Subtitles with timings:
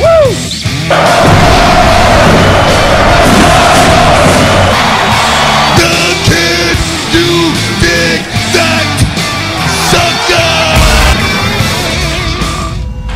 [0.00, 0.34] Woo!
[5.76, 6.76] The kid
[7.14, 8.20] you dig
[8.54, 8.90] that!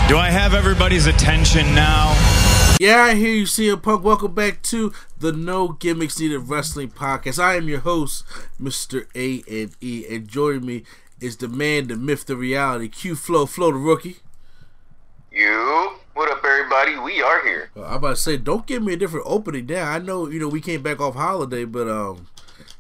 [0.08, 2.14] Do I have everybody's attention now?
[2.80, 4.04] Yeah, I hear you, CM Punk.
[4.04, 7.38] Welcome back to the No Gimmicks Needed Wrestling Podcast.
[7.42, 8.24] I am your host,
[8.60, 9.06] Mr.
[9.16, 10.84] A and E, and joining me
[11.20, 14.18] is the man, the myth, the reality, Q Flow, Flow the rookie.
[15.32, 16.98] You, what up, everybody?
[16.98, 17.70] We are here.
[17.77, 19.88] Uh, I'm about to say, don't give me a different opening now.
[19.88, 22.27] I know, you know, we came back off holiday, but um,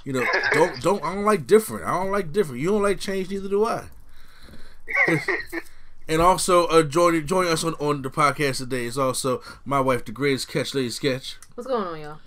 [0.04, 1.04] you know, don't don't.
[1.04, 1.86] I don't like different.
[1.86, 2.60] I don't like different.
[2.60, 3.84] You don't like change, neither do I.
[6.08, 10.04] and also, uh, joining joining us on, on the podcast today is also my wife,
[10.04, 11.36] the greatest catch lady sketch.
[11.54, 12.18] What's going on, y'all?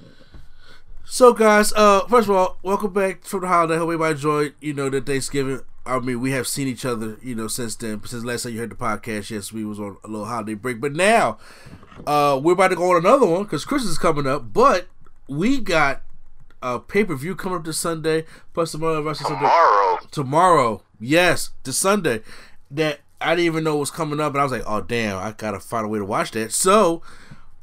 [1.03, 3.75] So, guys, uh, first of all, welcome back from the holiday.
[3.75, 5.59] Hope everybody enjoyed, you know, the Thanksgiving.
[5.85, 8.03] I mean, we have seen each other, you know, since then.
[8.05, 10.79] Since last time you heard the podcast, yes, we was on a little holiday break.
[10.79, 11.37] But now,
[12.05, 14.53] uh, we're about to go on another one because Christmas is coming up.
[14.53, 14.87] But
[15.27, 16.03] we got
[16.61, 19.97] a pay per view coming up this Sunday, plus some other wrestling Sunday- Tomorrow.
[20.11, 20.83] tomorrow.
[20.99, 22.21] Yes, the Sunday
[22.69, 25.31] that I didn't even know was coming up, and I was like, "Oh damn, I
[25.31, 27.01] gotta find a way to watch that." So,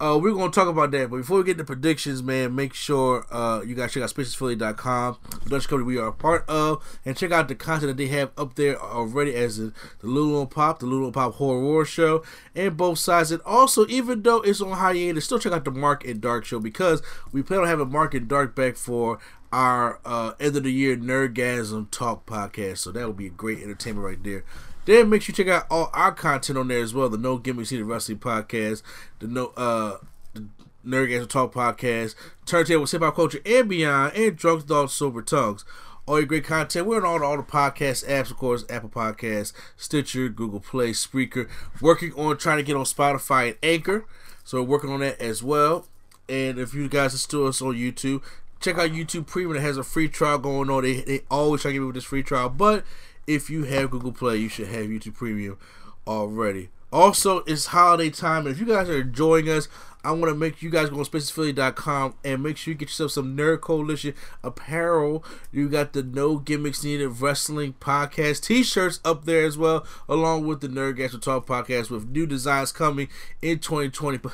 [0.00, 1.10] uh, we're gonna talk about that.
[1.10, 5.18] But before we get to predictions, man, make sure uh, you guys check out SpaciousPhilly.com,
[5.44, 8.06] the Dutch company we are a part of, and check out the content that they
[8.08, 12.22] have up there already as the, the Lulu Pop, the Lulu Pop Horror War Show,
[12.54, 13.32] and both sides.
[13.32, 16.60] And also, even though it's on hiatus, still check out the Mark and Dark Show
[16.60, 19.18] because we plan on having Mark and Dark back for
[19.52, 22.78] our uh, end of the year Nerdgasm Talk podcast.
[22.78, 24.44] So that will be a great entertainment right there.
[24.88, 27.10] Then make sure you check out all our content on there as well.
[27.10, 28.82] The No Gimmicks Needed Wrestling podcast,
[29.18, 29.98] the No uh
[30.32, 30.48] the
[30.82, 32.14] Nerdgasm Talk podcast,
[32.46, 35.66] Turntable Hip Hop Culture and Beyond, and Drunk Dogs Sober Tongues.
[36.06, 36.86] All your great content.
[36.86, 41.50] We're on all, all the podcast apps, of course, Apple Podcasts, Stitcher, Google Play, Spreaker.
[41.82, 44.06] Working on trying to get on Spotify and Anchor.
[44.42, 45.86] So working on that as well.
[46.30, 48.22] And if you guys are still us on YouTube,
[48.58, 49.58] check out YouTube Premium.
[49.58, 50.82] It has a free trial going on.
[50.82, 52.48] They, they always try to give you this free trial.
[52.48, 52.86] But
[53.28, 55.58] if you have Google Play, you should have YouTube Premium
[56.06, 56.70] already.
[56.90, 59.68] Also, it's holiday time, and if you guys are enjoying us,
[60.02, 63.10] I want to make you guys go on SpaciousPhilly.com and make sure you get yourself
[63.10, 65.22] some Nerd Coalition apparel.
[65.52, 70.60] You got the No Gimmicks Needed Wrestling Podcast t-shirts up there as well, along with
[70.60, 73.08] the Nerd Nerdgasm Talk podcast with new designs coming
[73.42, 74.18] in 2020.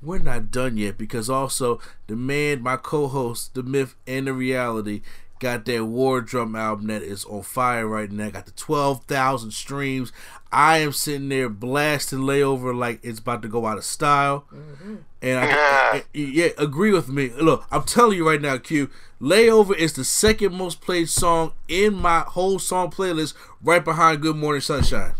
[0.00, 4.32] But we're not done yet because also the man, my co-host, the myth and the
[4.32, 5.02] reality,
[5.40, 8.30] got that War Drum album that is on fire right now.
[8.30, 10.12] Got the 12,000 streams.
[10.52, 14.44] I am sitting there blasting layover like it's about to go out of style.
[14.52, 14.96] Mm-hmm.
[15.22, 17.30] And I, yeah, agree with me.
[17.30, 18.90] Look, I'm telling you right now, Q,
[19.20, 24.36] Layover is the second most played song in my whole song playlist, right behind Good
[24.36, 25.12] Morning Sunshine.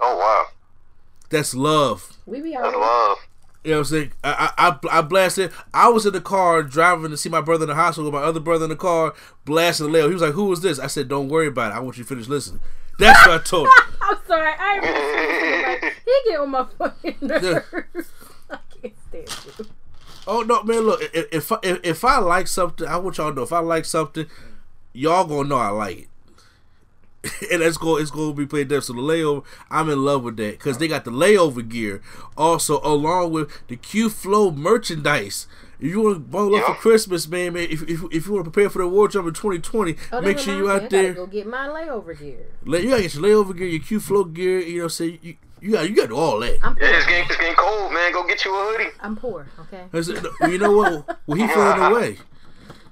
[0.00, 0.46] Oh wow,
[1.28, 2.16] That's love.
[2.24, 2.78] We be that's alright.
[2.80, 3.18] love.
[3.64, 4.12] You know what I'm saying?
[4.24, 5.52] I, I, I- I blasted.
[5.74, 8.10] I was in the car driving to see my brother in the hospital.
[8.10, 9.14] With my other brother in the car
[9.44, 10.06] blasting the Leo.
[10.08, 11.74] He was like, "Who was this?" I said, "Don't worry about it.
[11.76, 12.60] I want you to finish listening."
[12.98, 13.72] That's what I told him.
[14.02, 14.52] I'm sorry.
[14.58, 18.12] I like, he get on my fucking nerves.
[18.50, 19.66] I can't stand you.
[20.26, 20.80] Oh no, man!
[20.80, 23.42] Look, if if if, if I like something, I want y'all to know.
[23.42, 24.26] If I like something,
[24.92, 26.08] y'all gonna know I like it.
[27.52, 28.80] and that's going it's going to be played there.
[28.80, 32.00] So the layover, I'm in love with that because they got the layover gear,
[32.36, 35.46] also along with the Q Flow merchandise.
[35.80, 38.44] If you want to bundle up for Christmas, man, man, if, if, if you want
[38.46, 41.02] to prepare for the wardrobe in 2020, Oh, make sure you reminds out me, I
[41.02, 41.12] there.
[41.14, 42.46] gotta go get my layover gear.
[42.64, 44.58] Lay- You gotta get your layover gear, your Q Flow gear.
[44.60, 46.58] You know, say you you got you got to all that.
[46.62, 48.12] I'm Yeah, it's getting, it's getting cold, man.
[48.12, 48.90] Go get you a hoodie.
[49.00, 49.46] I'm poor.
[49.60, 49.84] Okay.
[49.92, 51.18] I said, no, you know what?
[51.26, 52.18] Well, he feeling away.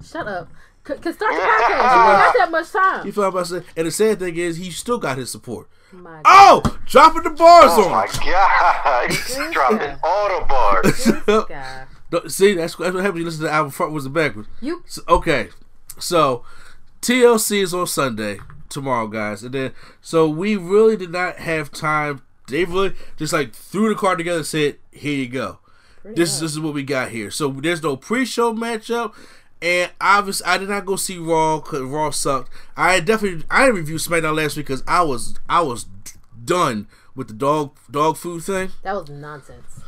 [0.05, 0.49] Shut up.
[0.87, 1.69] C- Cause start the podcast.
[1.69, 1.83] You ain't
[2.35, 3.07] got that much time.
[3.07, 3.65] You feel what I'm saying?
[3.77, 5.69] And the sad thing is, he still got his support.
[5.93, 7.87] My Oh, dropping the bars Oh on.
[7.87, 9.99] Oh my god, he's dropping guy.
[10.03, 11.05] all the bars.
[11.05, 11.87] This guy.
[12.29, 13.05] See, that's, that's what happens.
[13.05, 14.49] when You listen to the album frontwards and backwards.
[14.61, 15.49] You So, okay,
[15.99, 16.45] so
[17.03, 22.23] TLC is on Sunday tomorrow, guys, and then so we really did not have time.
[22.49, 25.59] They really just like threw the card together and said, "Here you go.
[26.05, 29.15] This is this is what we got here." So there's no pre-show matchup,
[29.63, 32.51] and obviously I did not go see Raw because Raw sucked.
[32.77, 35.87] I definitely I didn't review SmackDown last week because I was I was
[36.45, 38.71] done with the dog dog food thing.
[38.83, 39.81] that was nonsense.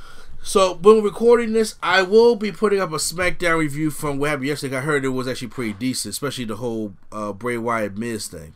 [0.43, 4.47] So when recording this, I will be putting up a SmackDown review from what happened
[4.47, 4.77] yesterday.
[4.79, 8.55] I heard it was actually pretty decent, especially the whole uh, Bray Wyatt Miz thing.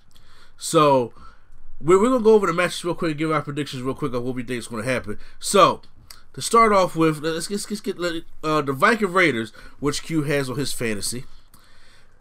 [0.57, 1.13] So
[1.81, 4.15] we're, we're gonna go over the matches real quick and give our predictions real quick
[4.15, 5.19] of what we think is gonna happen.
[5.39, 5.83] So
[6.35, 9.51] to start off with, let's, let's, let's get uh, the Viking Raiders,
[9.81, 11.25] which Q has on his fantasy,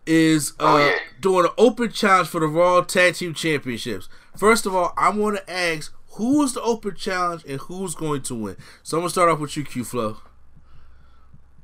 [0.06, 0.96] is uh, Oh, yeah.
[1.20, 4.10] doing an open challenge for the Raw Tag Team Championships.
[4.36, 8.22] First of all, I want to ask who is the open challenge and who's going
[8.24, 8.58] to win.
[8.84, 10.18] So I'm gonna start off with you, Q Flow.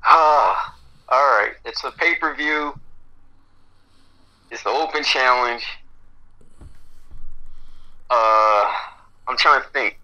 [0.05, 0.77] Ah,
[1.09, 1.53] all right.
[1.65, 2.79] It's a pay per view.
[4.51, 5.65] It's the open challenge.
[8.09, 8.71] Uh,
[9.27, 9.99] I'm trying to think.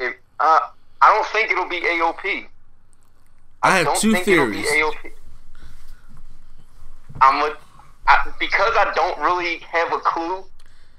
[0.00, 0.58] If uh,
[1.00, 2.46] I don't think it'll be AOP.
[3.62, 4.70] I have don't two think it'll theories.
[4.70, 5.10] be AOP.
[7.20, 7.56] I'm a,
[8.06, 10.44] I, because I don't really have a clue.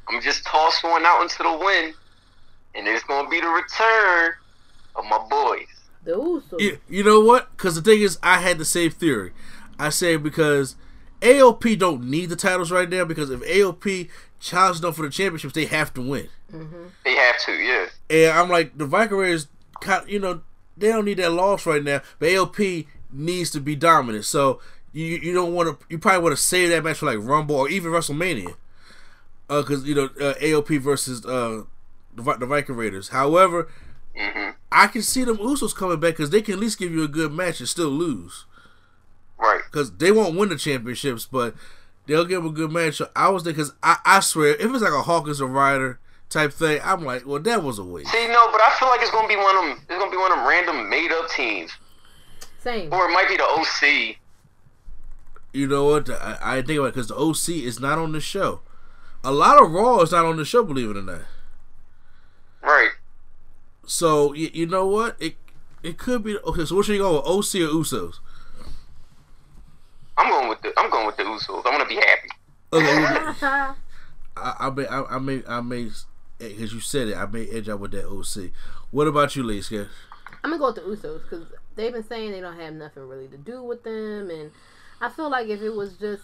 [0.07, 1.93] I'm just toss one out into the wind,
[2.75, 4.33] and it's gonna be the return
[4.95, 5.67] of my boys.
[6.03, 6.59] The Usos.
[6.59, 7.49] You, you know what?
[7.55, 9.31] Because the thing is, I had the same theory.
[9.77, 10.75] I said because
[11.21, 14.09] AOP don't need the titles right now because if AOP
[14.39, 16.27] challenges them for the championships, they have to win.
[16.53, 16.85] Mm-hmm.
[17.05, 17.85] They have to, yeah.
[18.09, 19.55] And I'm like, the Viking Raiders, kind-
[20.07, 20.41] you know,
[20.77, 22.01] they don't need that loss right now.
[22.19, 24.25] But AOP needs to be dominant.
[24.25, 24.59] So
[24.93, 25.85] you you don't want to.
[25.89, 28.55] You probably want to save that match for like Rumble or even WrestleMania.
[29.47, 31.63] Because you know uh, AOP versus uh,
[32.15, 33.09] the, the Viking Raiders.
[33.09, 33.69] However,
[34.15, 37.03] hmm I can see them Usos coming back because they can at least give you
[37.03, 38.45] a good match and still lose.
[39.39, 39.61] Right.
[39.65, 41.55] Because they won't win the championships, but
[42.05, 42.97] they'll give them a good match.
[42.97, 45.99] So I was there because I, I swear, if it's like a Hawkins or Ryder
[46.29, 48.11] type thing, I'm like, well, that was a waste.
[48.11, 49.85] See, no, but I feel like it's gonna be one of them.
[49.89, 51.71] It's gonna be one of them random made up teams,
[52.59, 52.93] Same.
[52.93, 54.17] or it might be the OC.
[55.53, 56.09] You know what?
[56.09, 58.61] I, I think about it because the OC is not on the show.
[59.23, 61.21] A lot of Raw is not on the show, believe it or not.
[62.61, 62.91] Right.
[63.85, 65.15] So you, you know what?
[65.19, 65.35] It
[65.81, 66.65] it could be okay.
[66.65, 68.15] So what should you go with, OC or Usos?
[70.17, 70.73] I'm going with the.
[70.77, 71.63] I'm going with the Usos.
[71.65, 72.29] I'm gonna be happy.
[72.71, 72.85] Okay,
[74.37, 75.89] I, I may I, I may I may
[76.39, 77.17] because you said it.
[77.17, 78.51] I may edge out with that OC.
[78.91, 79.87] What about you, Lee Scott?
[80.43, 81.45] I'm gonna go with the Usos because
[81.75, 84.51] they've been saying they don't have nothing really to do with them, and
[85.01, 86.23] I feel like if it was just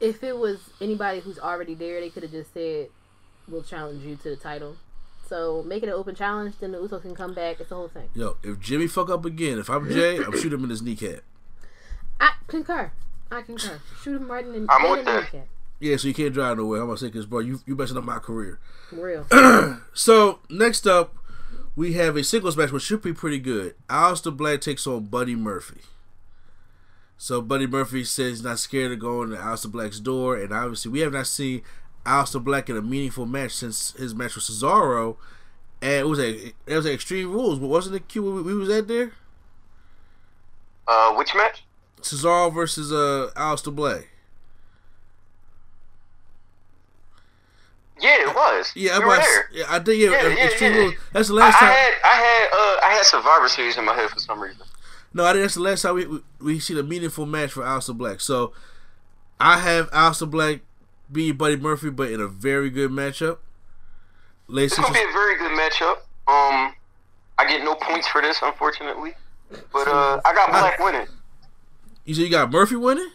[0.00, 2.88] if it was anybody who's already there, they could have just said,
[3.48, 4.76] "We'll challenge you to the title."
[5.28, 7.60] So make it an open challenge, then the Usos can come back.
[7.60, 8.08] It's the whole thing.
[8.14, 11.20] Yo, if Jimmy fuck up again, if I'm Jay, I'm shooting him in his kneecap.
[12.20, 12.90] I concur.
[13.30, 13.80] I concur.
[14.02, 15.32] Shoot him right in the, I'm right with in the that.
[15.32, 15.48] kneecap.
[15.80, 16.80] Yeah, so you can't drive nowhere.
[16.80, 18.58] I'm gonna say because bro, you you messing up my career.
[18.90, 19.80] For real.
[19.94, 21.16] So next up,
[21.74, 23.74] we have a singles match which should be pretty good.
[23.88, 25.80] Aleister Black takes on Buddy Murphy.
[27.16, 30.90] So Buddy Murphy says he's not scared of going to Aleister Black's door, and obviously
[30.92, 31.62] we have not seen
[32.06, 35.16] Aleister Black in a meaningful match since his match with Cesaro.
[35.80, 38.54] And it was a it was a Extreme Rules, but wasn't it Q we, we
[38.54, 39.12] was at there?
[40.86, 41.64] Uh, which match?
[42.00, 44.08] Cesaro versus uh Aleister Black.
[48.00, 48.72] Yeah, it was.
[48.76, 50.78] Yeah, we I was, yeah, I think yeah, Yeah, uh, yeah, Extreme yeah.
[50.78, 50.94] Rules.
[51.12, 51.68] That's the I, last I time.
[51.72, 54.62] had I had uh I had Survivor Series in my head for some reason.
[55.12, 57.62] No, I think that's the last time we we, we seen a meaningful match for
[57.62, 58.20] Aleister Black.
[58.20, 58.52] So
[59.40, 60.60] I have Aleister Black
[61.10, 63.38] beat Buddy Murphy, but in a very good matchup.
[64.46, 65.96] Ladies It's gonna be a very good matchup.
[66.28, 66.74] Um,
[67.38, 69.14] I get no points for this, unfortunately.
[69.72, 71.06] But uh, I got Black winning.
[72.04, 73.10] you said you got Murphy winning?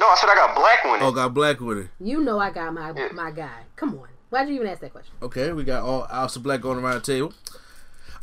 [0.00, 1.02] No, I said I got Black winning.
[1.02, 1.90] Oh, got Black winning.
[2.00, 3.08] You know I got my Yeah.
[3.12, 3.64] my guy.
[3.76, 4.08] Come on.
[4.30, 5.12] Why'd you even ask that question?
[5.22, 7.34] Okay, we got all Aleister Black going around the table.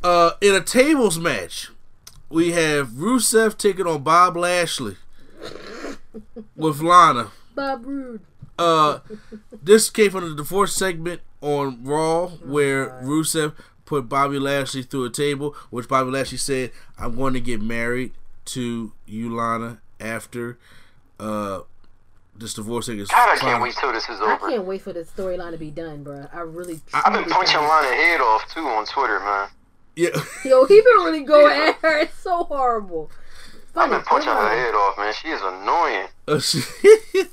[0.03, 1.69] Uh, in a tables match,
[2.29, 4.97] we have Rusev taking on Bob Lashley
[6.55, 7.31] with Lana.
[7.55, 8.21] Bob Rude.
[8.57, 8.99] Uh,
[9.61, 13.53] this came from the divorce segment on Raw where Rusev
[13.85, 18.13] put Bobby Lashley through a table, which Bobby Lashley said, "I'm going to get married
[18.45, 20.57] to you, Lana, after
[21.19, 21.61] uh
[22.35, 24.31] this divorce thing is." God, I can't wait till this is over.
[24.33, 26.27] I can't wait for this storyline to be done, bro.
[26.31, 26.79] I really.
[26.93, 27.67] I've been punching can't.
[27.67, 29.49] Lana head off too on Twitter, man.
[29.95, 30.09] Yeah,
[30.45, 31.97] Yo, he been really going at her.
[31.99, 33.09] It's so horrible.
[33.75, 35.13] I've been punching her head off, man.
[35.13, 36.07] She is annoying.
[36.27, 37.23] Uh, she-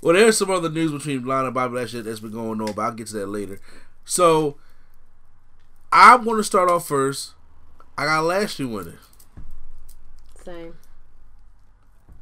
[0.00, 2.82] Well, there's some other news between Lana and Bobby Lashley that's been going on, but
[2.82, 3.58] I'll get to that later.
[4.04, 4.56] So,
[5.92, 7.32] I'm going to start off first.
[7.96, 8.98] I got Lashley winning.
[10.44, 10.74] Same.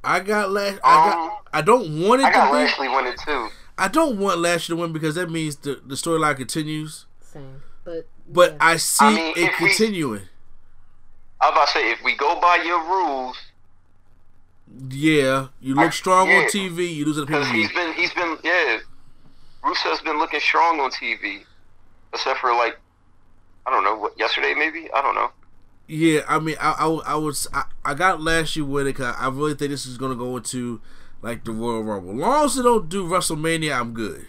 [0.05, 0.79] I got Lash.
[0.85, 1.47] I Um, got.
[1.53, 2.59] I don't want it I got to be.
[2.59, 3.49] Lashley winning too.
[3.79, 7.07] I don't want Lashley to win because that means the the storyline continues.
[7.21, 7.63] Same.
[7.85, 8.59] But But yeah.
[8.61, 10.23] I see I mean, it if we- continuing.
[11.41, 13.37] I was about to say, if we go by your rules,
[14.91, 16.45] Yeah, you look I- strong on.
[16.47, 16.95] TV.
[16.95, 18.79] You lose at the pay because he's been, he's been, yeah,
[19.65, 21.45] Rusev's been looking strong on TV,
[22.13, 22.79] except for like,
[23.67, 25.31] I don't know, what yesterday maybe, I don't know.
[25.89, 29.29] Yeah, I mean, I, I, I was, I, I got Lashley with it 'cause I
[29.29, 30.81] really think this is gonna go into
[31.21, 32.13] like the Royal Rumble.
[32.13, 34.27] As long as they don't do WrestleMania, I'm good.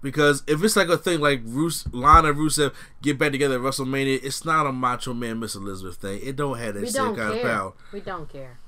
[0.00, 3.60] Because if it's like a thing like Rus- Lana and Rusev get back together at
[3.60, 6.20] WrestleMania, it's not a Macho Man Miss Elizabeth thing.
[6.22, 7.40] It don't have that we same don't kind care.
[7.50, 7.72] of power.
[7.92, 8.58] We don't care.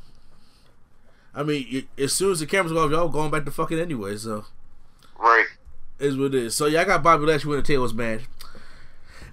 [1.33, 3.79] I mean, y- as soon as the cameras go off, y'all going back to fucking
[3.79, 4.17] anyway.
[4.17, 4.45] So
[5.21, 5.47] Right.
[6.01, 6.57] is what it is.
[6.57, 8.23] So yeah, I got Bobby Lashley winning the tables match.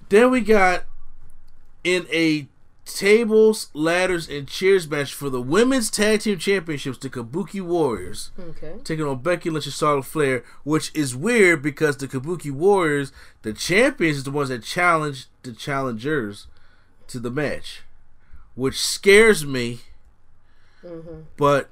[0.09, 0.83] Then we got
[1.87, 2.47] in a
[2.85, 8.75] tables, ladders, and chairs match for the women's tag team championships, the Kabuki Warriors Okay.
[8.83, 13.51] taking on Becky Lynch and Charlotte Flair, which is weird because the Kabuki Warriors, the
[13.53, 16.47] champions, is the ones that challenge the challengers
[17.07, 17.81] to the match,
[18.55, 19.81] which scares me.
[20.85, 21.21] Mm-hmm.
[21.35, 21.69] But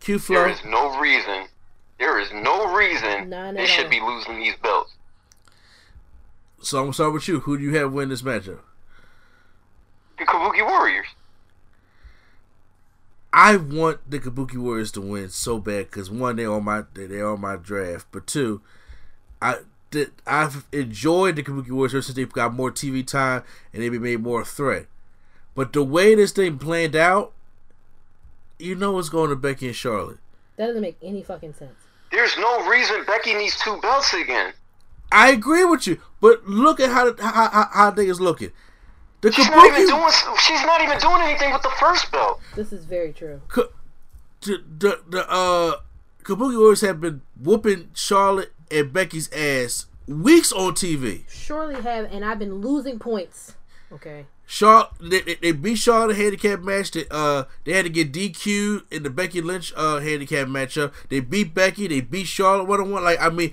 [0.00, 0.46] Q There Flow.
[0.46, 1.46] is no reason,
[1.98, 3.90] there is no reason None they should all.
[3.90, 4.92] be losing these belts.
[6.62, 7.40] So I'm gonna start with you.
[7.40, 8.60] Who do you have win this matchup?
[10.24, 11.06] The Kabuki Warriors.
[13.30, 17.28] I want the Kabuki Warriors to win so bad because one, they're on my they're
[17.28, 18.62] on my draft, but two,
[19.42, 19.58] I
[19.90, 24.02] did I've enjoyed the Kabuki Warriors since they've got more TV time and they've been
[24.02, 24.86] made more a threat.
[25.54, 27.32] But the way this thing planned out,
[28.58, 30.18] you know it's going to Becky and Charlotte.
[30.56, 31.74] That doesn't make any fucking sense.
[32.12, 34.54] There's no reason Becky needs two belts again.
[35.12, 38.52] I agree with you, but look at how how how, how they is looking.
[39.24, 40.36] The She's not even Kabuki, doing.
[40.38, 42.42] She's not even doing anything with the first belt.
[42.54, 43.40] This is very true.
[43.48, 43.68] Ka-
[44.42, 45.76] the, the the uh
[46.24, 51.22] Kabuki Warriors have been whooping Charlotte and Becky's ass weeks on TV.
[51.30, 53.54] Surely have, and I've been losing points.
[53.90, 54.26] Okay.
[54.46, 56.90] Charlotte, they, they, they beat Charlotte in a handicap match.
[56.90, 60.92] They, uh, they had to get DQ in the Becky Lynch uh handicap matchup.
[61.08, 61.86] They beat Becky.
[61.86, 63.04] They beat Charlotte one on one.
[63.04, 63.52] Like I mean,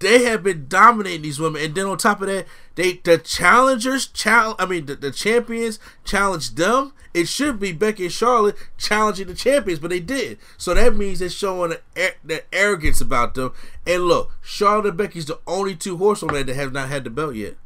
[0.00, 1.62] they have been dominating these women.
[1.62, 4.56] And then on top of that, they the challengers challenge.
[4.58, 6.92] I mean, the, the champions challenged them.
[7.14, 10.38] It should be Becky and Charlotte challenging the champions, but they did.
[10.56, 13.52] So that means they're showing the, the arrogance about them.
[13.86, 17.34] And look, Charlotte and Becky's the only two horsewomen that have not had the belt
[17.34, 17.56] yet.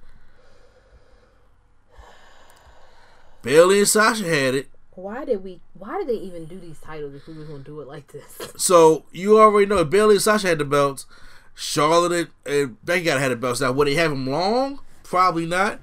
[3.42, 4.68] Bayley and Sasha had it.
[4.92, 5.60] Why did we?
[5.74, 8.52] Why did they even do these titles if we were gonna do it like this?
[8.56, 11.06] So you already know Bayley and Sasha had the belts.
[11.54, 13.60] Charlotte and, Becky gotta have the belts.
[13.60, 14.80] Now, would they have them long?
[15.02, 15.80] Probably not.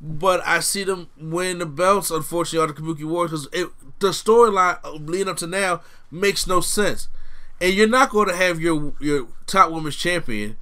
[0.00, 2.10] But I see them win the belts.
[2.10, 7.08] Unfortunately, on the Kabuki Warriors because the storyline leading up to now makes no sense.
[7.60, 10.56] And you're not going to have your your top women's champion,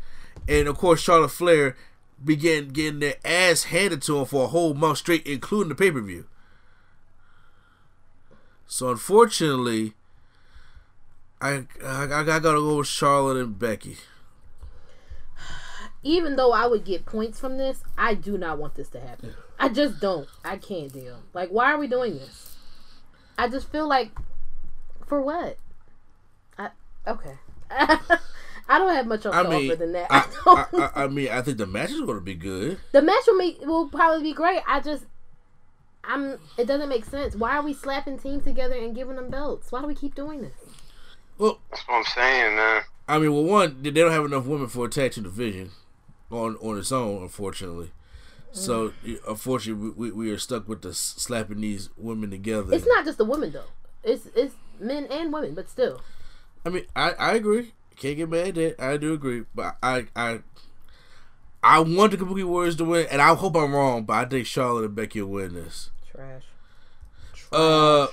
[0.46, 1.74] and of course Charlotte Flair,
[2.22, 5.90] begin getting their ass handed to them for a whole month straight, including the pay
[5.90, 6.26] per view.
[8.66, 9.94] So unfortunately,
[11.40, 13.96] I, I I gotta go with Charlotte and Becky.
[16.02, 19.34] Even though I would get points from this, I do not want this to happen.
[19.58, 20.28] I just don't.
[20.44, 21.18] I can't deal.
[21.34, 22.56] Like, why are we doing this?
[23.36, 24.10] I just feel like,
[25.06, 25.56] for what?
[26.58, 26.70] I
[27.06, 27.34] okay.
[27.70, 30.06] I don't have much else I to mean, offer than that.
[30.10, 32.78] I, I don't- I, I, I mean, I think the match is gonna be good.
[32.92, 34.62] the match will make will probably be great.
[34.66, 35.04] I just,
[36.04, 36.38] I'm.
[36.56, 37.34] It doesn't make sense.
[37.36, 39.70] Why are we slapping teams together and giving them belts?
[39.72, 40.52] Why do we keep doing this?
[41.36, 42.82] Well, That's what I'm saying, man.
[43.08, 45.70] I mean, well, one, they don't have enough women for a tag team division
[46.30, 47.92] on on its own, unfortunately.
[48.52, 48.92] So,
[49.28, 52.74] unfortunately, we, we, we are stuck with the slapping these women together.
[52.74, 53.62] It's not just the women though.
[54.02, 56.00] It's it's men and women, but still.
[56.64, 57.72] I mean, I, I agree.
[57.96, 58.80] Can't get mad at that.
[58.80, 60.40] I do agree, but I I
[61.62, 64.46] I want the Kabuki Warriors to win, and I hope I'm wrong, but I think
[64.46, 65.90] Charlotte and Becky will win this.
[66.10, 66.44] Trash.
[67.52, 68.06] Uh,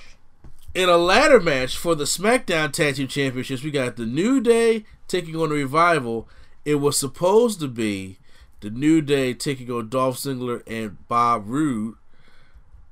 [0.73, 4.85] in a ladder match for the SmackDown Tag Team Championships, we got the New Day
[5.07, 6.27] taking on the Revival.
[6.67, 8.17] It was supposed to be
[8.59, 11.95] the New Day taking on Dolph Ziggler and Bob Roode,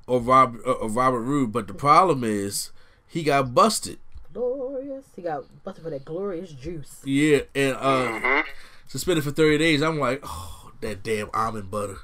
[0.06, 2.70] or Rob uh, or Robert Roode, but the problem is
[3.06, 3.98] he got busted.
[4.32, 5.04] Glorious.
[5.14, 7.02] He got busted for that glorious juice.
[7.04, 8.44] Yeah, and uh,
[8.86, 9.82] suspended for thirty days.
[9.82, 11.98] I'm like, oh, that damn almond butter.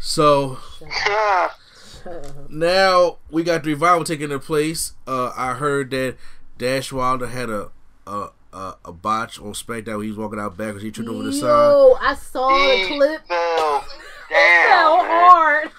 [0.00, 0.58] So
[2.48, 4.94] now we got the revival taking their place.
[5.06, 6.16] Uh, I heard that
[6.58, 7.70] Dash Wilder had a
[8.04, 9.96] a a, a botch on SmackDown.
[9.96, 11.48] Where he was walking out back because he tripped over the sign.
[11.48, 13.26] Yo, I saw the clip.
[13.26, 13.84] fell
[14.30, 15.06] It fell down.
[15.08, 15.30] man.
[15.30, 15.70] hard.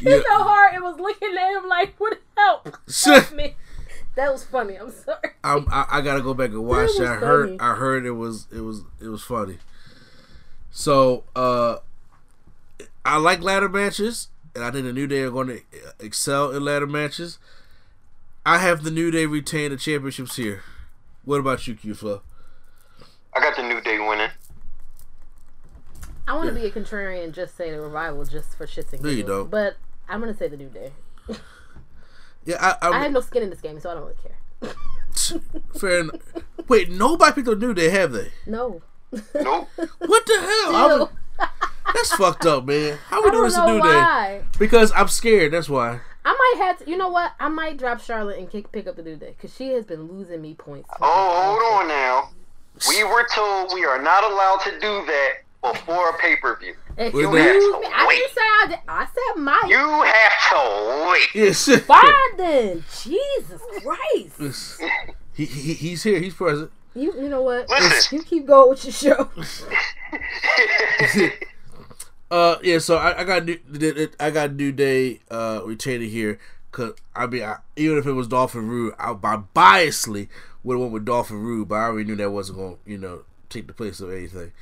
[0.00, 0.10] Yeah.
[0.16, 0.74] It fell hard.
[0.74, 2.76] It was looking at him like, "What help?
[3.04, 3.56] Help me!"
[4.16, 4.76] That was funny.
[4.76, 5.18] I'm sorry.
[5.44, 7.10] I'm, I, I gotta go back and watch That that.
[7.14, 7.60] was I heard funny.
[7.60, 9.58] I heard it was it was it was funny.
[10.70, 11.76] So uh
[13.04, 15.60] I like ladder matches, and I think the New Day are going to
[16.00, 17.38] excel in ladder matches.
[18.44, 20.62] I have the New Day retain the championships here.
[21.26, 22.22] What about you, Q Flow?
[23.34, 24.30] I got the New Day winning.
[26.28, 29.02] I want to be a contrarian, and just say the revival, just for shits and
[29.02, 29.42] No, you giggles.
[29.42, 29.50] don't.
[29.50, 29.76] But
[30.08, 30.92] I'm gonna say the new day.
[32.44, 35.42] Yeah, I, I I, have no skin in this game, so I don't really care.
[35.80, 36.20] fair enough.
[36.68, 38.30] Wait, nobody picked the New Day, have they?
[38.46, 38.82] No.
[39.34, 39.68] Nope.
[39.98, 40.76] What the hell?
[40.76, 41.48] I'm-
[41.92, 42.98] that's fucked up, man.
[43.08, 44.42] How we doing don't this know New Day?
[44.60, 45.54] Because I'm scared.
[45.54, 46.02] That's why.
[46.46, 46.90] I might have to.
[46.90, 47.32] You know what?
[47.38, 50.02] I might drop Charlotte and kick, pick up the new day because she has been
[50.02, 50.88] losing me points.
[51.00, 52.30] Oh, hold on now.
[52.88, 55.30] We were told we are not allowed to do that
[55.62, 56.74] before a pay per view.
[56.96, 57.40] Excuse Wait, me.
[57.40, 57.92] wait.
[57.94, 58.78] I didn't say I did.
[58.88, 59.64] I said might.
[59.68, 60.56] You have to
[61.10, 61.28] wait.
[61.34, 61.68] Yes.
[61.84, 62.84] Fine then.
[63.02, 64.80] Jesus Christ.
[65.34, 66.18] he, he he's here.
[66.20, 66.70] He's present.
[66.94, 67.68] You you know what?
[67.68, 68.18] Listen.
[68.18, 69.30] You keep going with your show.
[72.30, 72.78] Uh, yeah.
[72.78, 73.58] So I, I got new,
[74.18, 76.38] I got New Day uh retaining here.
[76.72, 80.28] Cause I mean, I, even if it was Dolph and Roode, I, I biasly
[80.62, 82.90] would have went with Dolph and Roode, but I already knew that wasn't going, to
[82.90, 84.52] you know, take the place of anything.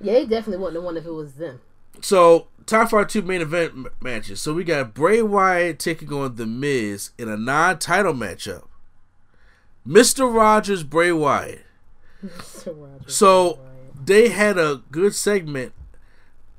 [0.00, 1.60] Yeah, he definitely wouldn't have won if it was them.
[2.00, 4.40] So time for our two main event m- matches.
[4.40, 8.66] So we got Bray Wyatt taking on The Miz in a non-title matchup.
[9.84, 11.64] Mister Rogers, Bray Wyatt.
[12.24, 12.66] Mr.
[12.78, 13.58] Rogers, So
[14.04, 15.72] they had a good segment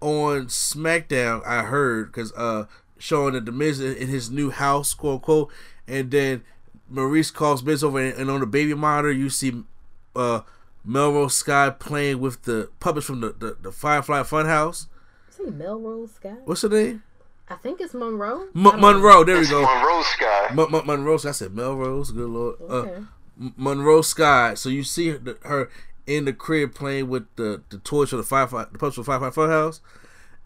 [0.04, 1.46] on SmackDown.
[1.46, 2.66] I heard because uh,
[2.98, 5.52] showing that the Miz in in his new house, quote unquote,
[5.88, 6.44] and then
[6.92, 9.64] Maryse calls Miz over, and, and on the baby monitor you see
[10.16, 10.42] uh,
[10.86, 14.88] Melrose Sky playing with the puppets from the the, the Firefly Funhouse.
[15.30, 16.36] See Melrose Sky?
[16.46, 17.04] What's her name?
[17.50, 18.48] I think it's Monroe.
[18.56, 19.24] M- I don't Monroe.
[19.24, 19.62] There we go.
[19.62, 20.48] Monroe Sky.
[20.52, 21.16] M- M- Monroe.
[21.16, 22.12] I said Melrose.
[22.12, 22.60] Good lord.
[22.60, 22.68] know.
[22.68, 23.04] Uh, Okay.
[23.58, 24.54] Monroe Sky.
[24.54, 25.70] So you see her, her
[26.06, 29.30] in the crib playing with the the toys for the Firefly, the pups for Firefly
[29.30, 29.80] Funhouse,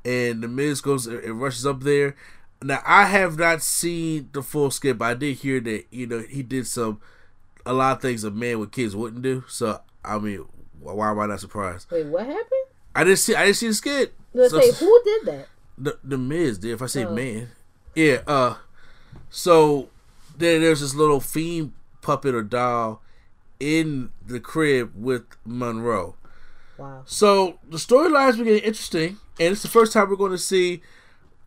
[0.05, 2.15] and the Miz goes and rushes up there.
[2.61, 6.19] Now I have not seen the full skit, but I did hear that you know
[6.19, 6.99] he did some
[7.65, 9.43] a lot of things a man with kids wouldn't do.
[9.47, 10.45] So I mean,
[10.79, 11.91] why am I not surprised?
[11.91, 12.45] Wait, what happened?
[12.95, 14.13] I didn't see I didn't see the skit.
[14.33, 15.47] Let's So- say who did that?
[15.77, 16.71] the the Miz did.
[16.71, 17.13] If I say Oh.
[17.13, 17.49] man,
[17.93, 18.21] yeah.
[18.25, 18.55] Uh,
[19.29, 19.89] so
[20.37, 23.01] there, there's this little fiend puppet or doll
[23.59, 26.15] in the crib with Monroe.
[26.77, 27.03] Wow.
[27.05, 30.81] So the storylines were getting interesting, and it's the first time we're going to see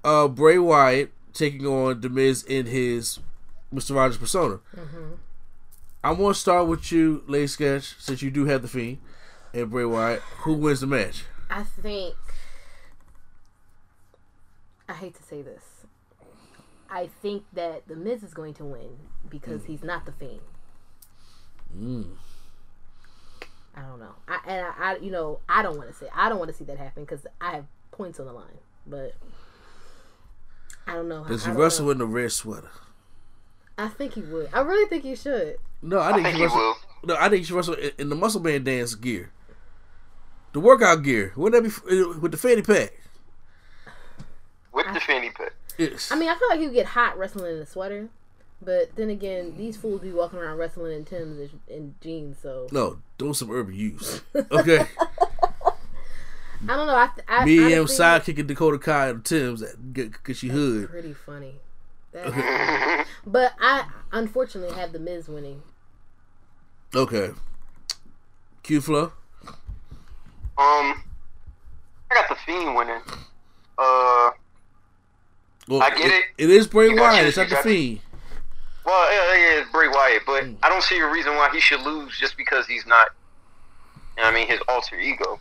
[0.03, 3.20] uh Bray Wyatt taking on the Miz in his
[3.70, 4.59] Mister Rogers persona.
[6.03, 8.99] I'm going to start with you, Lady Sketch, since you do have the fiend
[9.53, 10.20] and Bray Wyatt.
[10.42, 11.25] Who wins the match?
[11.51, 12.16] I think
[14.88, 15.62] I hate to say this.
[16.88, 18.96] I think that the Miz is going to win
[19.29, 20.40] because he's not the Fiend.
[21.76, 22.06] Mm.
[23.76, 24.14] I don't know.
[24.28, 26.56] I and I, I you know, I don't want to say I don't want to
[26.56, 28.59] see that happen because I have points on the line.
[28.87, 29.14] But
[30.87, 31.24] I don't know.
[31.24, 31.90] Does I he wrestle know.
[31.92, 32.70] in the red sweater?
[33.78, 34.50] I think he would.
[34.52, 35.56] I really think he should.
[35.83, 36.59] No, I I think, think he he wrestle.
[36.59, 36.76] will.
[37.04, 39.30] No, I think he should wrestle in, in the muscle band dance gear,
[40.52, 41.33] the workout gear.
[41.37, 42.92] Wouldn't that be uh, with the fanny pack?
[44.72, 45.54] With the fanny pack.
[45.78, 46.12] Yes.
[46.12, 48.09] I mean, I feel like he would get hot wrestling in a sweater.
[48.62, 52.66] But then again, these fools be walking around wrestling in Tim's and- and jeans, so
[52.70, 54.20] no, doing some urban use.
[54.51, 54.87] Okay,
[56.68, 56.94] I don't know.
[56.96, 60.90] I, th- I me and him honestly- sidekicking Dakota Kai and Tim's because she hood.
[60.90, 61.55] pretty funny.
[62.12, 65.62] That- but I unfortunately have the Miz winning.
[66.94, 67.31] Okay.
[68.62, 69.12] Q flow.
[70.59, 71.03] Um,
[72.11, 73.01] I got the Fiend winning.
[73.79, 74.31] Uh,
[75.68, 76.25] Well, I get it.
[76.37, 77.27] It is Bray You Wyatt.
[77.27, 78.01] It's not the got- Fiend.
[78.85, 80.55] Well, yeah, yeah, it's Bray Wyatt, but Hmm.
[80.62, 83.09] I don't see a reason why he should lose just because he's not.
[84.16, 85.40] You know what I mean, his alter ego.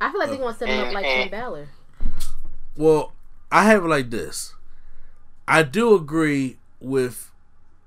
[0.00, 1.68] I feel like they're gonna set him up like and- Finn Balor.
[2.76, 3.12] Well,
[3.50, 4.54] I have it like this.
[5.46, 7.30] I do agree with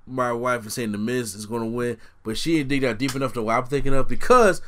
[0.06, 2.98] my wife in saying the Miz is going to win, but she didn't dig that
[3.00, 4.62] deep enough to what I'm thinking of because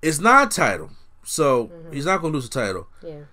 [0.00, 0.90] it's not a title,
[1.22, 2.88] so he's not going to lose the title.
[3.02, 3.24] Yeah.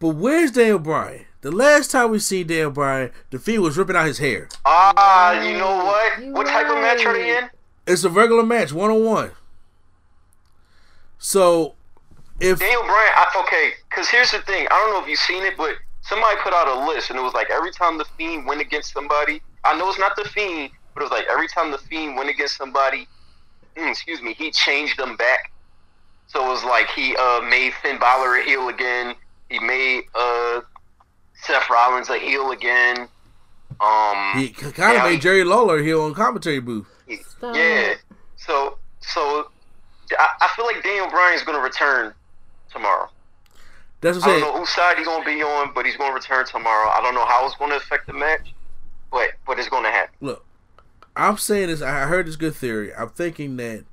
[0.00, 1.26] But where's Daniel Bryan?
[1.40, 4.48] The last time we see Daniel Bryan, the Fiend was ripping out his hair.
[4.64, 6.20] Ah, you know what?
[6.22, 7.48] You what type of match are they in?
[7.86, 9.30] It's a regular match, one on one.
[11.18, 11.74] So,
[12.40, 14.66] if Daniel Bryan, I, okay, because here's the thing.
[14.68, 17.22] I don't know if you've seen it, but somebody put out a list, and it
[17.22, 20.70] was like every time the Fiend went against somebody, I know it's not the Fiend,
[20.94, 23.06] but it was like every time the Fiend went against somebody,
[23.76, 25.52] mm, excuse me, he changed them back.
[26.26, 29.14] So it was like he uh, made Finn Balor a heel again.
[29.48, 30.60] He made uh,
[31.42, 33.08] Seth Rollins a heel again.
[33.80, 36.86] Um, He kind of now made Jerry Lawler heel on commentary booth.
[37.06, 37.20] he-
[37.54, 37.94] yeah.
[38.36, 39.50] So so
[40.18, 42.12] I, I feel like Daniel Bryan is going to return
[42.72, 43.08] tomorrow.
[44.00, 44.54] That's what I I'm don't saying.
[44.54, 46.90] know whose side he's going to be on, but he's going to return tomorrow.
[46.90, 48.52] I don't know how it's going to affect the match,
[49.10, 50.14] but but it's going to happen.
[50.20, 50.44] Look,
[51.16, 51.82] I'm saying this.
[51.82, 52.92] I heard this good theory.
[52.94, 53.84] I'm thinking that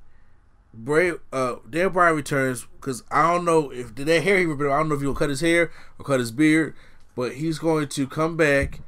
[0.74, 4.62] Bray, uh, Daniel Bryan returns because I don't know if did that hair he ripped.
[4.62, 6.74] I don't know if he'll cut his hair or cut his beard,
[7.16, 8.80] but he's going to come back,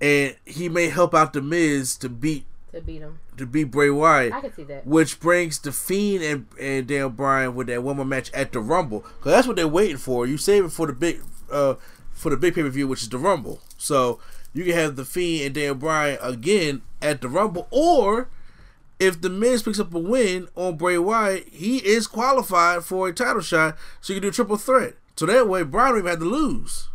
[0.00, 3.20] and he may help out the Miz to beat to beat him.
[3.36, 4.32] to beat Bray Wyatt.
[4.32, 4.84] I can see that.
[4.84, 8.58] Which brings the Fiend and, and Daniel Bryan with that one more match at the
[8.58, 9.00] Rumble.
[9.20, 10.26] Cause that's what they're waiting for.
[10.26, 11.20] You save it for the big
[11.52, 11.74] uh
[12.12, 13.60] for the big pay per view, which is the Rumble.
[13.78, 14.18] So
[14.52, 18.28] you can have the Fiend and Daniel Bryan again at the Rumble, or
[18.98, 23.12] if the Miz picks up a win on Bray Wyatt, he is qualified for a
[23.12, 23.76] title shot.
[24.00, 24.94] So you can do a triple threat.
[25.16, 26.88] So that way, Bryan don't even have to lose.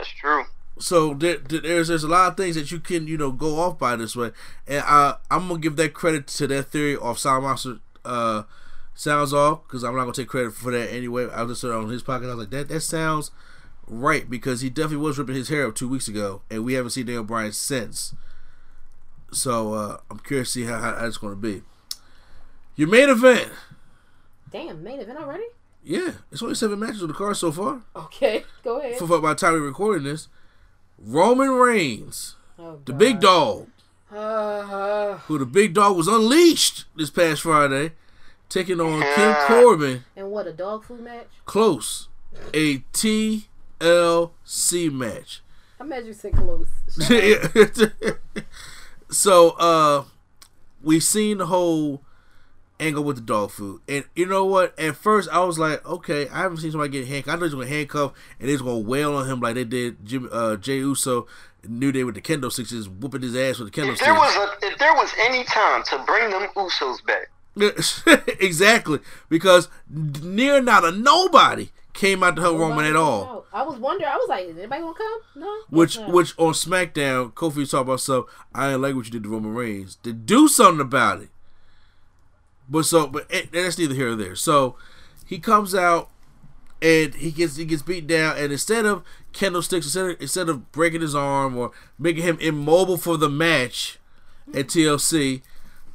[0.00, 0.44] That's true.
[0.78, 3.58] So there, there- there's there's a lot of things that you can you know go
[3.60, 4.30] off by this way,
[4.66, 8.44] and I I'm gonna give that credit to that theory of Sound Monster uh,
[8.94, 11.28] sounds off because I'm not gonna take credit for that anyway.
[11.30, 12.24] I listened on his podcast.
[12.30, 13.30] I was like that that sounds
[13.86, 16.92] right because he definitely was ripping his hair up two weeks ago, and we haven't
[16.92, 18.14] seen Daniel Bryan since.
[19.32, 21.62] So uh, I'm curious to see how, how that's gonna be.
[22.76, 23.50] Your main event,
[24.50, 25.44] Damn, main event already?
[25.82, 27.80] Yeah, it's only seven matches on the card so far.
[27.96, 28.98] Okay, go ahead.
[28.98, 30.28] For, for by the time we're recording this,
[30.98, 32.36] Roman Reigns.
[32.58, 33.68] Oh, the big dog,
[34.14, 37.92] Uh, who the big dog was unleashed this past Friday,
[38.48, 39.44] taking on King Yeah.
[39.46, 40.04] Corbin.
[40.16, 41.28] and what a dog food match?
[41.46, 42.08] Close,
[42.52, 43.42] a TLC
[44.92, 45.40] match.
[45.80, 46.68] I mad you said close.
[49.10, 50.04] so, uh,
[50.82, 52.02] we've seen the whole
[52.80, 54.78] angle with the dog food, and you know what?
[54.78, 57.36] At first, I was like, okay, I haven't seen somebody get handcuffed.
[57.36, 60.28] I know he's gonna handcuff and he's gonna wail on him like they did Jim,
[60.32, 61.26] uh, Jay Uso.
[61.68, 64.34] New Day with the kendo sticks, whooping his ass with the kendo If there sticks.
[64.36, 67.28] was a, if there was any time to bring them Usos back,
[68.40, 73.24] exactly, because near not a nobody came out to help Roman at all.
[73.24, 74.10] No, I was wondering.
[74.10, 75.20] I was like, is anybody gonna come?
[75.36, 75.54] No.
[75.68, 76.08] Which, No.
[76.08, 78.24] which on SmackDown, Kofi was talking about stuff.
[78.54, 79.96] I didn't like what you did to Roman Reigns.
[80.04, 81.28] To do something about it.
[82.70, 84.36] But so, but it, that's neither here or there.
[84.36, 84.76] So
[85.26, 86.08] he comes out
[86.80, 89.02] and he gets he gets beat down, and instead of
[89.32, 93.98] candlesticks, instead of, instead of breaking his arm or making him immobile for the match
[94.54, 95.42] at TLC,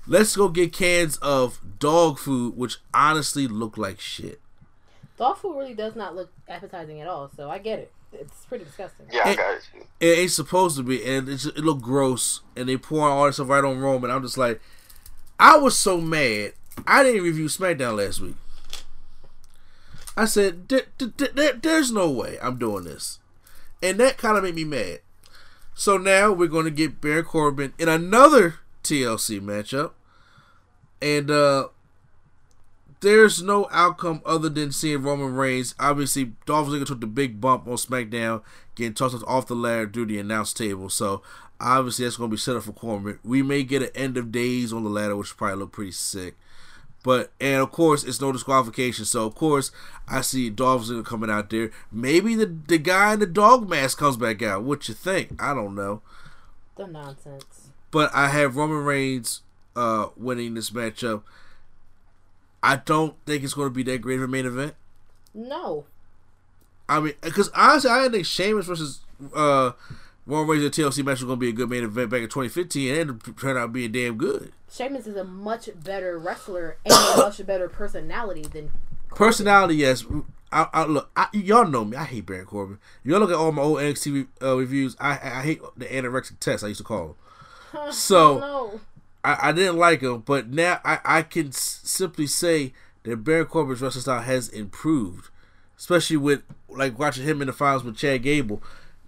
[0.06, 4.40] let's go get cans of dog food, which honestly look like shit.
[5.18, 7.32] dog food really does not look appetizing at all.
[7.36, 7.92] So I get it.
[8.14, 9.08] It's pretty disgusting.
[9.12, 9.88] yeah, I It- got it.
[10.00, 12.42] it ain't supposed to be, and it's, it looked gross.
[12.56, 14.10] And they pour all this stuff right on Roman.
[14.10, 14.62] And I'm just like,
[15.38, 16.54] I was so mad.
[16.88, 18.36] I didn't review SmackDown last week.
[20.18, 23.20] I said, "There- there- there- "There's no way I'm doing this,"
[23.82, 25.02] and that kind of made me mad.
[25.74, 29.92] So now we're going to get Baron Corbin in another TLC matchup,
[31.02, 31.68] and uh
[33.02, 35.76] there's no outcome other than seeing Roman Reigns.
[35.80, 38.42] Obviously, Dolph Ziggler took the big bump on SmackDown,
[38.74, 40.90] getting tossed off the ladder through the announce table.
[40.90, 41.22] So
[41.60, 43.20] obviously, that's going to be set up for Corbin.
[43.24, 46.36] We may get an end of days on the ladder, which probably look pretty sick.
[47.06, 49.06] But and of course, it's no disqualification.
[49.06, 49.70] So of course,
[50.08, 51.70] I see Dolph Ziggler coming out there.
[51.92, 54.64] Maybe the the guy in the dog mask comes back out.
[54.64, 55.40] What you think?
[55.40, 56.02] I don't know.
[56.78, 57.70] The nonsense.
[57.92, 59.42] But I have Roman Reigns
[59.76, 61.22] uh, winning this matchup.
[62.64, 64.74] I don't think it's going to be that great of a main event.
[65.32, 65.86] No.
[66.90, 69.02] I mean, because honestly, I didn't think Sheamus versus
[69.36, 69.74] uh,
[70.26, 72.30] Roman Reigns at TLC match was going to be a good main event back in
[72.30, 74.52] 2015, and it turned out being damn good.
[74.72, 78.72] Sheamus is a much better wrestler and a much better personality than
[79.10, 80.04] Personality, yes.
[80.52, 81.96] I, I look, I, y'all know me.
[81.96, 82.80] I hate Baron Corbin.
[83.04, 84.96] Y'all look at all my old NXT uh, reviews.
[85.00, 86.64] I, I hate the anorexic test.
[86.64, 87.16] I used to call
[87.74, 87.92] him.
[87.92, 88.80] So no.
[89.24, 93.46] I, I didn't like him, but now I, I can s- simply say that Baron
[93.46, 95.30] Corbin's wrestling style has improved,
[95.78, 98.62] especially with like watching him in the finals with Chad Gable.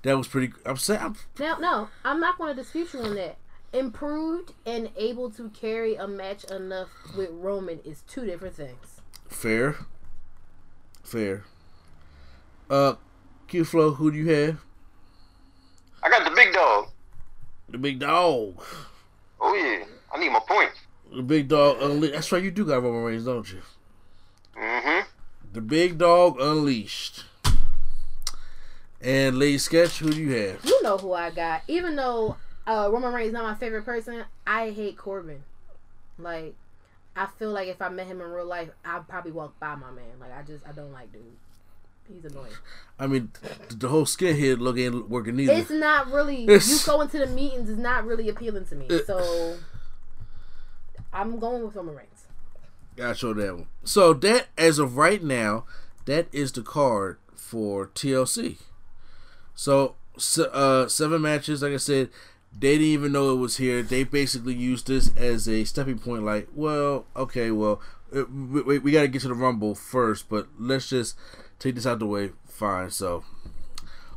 [0.08, 0.54] That was pretty.
[0.66, 3.36] I'm saying I'm, Now, no, I'm not going to dispute you on that.
[3.74, 9.02] Improved and able to carry a match enough with Roman is two different things.
[9.28, 9.76] fair,
[11.04, 11.44] fair.
[12.70, 12.94] Uh,
[13.50, 14.60] Q Flow, who do you have?
[16.02, 16.88] I got the big dog.
[17.68, 18.64] The big dog.
[19.42, 20.80] Oh yeah, I need my points.
[21.14, 21.80] The big dog.
[21.80, 22.42] Unle- That's right.
[22.42, 23.60] You do got Roman Reigns, don't you?
[24.58, 25.06] Mm-hmm.
[25.52, 27.26] The big dog unleashed.
[29.08, 30.66] And Lady Sketch, who do you have?
[30.66, 31.62] You know who I got.
[31.70, 32.36] Even though
[32.68, 35.44] uh, Roman Reigns is not my favorite person, I hate Corbin.
[36.20, 36.56] Like,
[37.16, 39.92] I feel like if I met him in real life, I'd probably walk by my
[39.92, 40.20] man.
[40.20, 41.22] Like, I just I don't like dude.
[42.14, 42.52] He's annoying.
[43.00, 43.32] I mean,
[43.70, 45.54] the whole skinhead look ain't working either.
[45.54, 48.88] It's not really It's- you going to the meetings is not really appealing to me.
[48.88, 49.58] It- So
[51.14, 52.26] I'm going with Roman Reigns.
[52.98, 53.68] Gotta show that one.
[53.86, 55.66] So that, as of right now,
[56.06, 58.58] that is the card for TLC.
[59.58, 61.62] So se- uh, seven matches.
[61.64, 62.10] Like I said,
[62.58, 63.82] they didn't even know it was here.
[63.82, 66.24] They basically used this as a stepping point.
[66.24, 70.48] Like, well, okay, well, we, we, we got to get to the Rumble first, but
[70.60, 71.18] let's just
[71.60, 72.32] take this out the way.
[72.48, 72.92] Fine.
[72.92, 73.24] So,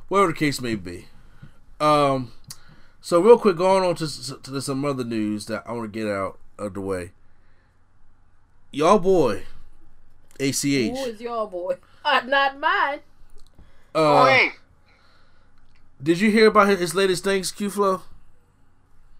[0.09, 1.07] whatever the case may be.
[1.81, 2.33] Um.
[3.01, 5.99] So real quick, going on to, s- to some other news that I want to
[5.99, 7.13] get out of the way.
[8.73, 9.45] Y'all boy,
[10.39, 10.63] ACH.
[10.63, 11.77] Who is y'all boy?
[12.05, 13.01] Uh, not mine.
[13.95, 14.53] Uh, Wait,
[16.03, 18.03] did you hear about his, his latest things, Q Flow?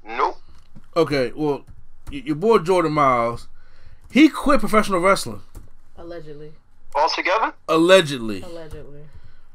[0.07, 0.37] nope.
[0.97, 1.65] Okay, well,
[2.11, 3.47] y- your boy Jordan Myles,
[4.11, 5.43] he quit professional wrestling
[5.97, 6.53] Allegedly.
[6.95, 7.53] All together?
[7.69, 9.03] allegedly, Allegedly.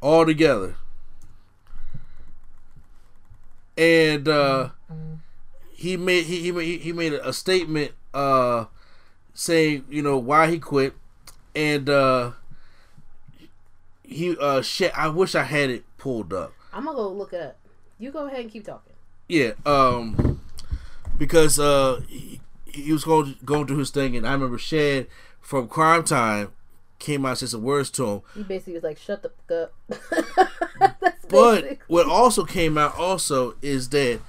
[0.01, 0.75] altogether,
[3.77, 4.69] and uh,
[5.73, 8.65] he made he he made, he made a statement uh,
[9.33, 10.93] saying you know why he quit,
[11.53, 12.31] and uh,
[14.03, 14.97] he uh shit.
[14.97, 16.53] I wish I had it pulled up.
[16.75, 17.57] I'm gonna go look it up.
[17.97, 18.93] You go ahead and keep talking.
[19.27, 20.41] Yeah, um,
[21.17, 25.07] because uh, he, he was going going through his thing, and I remember Shad
[25.39, 26.51] from Cryme Tyme
[26.99, 28.21] came out and said some words to him.
[28.35, 30.51] He basically was like, "Shut the fuck up."
[31.29, 31.81] But basic.
[31.87, 34.21] what also came out also is that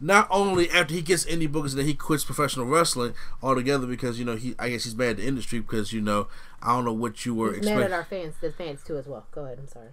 [0.00, 4.24] not only after he gets indie bookings that he quits professional wrestling altogether because you
[4.24, 6.28] know he I guess he's mad at the industry because you know
[6.62, 8.34] I don't know what you were He's mad at our fans.
[8.40, 9.26] The fans too as well.
[9.32, 9.58] Go ahead.
[9.58, 9.88] I'm sorry.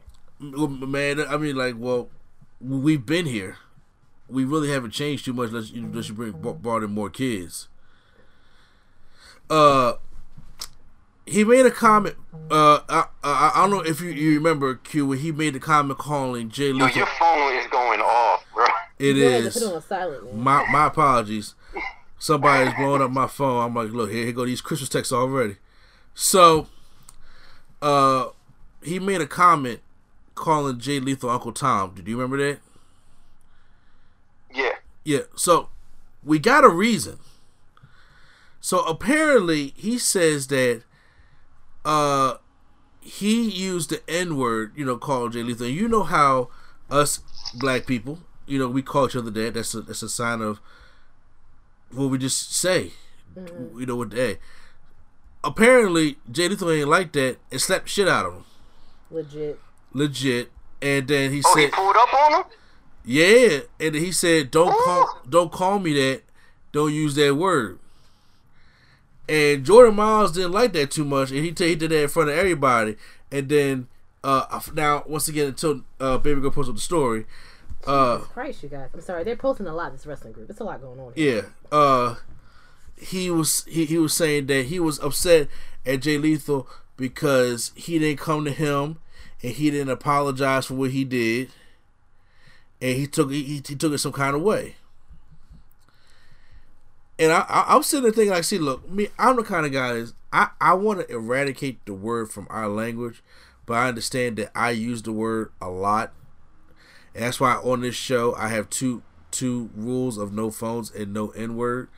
[0.51, 2.10] Man, I mean, like, well,
[2.60, 3.58] we've been here.
[4.27, 7.67] We really haven't changed too much unless you, unless you bring brought in more kids.
[9.49, 9.93] Uh,
[11.25, 12.15] he made a comment.
[12.51, 15.60] Uh, I, I, I don't know if you, you remember Q when he made the
[15.60, 16.97] comment calling Jay Yo, Lethal.
[16.97, 18.65] your phone is going off, bro.
[18.99, 19.53] It You had to is.
[19.53, 20.36] put it on silent.
[20.36, 21.56] My my apologies.
[22.19, 23.63] Somebody's blowing up my phone.
[23.65, 25.58] I'm like, look, here, here go these Christmas texts already.
[26.13, 26.67] So,
[27.82, 28.27] uh,
[28.82, 29.82] he made a comment
[30.36, 31.93] calling Jay Lethal Uncle Tom.
[31.96, 32.60] Did you remember that?
[34.54, 34.74] Yeah.
[35.04, 35.22] Yeah.
[35.36, 35.69] So
[36.24, 37.19] we got a reason.
[38.62, 40.84] So apparently he says that
[41.86, 42.36] uh
[43.02, 45.67] he used the N word, you know, called Jay Lethal.
[45.67, 46.50] And you know how
[46.89, 47.19] us
[47.56, 49.56] black people, you know, we call each other that.
[49.56, 50.60] That's a that's a sign of
[51.91, 52.91] what we just say.
[53.36, 54.38] You know what they
[55.43, 58.46] apparently Jay Lethal ain't like that and slapped shit out of him.
[59.12, 59.60] Legit.
[59.93, 60.51] Legit.
[60.82, 62.43] And then he Oh, he said pulled up on him?
[63.06, 66.23] yeah, and he said, "Don't call, don't call me that.
[66.73, 67.79] Don't use that word."
[69.29, 72.10] And Jordan Myles didn't like that too much, and he, t- he did that in
[72.10, 72.97] front of everybody.
[73.32, 73.88] And then,
[74.23, 77.25] uh, now once again, until uh, Baby Girl posted the story,
[77.88, 78.89] uh, Christ, you guys.
[78.93, 79.23] I'm sorry.
[79.23, 79.93] They're posting a lot.
[79.93, 80.49] This wrestling group.
[80.49, 81.13] It's a lot going on.
[81.15, 81.45] Here.
[81.71, 82.15] yeah, uh,
[82.97, 85.47] he was he, he was saying that he was upset
[85.86, 88.99] at Jay Lethal because he didn't come to him
[89.43, 91.51] and he didn't apologize for what he did,
[92.82, 94.75] and he took he, he took it some kind of way.
[97.19, 99.71] And I, I I'm sitting there thinking like, see, look, me, I'm the kind of
[99.73, 103.21] guy is I I want to eradicate the word from our language,
[103.65, 106.13] but I understand that I use the word a lot,
[107.13, 111.13] and that's why on this show I have two two rules of no phones and
[111.13, 111.89] no n word.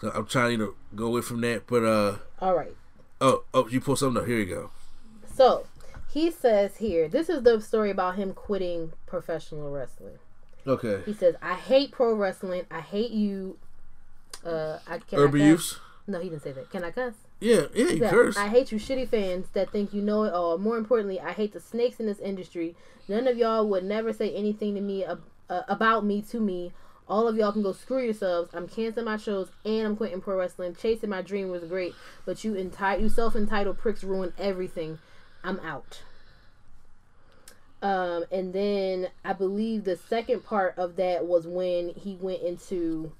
[0.00, 2.74] So I'm trying to go away from that, but uh All right.
[3.20, 4.28] oh oh you pull something up.
[4.28, 4.70] Here you go.
[5.34, 5.66] So
[6.08, 10.18] he says here, this is the story about him quitting professional wrestling.
[10.66, 11.02] Okay.
[11.06, 12.66] He says, "I hate pro wrestling.
[12.70, 13.58] I hate you."
[14.44, 15.78] Uh, I can Urban I use.
[16.06, 16.70] No, he didn't say that.
[16.70, 17.14] Can I cuss?
[17.40, 18.36] Yeah yeah you curse.
[18.36, 20.58] I hate you shitty fans that think you know it all.
[20.58, 22.74] More importantly, I hate the snakes in this industry.
[23.06, 26.72] None of y'all would never say anything to me ab- uh, about me to me.
[27.06, 28.50] All of y'all can go screw yourselves.
[28.52, 30.74] I'm canceling my shows and I'm quitting pro wrestling.
[30.74, 31.94] Chasing my dream was great,
[32.26, 34.98] but you enti- you self entitled pricks ruined everything.
[35.48, 36.02] I'm out.
[37.80, 43.12] Um, and then I believe the second part of that was when he went into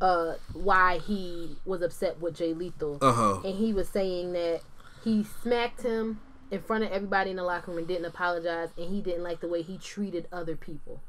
[0.00, 2.98] uh why he was upset with Jay Lethal.
[3.02, 3.40] Uh-huh.
[3.44, 4.62] And he was saying that
[5.04, 8.88] he smacked him in front of everybody in the locker room and didn't apologize and
[8.88, 11.00] he didn't like the way he treated other people.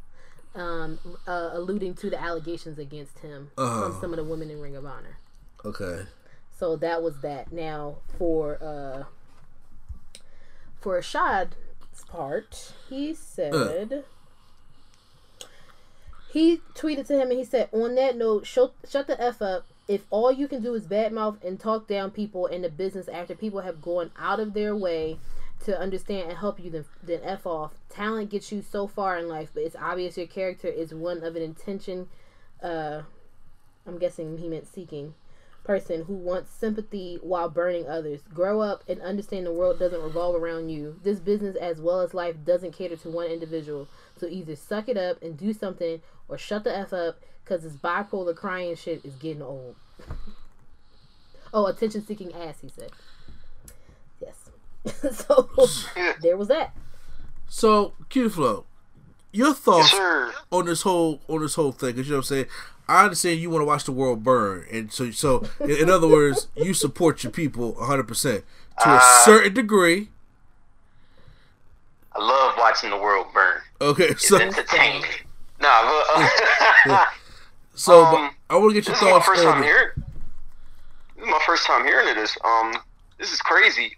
[0.55, 3.89] Um, uh, alluding to the allegations against him Uh-huh.
[3.91, 5.17] from some of the women in Ring of Honor.
[5.65, 6.03] Okay.
[6.59, 7.51] So that was that.
[7.51, 9.03] Now for uh
[10.83, 11.55] for Ashad's
[12.09, 14.03] part, he said
[16.31, 19.65] he tweeted to him and he said, "On that note, shut shut the f up
[19.87, 23.35] if all you can do is badmouth and talk down people in the business after
[23.35, 25.17] people have gone out of their way
[25.63, 27.73] to understand and help you, then then f off.
[27.89, 31.35] Talent gets you so far in life, but it's obvious your character is one of
[31.35, 32.09] an intention.
[32.61, 33.03] Uh,
[33.85, 35.13] I'm guessing he meant seeking
[35.63, 38.21] person who wants sympathy while burning others.
[38.33, 40.99] Grow up and understand the world doesn't revolve around you.
[41.03, 43.87] This business, as well as life, doesn't cater to one individual.
[44.17, 47.73] So either suck it up and do something, or shut the f up, because this
[47.73, 49.75] bipolar crying shit is getting old.
[51.53, 52.91] oh, attention seeking ass, he said.
[54.21, 55.15] Yes.
[55.25, 55.49] so
[56.21, 56.75] there was that.
[57.47, 58.65] So, Q Flow,
[59.31, 59.93] your thoughts
[60.51, 61.91] on this whole on this whole thing?
[61.91, 62.45] Because you know what I'm saying.
[62.93, 66.07] I understand you want to watch the world burn, and so so in, in other
[66.07, 68.43] words, you support your people 100 percent
[68.83, 70.09] to a Uh, certain degree.
[72.15, 73.61] I love watching the world burn.
[73.81, 75.03] Okay, It's so entertaining.
[75.59, 75.81] Nah,
[76.85, 77.05] but uh,
[77.73, 79.89] so um, but I want to get your this is my first time hearing.
[81.15, 82.37] This is my first time hearing of this.
[82.43, 82.75] Um,
[83.17, 83.95] this is crazy.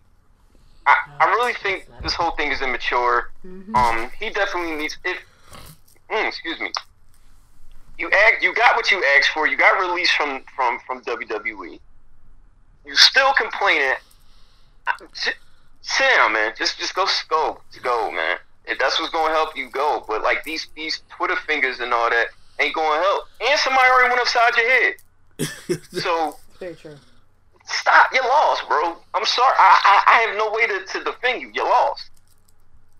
[0.88, 3.31] I, I really think this whole thing is immature.
[3.43, 5.17] Um, he definitely needs if.
[6.10, 6.71] Mm, excuse me.
[7.97, 8.43] You act.
[8.43, 9.47] You got what you asked for.
[9.47, 11.79] You got released from from from WWE.
[12.86, 13.95] You still complaining.
[14.88, 15.36] I- Sit,
[15.81, 16.53] sit down, man.
[16.58, 18.38] Just just go go just go, man.
[18.65, 20.03] If that's what's gonna help you, go.
[20.08, 22.27] But like these these Twitter fingers and all that
[22.60, 23.23] ain't gonna help.
[23.41, 24.93] And somebody already went upside your head.
[25.91, 26.95] so Very true.
[27.65, 28.08] stop.
[28.13, 28.97] You lost, bro.
[29.13, 29.53] I'm sorry.
[29.58, 31.51] I I, I have no way to, to defend you.
[31.53, 32.10] You lost.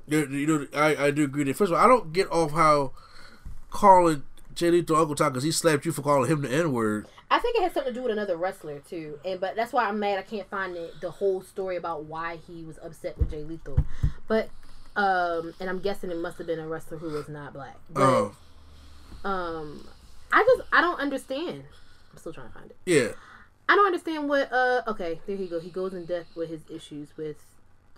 [0.08, 1.55] You, you know, I, I do agree that.
[1.55, 2.91] First of all, I don't get off how
[3.71, 4.23] calling
[4.55, 7.07] Jay Lethal Uncle Tom because he slapped you for calling him the N word.
[7.29, 9.85] I think it has something to do with another wrestler too, and but that's why
[9.87, 10.17] I'm mad.
[10.19, 13.77] I can't find the, the whole story about why he was upset with Jay Lethal,
[14.27, 14.49] but
[14.95, 17.75] um, and I'm guessing it must have been a wrestler who was not black.
[17.89, 18.35] But Oh,
[19.23, 19.87] um,
[20.31, 21.63] I just I don't understand.
[22.11, 22.77] I'm still trying to find it.
[22.85, 23.09] yeah.
[23.67, 24.51] I don't understand what.
[24.53, 25.59] Uh, okay, there he go.
[25.59, 27.37] He goes in depth with his issues with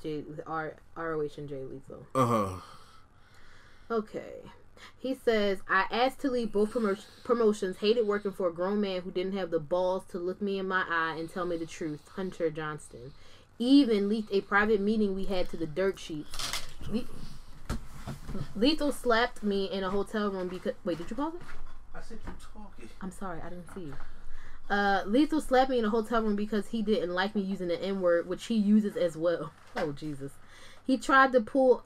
[0.01, 2.07] J with R ROH and Jay Lethal.
[2.15, 2.49] Uh huh.
[3.91, 4.41] Okay.
[4.97, 9.01] He says, I asked to leave both promo- promotions, hated working for a grown man
[9.01, 11.65] who didn't have the balls to look me in my eye and tell me the
[11.65, 12.01] truth.
[12.15, 13.13] Hunter Johnston.
[13.59, 16.63] Even leaked a private meeting we had to the dirt sheets.
[16.91, 17.03] Le-
[18.55, 20.73] Lethal slapped me in a hotel room because.
[20.83, 21.41] Wait, did you pause it?
[21.95, 22.89] I said you talking.
[23.01, 23.95] I'm sorry, I didn't see you.
[24.69, 27.81] Uh, Lethal slapped me in a hotel room because he didn't like me using the
[27.81, 29.51] N word, which he uses as well.
[29.75, 30.33] Oh Jesus!
[30.85, 31.83] He tried to pull.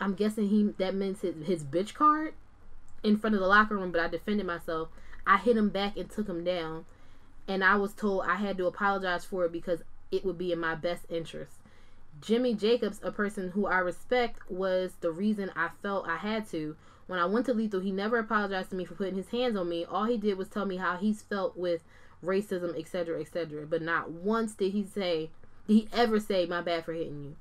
[0.00, 2.34] I'm guessing he that meant his, his bitch card
[3.02, 4.88] in front of the locker room, but I defended myself.
[5.26, 6.84] I hit him back and took him down,
[7.48, 10.60] and I was told I had to apologize for it because it would be in
[10.60, 11.52] my best interest.
[12.20, 16.76] Jimmy Jacobs, a person who I respect, was the reason I felt I had to.
[17.06, 19.68] When I went to Lethal, he never apologized to me for putting his hands on
[19.68, 19.84] me.
[19.84, 21.82] All he did was tell me how he's felt with
[22.24, 23.66] racism, etc., etc.
[23.66, 25.30] But not once did he say,
[25.66, 27.36] did he ever say, my bad for hitting you.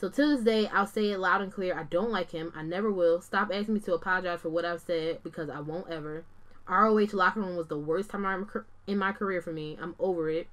[0.00, 1.78] So to this day, I'll say it loud and clear.
[1.78, 2.54] I don't like him.
[2.56, 3.20] I never will.
[3.20, 6.24] Stop asking me to apologize for what I've said because I won't ever.
[6.66, 8.48] ROH locker room was the worst time
[8.86, 9.76] in my career for me.
[9.78, 10.48] I'm over it.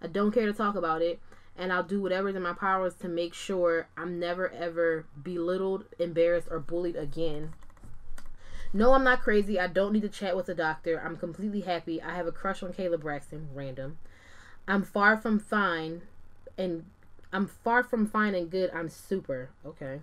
[0.00, 1.20] I don't care to talk about it.
[1.58, 6.48] And I'll do whatever's in my powers to make sure I'm never ever belittled, embarrassed,
[6.50, 7.52] or bullied again.
[8.72, 9.60] No, I'm not crazy.
[9.60, 11.02] I don't need to chat with a doctor.
[11.04, 12.00] I'm completely happy.
[12.00, 13.50] I have a crush on Caleb Braxton.
[13.52, 13.98] Random.
[14.66, 16.00] I'm far from fine
[16.56, 16.86] and
[17.36, 18.70] I'm far from fine and good.
[18.72, 19.50] I'm super.
[19.66, 20.00] Okay.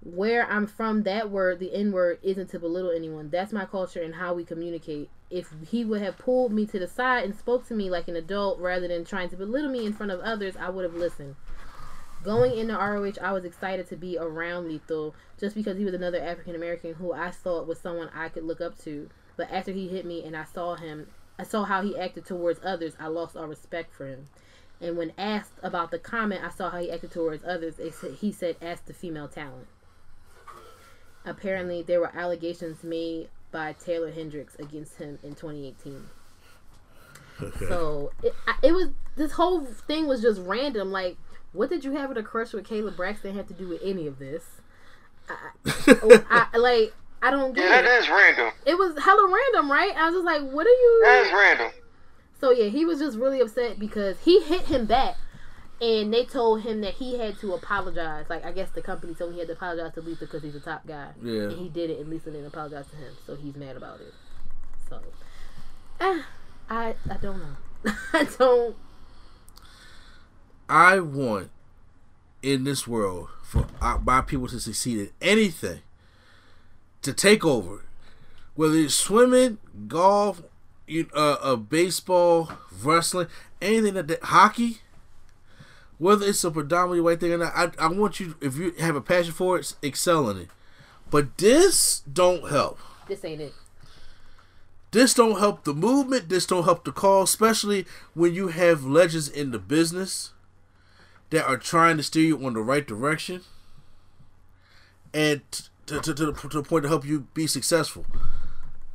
[0.00, 3.30] Where I'm from, that word, the N word, isn't to belittle anyone.
[3.30, 5.10] That's my culture and how we communicate.
[5.28, 8.14] If he would have pulled me to the side and spoke to me like an
[8.14, 11.34] adult rather than trying to belittle me in front of others, I would have listened.
[12.22, 16.22] Going into ROH, I was excited to be around Lethal just because he was another
[16.22, 19.10] African American who I thought was someone I could look up to.
[19.36, 21.08] But after he hit me and I saw him,
[21.40, 24.28] I saw how he acted towards others, I lost all respect for him.
[24.82, 27.76] And when asked about the comment, I saw how he acted towards others.
[28.20, 29.68] He said, ask the female talent.
[31.24, 36.04] Apparently, there were allegations made by Taylor Hendricks against him in 2018.
[37.68, 40.90] So it, it was this whole thing was just random.
[40.90, 41.16] Like,
[41.52, 44.06] what did you have with a crush with Caleb Braxton have to do with any
[44.08, 44.42] of this?
[45.28, 47.82] I, I, like, I don't get Yeah, it.
[47.82, 48.52] that is random.
[48.66, 49.92] It was hella random, right?
[49.96, 51.02] I was just like, what are you?
[51.04, 51.70] That is random.
[52.42, 55.14] So yeah, he was just really upset because he hit him back,
[55.80, 58.26] and they told him that he had to apologize.
[58.28, 60.56] Like I guess the company told him he had to apologize to Lethal because he's
[60.56, 61.10] a top guy.
[61.22, 61.42] Yeah.
[61.42, 64.12] And he did it, and Lethal didn't apologize to him, so he's mad about it.
[64.88, 65.00] So,
[66.00, 66.26] ah,
[66.68, 67.92] I I don't know.
[68.12, 68.76] I don't.
[70.68, 71.48] I want
[72.42, 75.82] in this world for uh, my people to succeed in anything,
[77.02, 77.84] to take over,
[78.56, 80.42] whether it's swimming, golf,
[80.86, 82.52] you uh, uh baseball,
[82.82, 83.28] wrestling,
[83.60, 84.78] anything that, that hockey,
[85.98, 88.96] whether it's a predominantly white thing or not, I, I want you if you have
[88.96, 90.48] a passion for it, excel in it.
[91.10, 92.78] But this don't help.
[93.06, 93.54] This ain't it.
[94.92, 96.28] This don't help the movement.
[96.28, 100.32] This don't help the cause, especially when you have legends in the business
[101.30, 103.40] that are trying to steer you on the right direction,
[105.14, 105.40] and
[105.86, 108.04] to, to, to, the, to the point to help you be successful.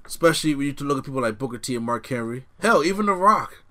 [0.07, 2.45] Especially when you to look at people like Booker T and Mark Henry.
[2.61, 3.61] Hell, even The Rock.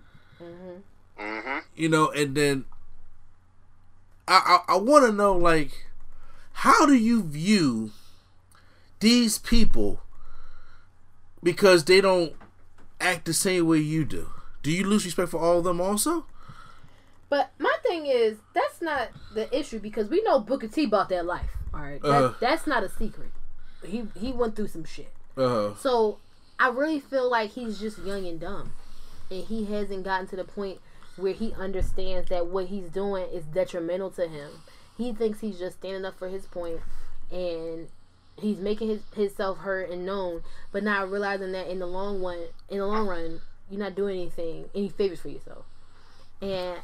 [0.40, 1.58] Mm-hmm.
[1.74, 2.64] You know, and then
[4.28, 5.86] I I, I want to know like,
[6.52, 7.92] how do you view
[9.00, 10.00] these people
[11.42, 12.34] because they don't
[13.00, 14.28] act the same way you do?
[14.62, 16.26] Do you lose respect for all of them also?
[17.28, 21.24] But my thing is, that's not the issue because we know Booker T bought that
[21.26, 21.50] life.
[21.74, 22.34] All right, that, Uh-huh.
[22.40, 23.30] that's not a secret.
[23.84, 25.12] He he went through some shit.
[25.36, 26.18] Uh, So
[26.58, 28.72] I really feel like he's just young and dumb,
[29.30, 30.80] and he hasn't gotten to the point
[31.16, 34.50] where he understands that what he's doing is detrimental to him.
[34.96, 36.80] He thinks he's just standing up for his point,
[37.30, 37.88] and
[38.38, 40.42] he's making his himself heard and known,
[40.72, 42.38] but not realizing that in the long run,
[42.68, 43.40] in the long run,
[43.70, 45.64] you're not doing anything any favors for yourself.
[46.40, 46.78] And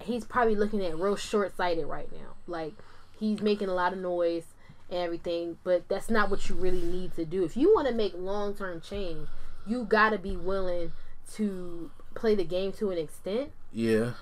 [0.00, 2.34] he's probably looking at real short sighted right now.
[2.46, 2.74] Like
[3.18, 4.46] he's making a lot of noise
[4.90, 7.44] and everything, but that's not what you really need to do.
[7.44, 9.28] If you want to make long term change,
[9.66, 10.92] you gotta be willing
[11.34, 13.50] to play the game to an extent.
[13.72, 14.12] yeah.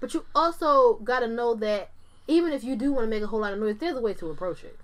[0.00, 1.90] But you also gotta know that
[2.26, 4.14] even if you do want to make a whole lot of noise, there's a way
[4.14, 4.78] to approach it.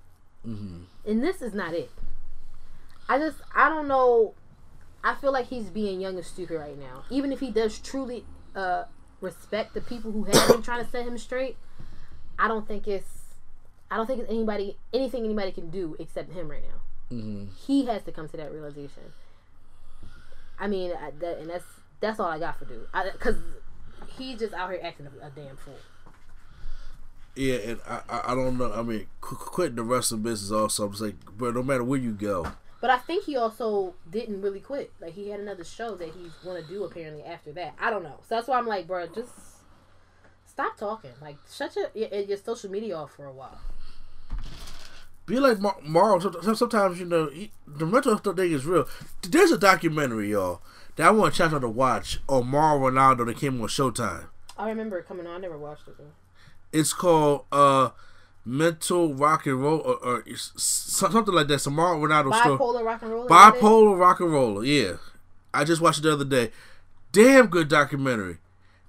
[0.46, 0.82] Mm-hmm.
[1.06, 1.90] And this is not it.
[3.08, 4.34] I just I don't know.
[5.02, 7.04] I feel like he's being young and stupid right now.
[7.08, 8.84] Even if he does truly uh,
[9.20, 11.56] respect the people who have been trying to set him straight,
[12.38, 13.15] I don't think it's
[13.91, 17.16] I don't think it's anybody anything anybody can do except him right now.
[17.16, 17.45] Mm-hmm.
[17.66, 19.12] He has to come to that realization.
[20.59, 21.64] I mean, I, that, and that's
[22.01, 22.87] that's all I got for dude.
[23.12, 23.37] Because
[24.18, 25.74] he's just out here acting a, a damn fool.
[27.37, 28.72] Yeah, and I, I I don't know.
[28.72, 30.87] I mean, qu- quitting the wrestling business also.
[30.87, 32.47] I'm like, but no matter where you go,
[32.80, 34.93] But I think he also didn't really quit.
[35.01, 37.74] Like he had another show that he's to do apparently after that.
[37.78, 38.20] I don't know.
[38.28, 39.32] So that's why I'm like, bro, just
[40.47, 41.12] stop talking.
[41.20, 43.61] Like shut your your, your social media off for a while.
[45.26, 46.20] Be like Mar- Mauro.
[46.54, 48.88] Sometimes you know he, the mental health thing is real.
[49.22, 50.62] There's a documentary, y'all,
[50.94, 54.26] that I want to y'all to watch on Mauro Ranallo that came on Showtime.
[54.56, 55.34] I remember it coming on.
[55.34, 56.04] I never watched it though.
[56.72, 57.90] It's called uh
[58.44, 61.58] Mental Rock and Roll or, or something like that.
[61.58, 62.56] Some Mauro Ranallo story.
[62.56, 63.28] Bipolar rock and roll.
[63.28, 64.92] Bipolar rock and roller, yeah.
[65.52, 66.52] I just watched it the other day.
[67.10, 68.38] Damn good documentary.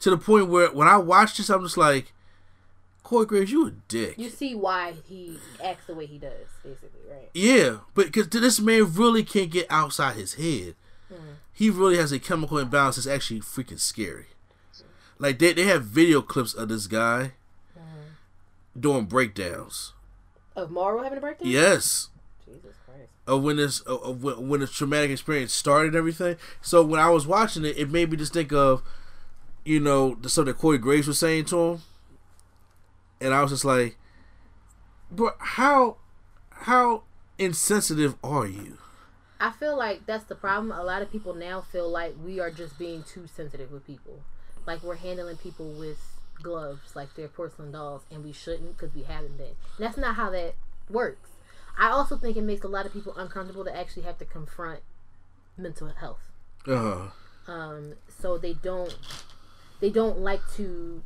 [0.02, 2.14] To the point where when I watched this, I'm just like,
[3.08, 4.16] Corey Graves, you a dick.
[4.18, 7.30] You see why he acts the way he does, basically, right?
[7.34, 10.76] Yeah, but because this man really can't get outside his head.
[11.08, 11.36] Hmm.
[11.54, 14.26] He really has a chemical imbalance that's actually freaking scary.
[15.20, 17.32] Like they, they have video clips of this guy
[17.74, 18.10] hmm.
[18.78, 19.94] doing breakdowns.
[20.58, 21.50] Of Mauro having a breakdown.
[21.50, 22.10] Yes.
[22.44, 23.10] Jesus Christ.
[23.26, 26.36] of when this of when when the traumatic experience started and everything.
[26.62, 28.84] So when I was watching it, it made me just think of,
[29.64, 31.82] you know, the stuff that Corey Graves was saying to him,
[33.22, 33.98] and I was just like,
[35.12, 35.98] "But how
[36.50, 37.04] how
[37.38, 38.78] insensitive are you?
[39.40, 40.72] I feel like that's the problem.
[40.72, 44.22] A lot of people now feel like we are just being too sensitive with people.
[44.66, 46.00] Like we're handling people with
[46.42, 49.56] gloves like they're porcelain dolls, and we shouldn't because we haven't been.
[49.78, 50.56] And that's not how that
[50.90, 51.30] works.
[51.78, 54.80] I also think it makes a lot of people uncomfortable to actually have to confront
[55.58, 56.32] mental health.
[56.68, 57.10] Uh,
[57.48, 58.98] Um, so they don't
[59.80, 61.02] they don't like to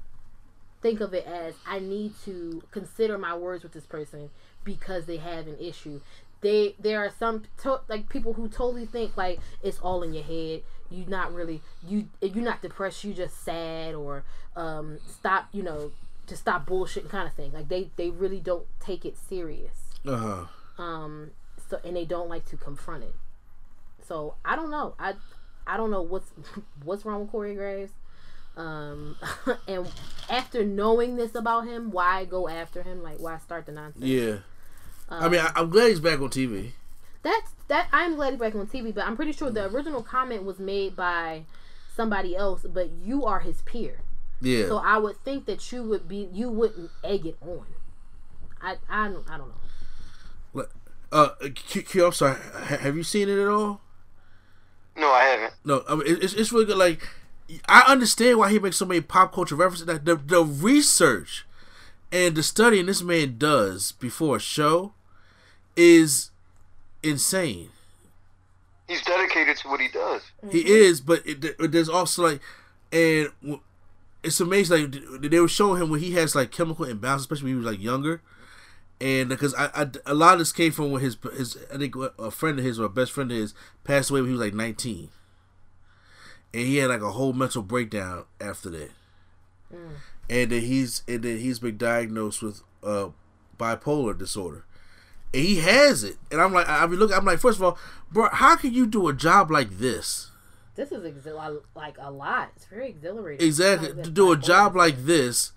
[0.82, 4.30] think of it as I need to consider my words with this person
[4.64, 6.02] because they have an issue.
[6.42, 10.24] They there are some to, like people who totally think like it's all in your
[10.24, 10.64] head.
[10.90, 13.04] You not really you you're not depressed.
[13.04, 14.24] You just sad or
[14.56, 15.92] um stop you know
[16.28, 17.52] to stop bullshit kind of thing.
[17.54, 19.78] Like they they really don't take it serious.
[20.06, 20.18] Uh
[20.78, 20.84] huh.
[20.84, 21.32] Um
[21.70, 23.16] so and they don't like to confront it.
[24.08, 24.96] So I don't know.
[25.00, 25.14] I
[25.68, 26.32] I don't know what's
[26.84, 27.94] what's wrong with Corey Graves.
[28.58, 29.18] Um
[29.68, 29.88] and
[30.30, 33.02] after knowing this about him, why go after him?
[33.04, 34.04] Like why start the nonsense?
[34.06, 34.38] yeah.
[35.10, 36.72] I mean, I, I'm glad he's back on TV.
[37.22, 40.44] That's that I'm glad he's back on TV, but I'm pretty sure the original comment
[40.44, 41.44] was made by
[41.96, 44.00] somebody else, but you are his peer.
[44.42, 44.68] Yeah.
[44.68, 47.66] So I would think that you would be you wouldn't egg it on.
[48.62, 49.50] I I don't I don't
[50.56, 50.66] know.
[51.12, 52.40] uh, Q, Q, I'm sorry.
[52.66, 53.82] Have you seen it at all?
[54.96, 55.54] No, I haven't.
[55.66, 56.78] No, I mean it's it's really good.
[56.78, 57.08] Like
[57.68, 59.86] I understand why he makes so many pop culture references.
[59.86, 61.46] That the the research
[62.12, 64.94] and the studying this man does before a show
[65.76, 66.32] is
[67.04, 67.70] insane.
[68.88, 70.22] He's dedicated to what he does.
[70.50, 70.68] He mm-hmm.
[70.68, 72.42] is, but it, it- there's also like,
[72.92, 73.30] and
[74.24, 74.92] it's amazing.
[74.92, 77.74] Like they were showing him when he has like chemical imbalance, especially when he was
[77.74, 78.22] like younger.
[79.00, 81.78] And uh, because I, I, a lot of this came from when his his I
[81.78, 84.36] think a friend of his or a best friend of his passed away when he
[84.36, 85.10] was like 19,
[86.54, 88.92] and he had like a whole mental breakdown after that.
[90.30, 93.10] And then he's and then he's been diagnosed with uh
[93.58, 94.66] bipolar disorder.
[95.34, 97.78] And he has it, and I'm like, I mean, look, I'm like, first of all,
[98.12, 100.30] bro, how can you do a job like this?
[100.76, 102.50] This is exil- like a lot.
[102.56, 103.46] It's very exhilarating.
[103.46, 104.04] Exactly.
[104.04, 105.54] To do a job like this,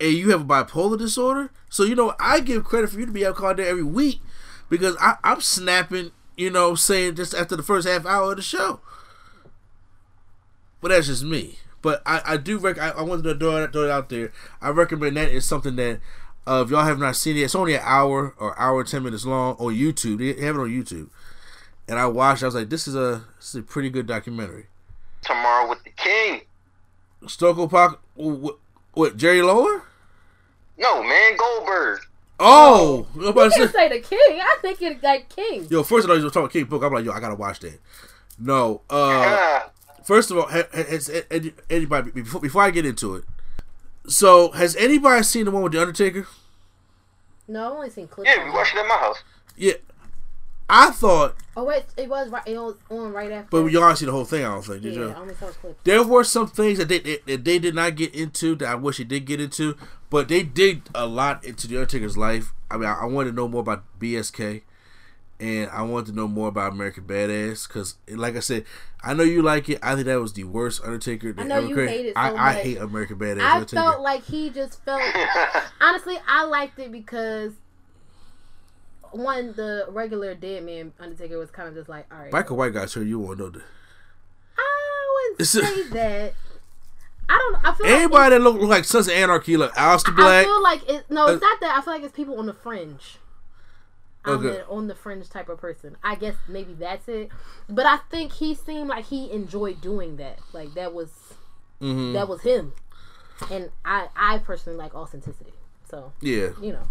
[0.00, 1.50] and you have a bipolar disorder.
[1.68, 4.20] So you know, I give credit for you to be out called there every week
[4.68, 6.10] because I, I'm snapping.
[6.36, 8.80] You know, saying just after the first half hour of the show.
[10.86, 11.58] But that's just me.
[11.82, 14.32] But I, I do rec- I, I wanted to throw it, throw it out there.
[14.62, 15.98] I recommend that it's something that
[16.46, 19.24] uh, if y'all have not seen it, it's only an hour or hour ten minutes
[19.26, 20.18] long on YouTube.
[20.18, 21.08] They have it on YouTube.
[21.88, 22.44] And I watched.
[22.44, 24.66] I was like, this is a this is a pretty good documentary.
[25.22, 26.42] Tomorrow with the King.
[27.26, 28.00] Stone Cold Park.
[28.14, 28.58] What,
[28.92, 29.82] what Jerry Lawler?
[30.78, 31.98] No, man, Goldberg.
[32.38, 34.40] Oh, I'm about You to can't say- say the king.
[34.40, 35.66] I think it like king.
[35.68, 35.82] yo.
[35.82, 36.84] First of all, you was talking King Book.
[36.84, 37.80] I'm like, yo, I gotta watch that.
[38.38, 38.94] No, uh,
[39.26, 39.70] Ah,
[40.06, 41.10] first of all, ha- ha- has
[41.70, 43.24] anybody before before I get into it?
[44.08, 46.26] So, has anybody seen the one with the Undertaker?
[47.48, 48.30] No, I've only seen clips.
[48.32, 49.22] yeah, we watched it at my house.
[49.56, 49.74] Yeah,
[50.68, 52.42] I thought, Oh wait, it was right.
[52.46, 53.48] It was on right after.
[53.50, 54.44] but y'all see the whole thing.
[54.44, 55.10] I don't think yeah, did you?
[55.10, 55.80] I only saw clips.
[55.84, 58.74] There were some things that they that that they did not get into that I
[58.74, 59.76] wish they did get into,
[60.10, 62.52] but they did a lot into the Undertaker's life.
[62.70, 64.62] I mean, I, I wanted to know more about BSK,
[65.40, 68.64] and I wanted to know more about American Badass because, like I said,
[69.02, 69.78] I know you like it.
[69.82, 71.32] I think that was the worst Undertaker.
[71.32, 71.96] That I know ever you created.
[71.96, 72.62] hate it I, so I much.
[72.62, 73.82] hate American Badass I Undertaker.
[73.82, 75.02] felt like he just felt.
[75.80, 77.52] honestly, I liked it because
[79.12, 82.32] one, the regular dead man Undertaker was kind of just like, all right.
[82.32, 83.62] Michael White got sure you won't know that.
[84.58, 86.34] I wouldn't It's- say that.
[87.28, 87.56] I don't.
[87.66, 90.14] I feel like Anybody like that look, look like Sons of Anarchy, like Aleister I
[90.16, 91.10] Black, I feel like it.
[91.10, 91.76] No, it's Uh, not that.
[91.76, 93.18] I feel like it's people on the fringe.
[94.26, 94.58] I'm Okay.
[94.60, 95.96] an on the fringe type of person.
[96.02, 97.30] I guess maybe that's it.
[97.68, 100.38] But I think he seemed like he enjoyed doing that.
[100.52, 101.10] Like that was
[101.80, 102.12] Mhm.
[102.14, 102.72] that was him.
[103.50, 105.52] And I I personally like authenticity.
[105.88, 106.48] So yeah.
[106.60, 106.88] you know.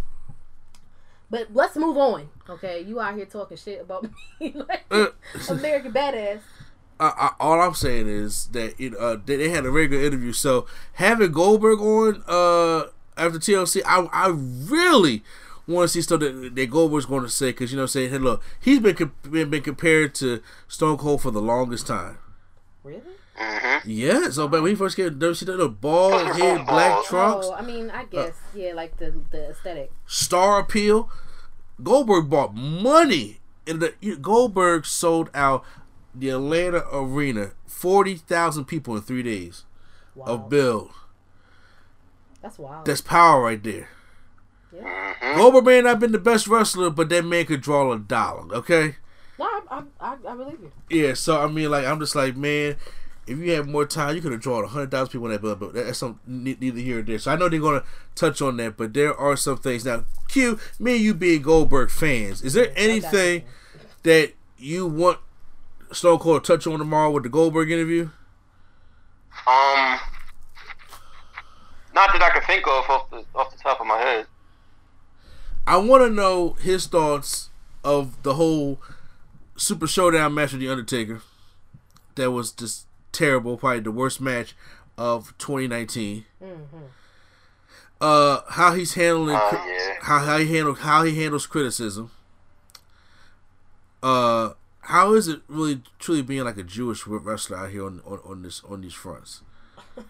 [1.30, 2.30] But let's move on.
[2.50, 4.04] Okay, you out here talking shit about
[4.40, 5.08] me like Uh,
[5.50, 6.40] American badass.
[7.00, 9.88] I, I, all I'm saying is that you know, uh, they, they had a very
[9.88, 10.32] good interview.
[10.32, 12.86] So having Goldberg on uh,
[13.18, 15.24] after TLC, I I really
[15.68, 17.90] want to see stuff that, that Goldberg's going to say because you know, what I'm
[17.90, 21.88] saying, hey, look, he's been, com- been been compared to Stone Cold for the longest
[21.88, 22.18] time.
[22.84, 23.02] Really?
[23.40, 23.90] Mm-hmm.
[23.90, 27.54] Yeah, so but when he first came, WCW, the bald head, black oh, trunks, Oh,
[27.54, 29.92] I mean, I uh, guess yeah, like the the aesthetic.
[30.06, 31.10] star appeal.
[31.84, 35.66] Goldberg bought money, and the you- Goldberg sold out
[36.14, 39.66] the Atlanta arena, forty thousand people in three days
[40.16, 40.92] Wow, of build.
[42.42, 42.86] that's wild.
[42.86, 43.90] That's power right there.
[44.76, 45.36] Yeah.
[45.36, 48.54] Goldberg may not have been the best wrestler, but that man could draw a dollar.
[48.56, 48.96] Okay,
[49.40, 50.72] No, I, I, I, I believe you.
[50.90, 51.14] yeah.
[51.14, 52.76] So I mean, like, I'm just like, man,
[53.28, 55.42] if you had more time, you could have drawn a hundred thousand people in that
[55.42, 55.60] build.
[55.60, 57.20] But that's some ne- neither here or there.
[57.20, 57.84] So I know they're gonna
[58.16, 60.06] touch on that, but there are some things now.
[60.28, 63.44] Q, me and you being Goldberg fans, is there anything
[64.04, 65.20] that you want
[65.92, 68.10] Stone Cold to touch on tomorrow with the Goldberg interview?
[69.48, 70.00] Um,
[71.94, 74.26] not that I can think of off the off the top of my head.
[75.68, 77.50] I want to know his thoughts
[77.84, 78.80] of the whole
[79.58, 81.22] Super Showdown match with the Undertaker.
[82.16, 84.56] That was just terrible, probably the worst match
[84.98, 86.26] of 2019.
[88.00, 89.94] Uh, how he's handling, cri- yeah.
[90.02, 92.12] how how he handle how he handles criticism.
[94.04, 94.52] Uh,
[94.82, 98.42] how is it really truly being like a Jewish wrestler out here on on, on
[98.44, 99.42] this on these fronts?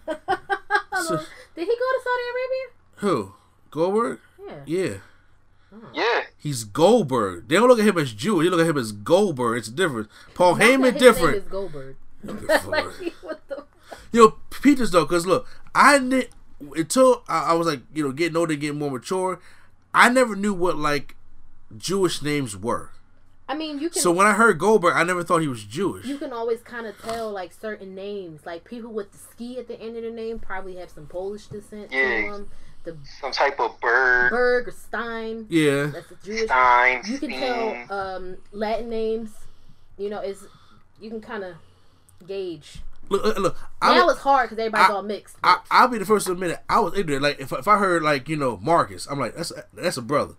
[0.06, 0.12] So-
[1.54, 2.66] Did he go to Saudi Arabia?
[2.96, 3.34] who
[3.70, 4.18] Goldberg?
[4.46, 4.54] Yeah.
[4.66, 4.94] Yeah.
[5.94, 7.48] Yeah, He's Goldberg.
[7.48, 8.44] They don't look at him as Jewish.
[8.46, 9.58] They look at him as Goldberg.
[9.58, 10.08] It's different.
[10.34, 11.32] Paul Not Heyman his different.
[11.32, 11.96] Name is Goldberg.
[12.24, 12.84] Good like,
[13.22, 13.64] what the?
[14.12, 16.28] You know, Peters though, because look, I did
[16.76, 19.40] until I, I was like, you know, getting older, getting more mature.
[19.94, 21.16] I never knew what like
[21.76, 22.90] Jewish names were.
[23.48, 24.02] I mean, you can.
[24.02, 26.04] So when I heard Goldberg, I never thought he was Jewish.
[26.04, 29.68] you can always kind of tell like certain names, like people with the ski at
[29.68, 32.22] the end of the name probably have some Polish descent Yeah.
[32.22, 32.50] to them.
[32.86, 36.44] The some type of bird, Berg or Stein, yeah, that's a Jewish.
[36.44, 37.40] Stein, You can Steen.
[37.40, 39.30] tell um, Latin names.
[39.98, 40.46] You know, is
[41.00, 41.56] you can kind of
[42.26, 42.78] gauge.
[43.08, 45.36] look, look, look Now I, it's hard because everybody's I- all mixed.
[45.42, 46.58] I, I'll be the first to admit it.
[46.68, 47.22] I was ignorant.
[47.22, 50.34] Like if, if I heard like you know Marcus, I'm like that's that's a brother.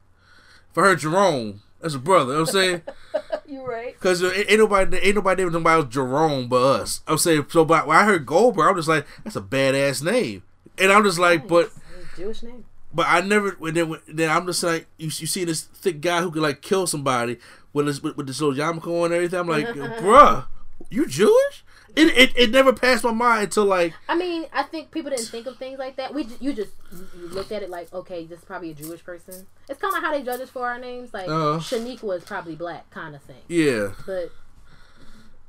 [0.71, 2.31] If I heard Jerome, That's a brother.
[2.31, 2.81] You know what I'm saying.
[3.47, 3.99] you right.
[3.99, 7.01] Cause ain't nobody, ain't nobody named somebody else Jerome but us.
[7.07, 7.65] I'm saying so.
[7.65, 10.43] But when I heard Goldberg, I'm just like, that's a badass name,
[10.77, 11.71] and I'm just like, but
[12.17, 12.65] Jewish name.
[12.93, 13.51] but I never.
[13.59, 16.61] When then, then I'm just like, you, you see this thick guy who could like
[16.61, 17.37] kill somebody
[17.73, 19.39] with this with, with this little yarmulke on and everything.
[19.39, 19.67] I'm like,
[20.01, 20.45] bruh,
[20.89, 21.63] you Jewish?
[21.95, 25.25] It, it it never passed my mind until like I mean, I think people didn't
[25.29, 26.13] think of things like that.
[26.13, 29.47] We you just you looked at it like, okay, this is probably a Jewish person.
[29.67, 31.11] It's kind of how they judge us for our names.
[31.13, 31.57] Like Uh.
[31.59, 33.41] Shaniqua is probably black, kind of thing.
[33.47, 33.93] yeah.
[34.05, 34.31] But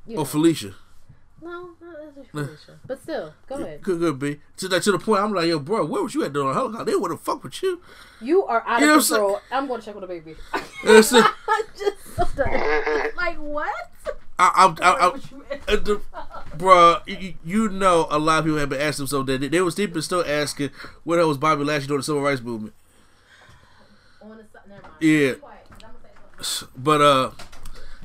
[0.07, 0.25] you Oh, know.
[0.25, 0.73] Felicia.
[1.41, 2.79] No, not necessarily Felicia.
[2.85, 3.81] But still, go ahead.
[3.81, 5.21] Could could be to that to the point.
[5.21, 6.85] I'm like, yo, bro, where was you at during the helicopter?
[6.85, 7.81] They would have fucked with you.
[8.21, 9.21] You are out You know of what I'm saying?
[9.21, 9.41] control.
[9.51, 10.35] I'm going to check on the baby.
[10.83, 11.23] It's a-
[11.77, 12.37] just
[13.15, 13.73] like what?
[14.41, 16.01] I, I, I, I, uh, the,
[16.57, 19.41] bruh, you, you know, a lot of people have been asking themselves that.
[19.41, 20.69] They, they was deep still asking,
[21.03, 22.73] what the hell was Bobby Lashley doing the civil rights movement?
[24.21, 24.35] On the
[24.67, 24.93] never mind.
[25.01, 25.33] Yeah.
[25.33, 26.83] Be quiet, 'cause I'm gonna say something.
[26.83, 27.31] But uh,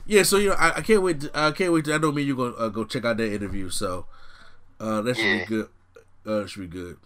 [0.07, 0.22] yeah.
[0.22, 1.20] So you know, I, I can't wait.
[1.22, 1.84] To, I can't wait.
[1.86, 2.22] To, I know me.
[2.22, 3.70] and You gonna uh, go check out that interview.
[3.70, 4.07] So
[4.80, 5.38] uh, that should Yeah.
[5.40, 5.68] be good.
[6.26, 6.96] Uh, that should be good.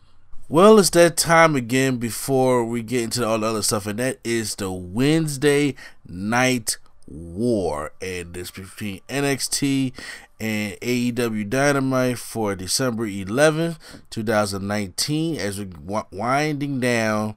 [0.51, 4.19] Well, it's that time again before we get into all the other stuff, and that
[4.25, 5.75] is the Wednesday
[6.07, 9.93] night war, and it's between NXT
[10.41, 13.77] and AEW Dynamite for December 11th,
[14.09, 15.37] 2019.
[15.39, 17.35] As we're winding down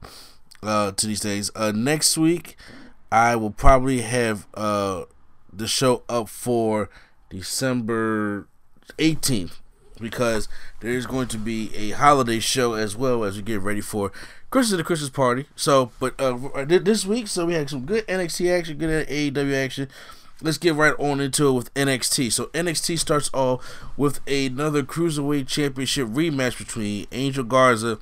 [0.62, 2.56] uh, to these days, uh, next week
[3.10, 5.04] I will probably have uh,
[5.52, 6.88] the show up for
[7.30, 8.48] December
[8.98, 9.58] 18th
[10.00, 10.48] because
[10.80, 14.10] there is going to be a holiday show as well as we get ready for
[14.50, 15.46] Christmas the Christmas party.
[15.56, 19.88] So, but uh, this week, so we had some good NXT action, good AEW action.
[20.42, 22.32] Let's get right on into it with NXT.
[22.32, 23.64] So NXT starts off
[23.96, 27.98] with another cruiserweight championship rematch between Angel Garza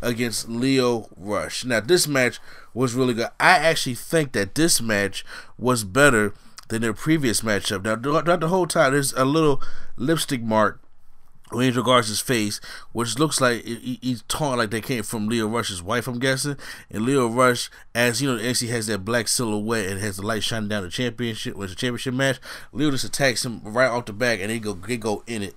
[0.00, 1.64] against Lio Rush.
[1.64, 2.40] Now this match
[2.74, 3.28] was really good.
[3.38, 5.24] I actually think that this match
[5.58, 6.32] was better
[6.72, 7.84] than their previous matchup.
[7.84, 9.62] Now throughout the whole time, there's a little
[9.96, 10.80] lipstick mark
[11.52, 12.62] on Angel Garza's face,
[12.92, 16.18] which looks like he- he- he's torn like they came from Lio Rush's wife, I'm
[16.18, 16.56] guessing.
[16.90, 20.42] And Lio Rush, as you know, NXT has that black silhouette and has the light
[20.42, 22.40] shining down the championship, when it's a championship match.
[22.72, 25.54] Lio just attacks him right off the back, and they go they go in it.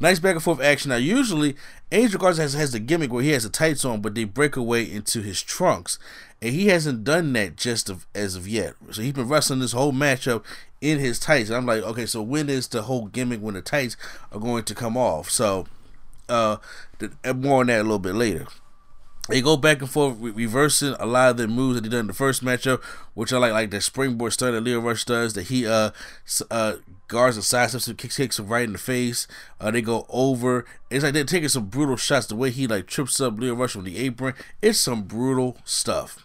[0.00, 0.90] Nice back and forth action.
[0.90, 1.56] Now, usually
[1.92, 4.56] Angel Garza has, has the gimmick where he has the tights on, but they break
[4.56, 5.98] away into his trunks,
[6.42, 8.74] and he hasn't done that just of, as of yet.
[8.90, 10.44] So he's been wrestling this whole matchup
[10.80, 11.48] in his tights.
[11.48, 13.96] And I'm like, okay, so when is the whole gimmick when the tights
[14.32, 15.30] are going to come off?
[15.30, 15.66] So,
[16.28, 16.56] uh,
[17.34, 18.46] more on that a little bit later.
[19.28, 22.00] They go back and forth, re- reversing a lot of the moves that they done
[22.00, 22.82] in the first matchup,
[23.14, 25.32] which are like like the springboard stun that Lio Rush does.
[25.32, 25.90] That he uh
[26.50, 26.74] uh
[27.08, 29.26] guards and sidesteps and kicks kicks him right in the face.
[29.58, 30.66] Uh, they go over.
[30.90, 32.26] It's like they're taking some brutal shots.
[32.26, 36.22] The way he like trips up Lio Rush on the apron, it's some brutal stuff.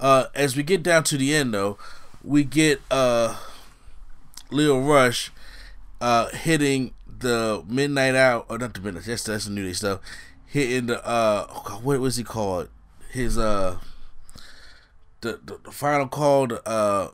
[0.00, 1.76] Uh, as we get down to the end though,
[2.22, 3.36] we get uh
[4.50, 5.30] Lio Rush
[6.00, 10.00] uh hitting the midnight out or not the midnight that's that's the new day stuff
[10.54, 12.68] hitting the uh oh God, what was he called?
[13.10, 13.78] His uh
[15.20, 17.08] the the, the final call the, uh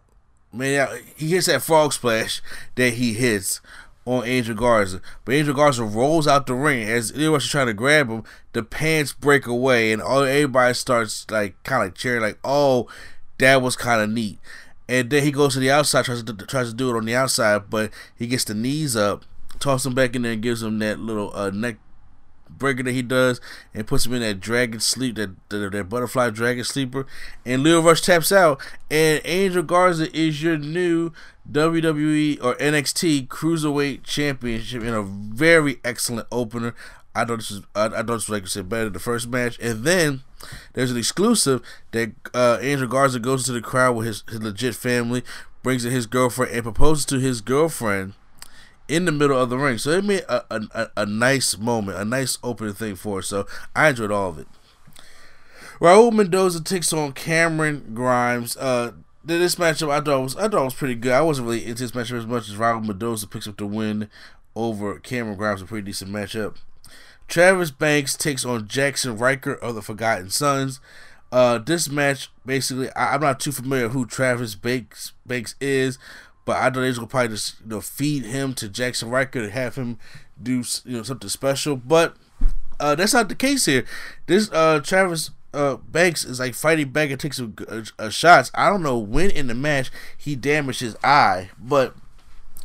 [0.52, 2.42] man he hits that frog splash
[2.74, 3.62] that he hits
[4.04, 5.00] on Angel Garza.
[5.24, 6.86] But Angel Garza rolls out the ring.
[6.86, 11.60] As Rush trying to grab him the pants break away and all everybody starts like
[11.62, 12.88] kind of cheering like oh
[13.38, 14.38] that was kind of neat.
[14.86, 17.16] And then he goes to the outside, tries to tries to do it on the
[17.16, 19.24] outside, but he gets the knees up,
[19.60, 21.76] tosses him back in there, and gives him that little uh, neck
[22.58, 23.40] breaker that he does,
[23.74, 27.06] and puts him in that dragon sleep, that that, that butterfly dragon sleeper.
[27.44, 31.12] And Lio Rush taps out, and Angel Garza is your new
[31.50, 36.74] WWE or NXT Cruiserweight Championship in a very excellent opener.
[37.14, 39.28] I thought this was I, I thought this like I said better than the first
[39.28, 40.22] match, and then
[40.74, 44.74] there's an exclusive that uh, Angel Garza goes into the crowd with his, his legit
[44.74, 45.24] family,
[45.62, 48.14] brings in his girlfriend, and proposes to his girlfriend
[48.90, 49.78] in the middle of the ring.
[49.78, 53.28] So it made a, a, a, nice moment, a nice opening thing for us.
[53.28, 54.48] So I enjoyed all of it.
[55.80, 58.56] Raul Mendoza takes on Cameron Grimes.
[58.56, 58.92] Uh,
[59.24, 61.12] this matchup I thought was I thought was pretty good.
[61.12, 64.10] I wasn't really into this matchup as much as Raul Mendoza picks up the win
[64.54, 65.62] over Cameron Grimes.
[65.62, 66.56] A pretty decent matchup.
[67.28, 70.80] Travis Banks takes on Jaxson Ryker of the Forgotten Sons.
[71.32, 75.96] Uh, this match basically, I, I'm not too familiar who Travis Banks Banks is,
[76.50, 79.52] but I know they're gonna probably just you know feed him to Jaxson Ryker and
[79.52, 79.98] have him
[80.42, 81.76] do you know something special.
[81.76, 82.16] But
[82.80, 83.84] uh, that's not the case here.
[84.26, 88.50] This uh, Travis uh, Banks is like fighting back and takes some uh, uh, shots.
[88.52, 91.94] I don't know when in the match he damaged his eye, but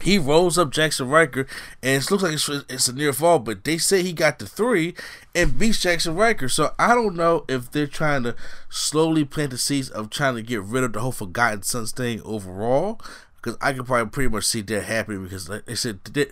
[0.01, 1.47] He rolls up Jaxson Ryker,
[1.81, 4.45] and it looks like it's, it's a near fall, but they say he got the
[4.45, 4.93] three
[5.33, 6.49] and beats Jaxson Ryker.
[6.49, 8.35] So I don't know if they're trying to
[8.69, 12.21] slowly plant the seeds of trying to get rid of the whole Forgotten Sons thing
[12.23, 12.99] overall.
[13.45, 16.25] Because I can probably pretty much see that happening because, like they said, they,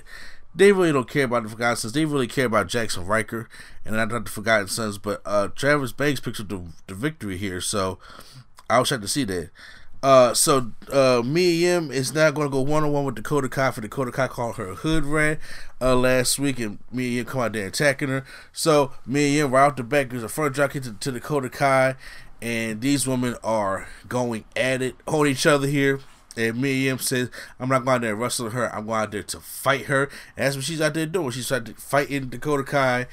[0.55, 1.93] they really don't care about the Forgotten Sons.
[1.93, 3.47] They really care about Jaxson Ryker
[3.85, 4.97] and not the Forgotten Sons.
[4.97, 7.99] But uh, Travis Banks picks up the, the victory here, so
[8.67, 9.51] I was excited to see that.
[10.01, 13.47] Uh, so uh, Mia Yim is now going to go one on one with Dakota
[13.47, 15.37] Kai for Dakota Kai called her hood rat
[15.79, 18.25] uh, last week, and Mia Yim come out there attacking her.
[18.51, 21.95] So Mia Yim right off the back gives a front kick to, to Dakota Kai,
[22.41, 25.99] and these women are going at it on each other here.
[26.35, 27.29] And Mia Yim says,
[27.59, 28.73] I'm not going out there wrestling her.
[28.73, 30.03] I'm going out there to fight her.
[30.35, 31.31] And that's what she's out there doing.
[31.31, 33.07] She's trying to fighting Dakota Kai.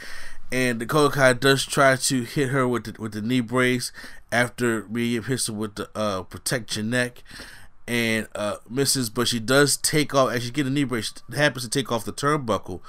[0.52, 3.92] And Dakota Kai does try to hit her with the, with the knee brace
[4.32, 7.22] after Mia Yim hits her with the uh, protect your neck
[7.86, 9.10] and uh, misses.
[9.10, 12.04] But she does take off, as she get a knee brace, happens to take off
[12.04, 12.80] the turnbuckle.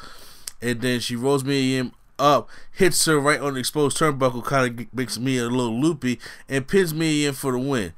[0.62, 4.80] And then she rolls Mia Yim up, hits her right on the exposed turnbuckle, kind
[4.80, 7.94] of makes me a little loopy, and pins Mia Yim for the win.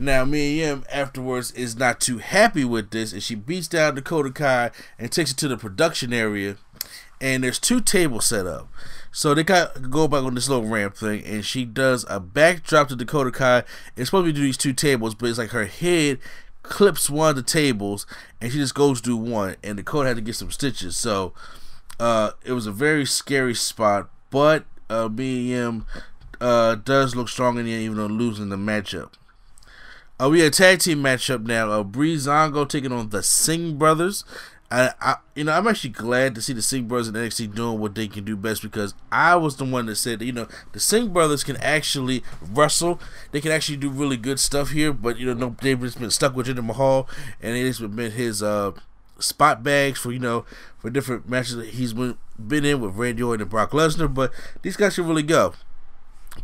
[0.00, 4.30] Now, Mia Yim afterwards is not too happy with this, and she beats down Dakota
[4.30, 6.56] Kai and takes it to the production area.
[7.20, 8.68] And there's two tables set up.
[9.10, 12.88] So they got go back on this little ramp thing, and she does a backdrop
[12.88, 13.64] to Dakota Kai.
[13.96, 16.18] It's supposed to be do these two tables, but it's like her head
[16.62, 18.06] clips one of the tables,
[18.40, 20.96] and she just goes to one, and Dakota had to get some stitches.
[20.96, 21.32] So
[21.98, 25.84] uh, it was a very scary spot, but uh, BM
[26.40, 29.12] uh, does look strong in the end, even though losing the matchup.
[30.20, 31.70] Uh, we had a tag team matchup now.
[31.70, 34.24] Uh, Breezango taking on the Singh brothers.
[34.70, 37.78] I, I, you know, I'm actually glad to see the Singh brothers in NXT doing
[37.78, 40.80] what they can do best because I was the one that said, you know, the
[40.80, 43.00] Singh brothers can actually wrestle.
[43.30, 46.10] They can actually do really good stuff here, but you know, no, they've just been
[46.10, 47.08] stuck with Jinder Mahal,
[47.40, 48.72] and it's been his uh,
[49.20, 50.44] spot bags for you know
[50.78, 54.12] for different matches that he's been been in with Randy Orton and Brock Lesnar.
[54.12, 55.54] But these guys should really go.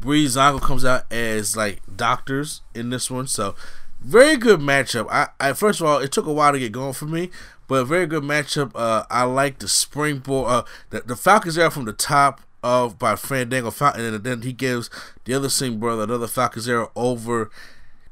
[0.01, 3.55] Breezango comes out as like doctors in this one, so
[4.01, 5.07] very good matchup.
[5.11, 7.31] I, I first of all, it took a while to get going for me,
[7.67, 8.73] but very good matchup.
[8.75, 10.51] Uh, I like the springboard.
[10.51, 14.53] Uh, the, the Falcons are from the top of by Fandango Falcon, and then he
[14.53, 14.91] gives
[15.25, 17.51] the other Singh brother another Falcons arrow over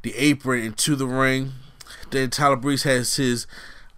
[0.03, 1.53] the apron into the ring.
[2.11, 3.47] Then Tyler Breeze has his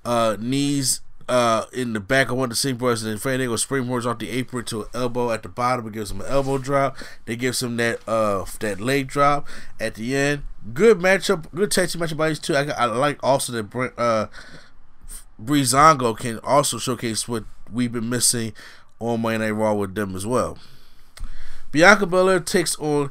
[0.05, 3.55] uh, knees uh, in the back of one of the Singh brothers, and then Fandango
[3.57, 5.87] springboards off the apron to an elbow at the bottom.
[5.87, 6.97] It gives him an elbow drop.
[7.25, 9.49] They gives him that uh that leg drop
[9.81, 10.43] at the end.
[10.73, 12.55] Good matchup, good team matchup by these two.
[12.55, 14.27] I, I like also that uh
[15.43, 18.53] Breezango can also showcase what we've been missing
[19.01, 20.59] on Monday Night Raw with them as well.
[21.73, 23.11] Bianca Belair takes on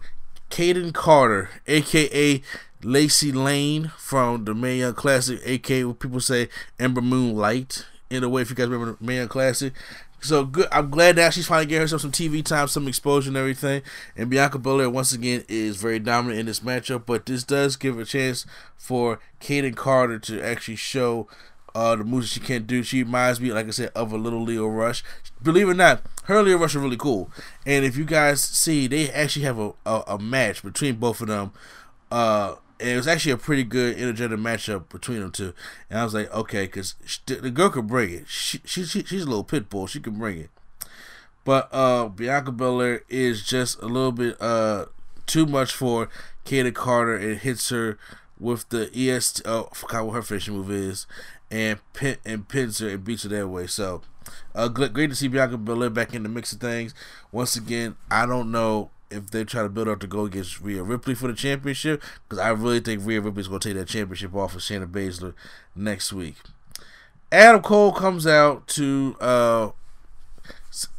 [0.49, 2.41] Kayden Carter, aka
[2.81, 6.47] Lacey Lane from the Mae Young Classic, aka what people say
[6.79, 7.85] Ember Moon Light.
[8.13, 9.73] In a way, if you guys remember the Mae Classic.
[10.21, 10.67] So good.
[10.71, 13.81] I'm glad that she's finally getting herself some TV time, some exposure, and everything.
[14.15, 17.07] And Bianca Belair once again is very dominant in this matchup.
[17.07, 18.45] But this does give a chance
[18.77, 21.27] for Kayden Carter to actually show
[21.75, 22.83] uh, the moves she can't do.
[22.83, 25.03] She reminds me, like I said, of a little Lio Rush.
[25.41, 27.31] Believe it or not, her Lio Rush are really cool.
[27.65, 31.27] And if you guys see, they actually have a, a, a match between both of
[31.27, 31.51] them.
[32.11, 35.53] Uh, and it was actually a pretty good energetic matchup between them two.
[35.89, 38.27] And I was like, okay, because the girl could bring it.
[38.27, 39.87] She, she, she, she's a little pit bull.
[39.87, 40.49] She can bring it.
[41.45, 44.87] But uh, Bianca Belair is just a little bit uh,
[45.25, 46.09] too much for
[46.45, 47.15] Kayden Carter.
[47.15, 47.97] and hits her
[48.37, 49.43] with the EST.
[49.45, 51.07] Oh, I forgot what her finishing move is
[51.49, 53.65] and pin and pins her and beats her that way.
[53.67, 54.01] So,
[54.53, 56.93] uh, great to see Bianca Belair back in the mix of things.
[57.31, 60.83] Once again, I don't know if they try to build up to go against Rhea
[60.83, 64.33] Ripley for the championship because I really think Rhea Ripley's going to take that championship
[64.35, 65.33] off of Shayna Baszler
[65.75, 66.35] next week.
[67.31, 69.71] Adam Cole comes out to uh,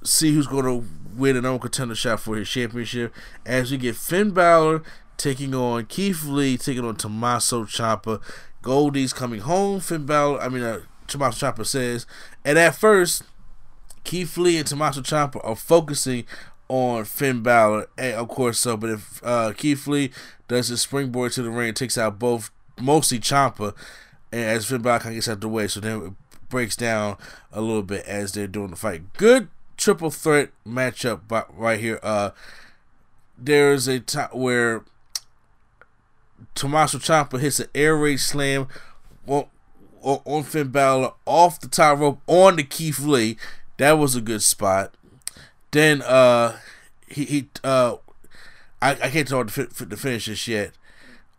[0.02, 0.86] see who's going to
[1.16, 3.12] win an own contender shot for his championship
[3.46, 4.82] as we get Finn Balor
[5.16, 8.20] taking on Keith Lee, taking on Tommaso Ciampa.
[8.62, 9.80] Goldie's coming home.
[9.80, 12.06] Finn Balor, I mean, uh, Tommaso Ciampa says.
[12.44, 13.22] And at first,
[14.02, 16.24] Keith Lee and Tommaso Ciampa are focusing
[16.68, 18.76] on Finn Balor, and of course so.
[18.76, 20.10] But if uh, Keith Lee
[20.48, 23.74] does his springboard to the ring, takes out both Tommaso Ciampa,
[24.32, 26.12] and as Finn Balor kind of gets out the way, so then it
[26.48, 27.16] breaks down
[27.52, 29.12] a little bit as they're doing the fight.
[29.14, 31.20] Good triple threat matchup
[31.56, 32.00] right here.
[32.02, 32.30] Uh,
[33.36, 34.84] there's a time where
[36.54, 38.68] Tommaso Ciampa hits an air raid slam
[39.26, 39.46] on,
[40.02, 43.36] on Finn Balor off the top rope on the Keith Lee.
[43.78, 44.94] That was a good spot.
[45.74, 46.56] Then uh
[47.08, 47.96] he he uh
[48.80, 50.72] I, I can't talk the, the finish this yet.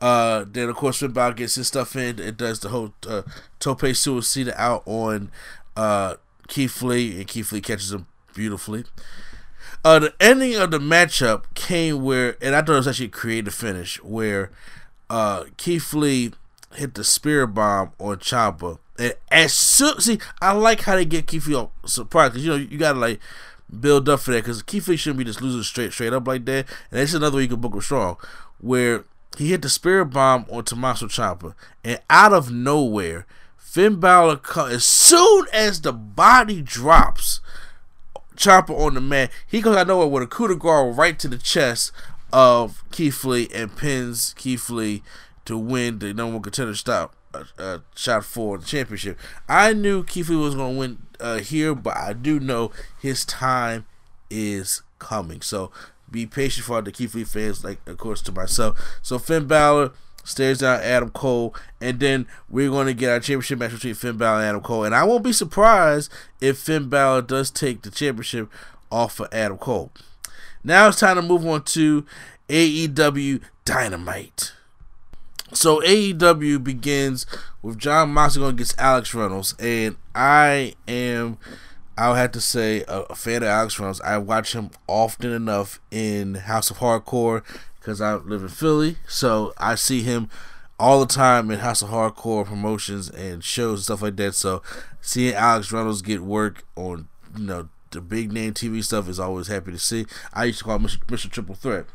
[0.01, 2.19] Uh, then of course Finn Balor gets his stuff in.
[2.19, 3.21] It does the whole uh,
[3.59, 5.31] tope suicida out on
[5.77, 6.15] uh,
[6.47, 8.83] Keith Lee, and Keith Lee catches him beautifully.
[9.85, 13.09] Uh, the ending of the matchup came where, and I thought it was actually a
[13.09, 14.51] creative finish where
[15.09, 16.33] uh, Keith Lee
[16.73, 21.27] hit the spirit bomb on Ciampa, and as soon see, I like how they get
[21.27, 23.19] Keith Lee surprised because you know you gotta like
[23.79, 26.45] build up for that because Keith Lee shouldn't be just losing straight straight up like
[26.45, 28.17] that, and that's another way you can book him strong
[28.59, 29.05] where
[29.37, 33.25] he hit the spirit bomb on Tommaso Ciampa, and out of nowhere,
[33.57, 34.39] Finn Balor
[34.69, 37.41] as soon as the body drops.
[38.35, 39.31] Ciampa on the mat.
[39.47, 41.91] He goes out nowhere with a coup de grace right to the chest
[42.33, 45.03] of Keith Lee and pins Keith Lee
[45.45, 49.17] to win the number one contender stop uh, uh, shot for the championship.
[49.47, 53.85] I knew Keith was going to win uh, here, but I do know his time
[54.29, 55.41] is coming.
[55.41, 55.71] So
[56.09, 58.79] be patient for the Keith fans, like of course to myself.
[59.01, 59.91] So Finn Balor
[60.23, 64.17] stares down Adam Cole, and then we're going to get our championship match between Finn
[64.17, 64.83] Balor and Adam Cole.
[64.83, 66.11] And I won't be surprised
[66.41, 68.49] if Finn Balor does take the championship
[68.91, 69.91] off of Adam Cole.
[70.63, 72.05] Now it's time to move on to
[72.49, 74.53] AEW Dynamite.
[75.53, 77.25] So AEW begins
[77.61, 81.37] with Jon Moxley going against Alex Reynolds, and I am,
[81.97, 84.01] I'll have to say, a, a fan of Alex Reynolds.
[84.01, 87.43] I watch him often enough in House of Hardcore
[87.79, 90.29] because I live in Philly, so I see him
[90.79, 94.33] all the time in House of Hardcore promotions and shows and stuff like that.
[94.35, 94.63] So
[94.99, 99.47] seeing Alex Reynolds get work on you know the big name TV stuff is always
[99.47, 100.05] happy to see.
[100.33, 100.97] I used to call Mr.
[101.05, 101.29] Mr.
[101.29, 101.85] Triple Threat,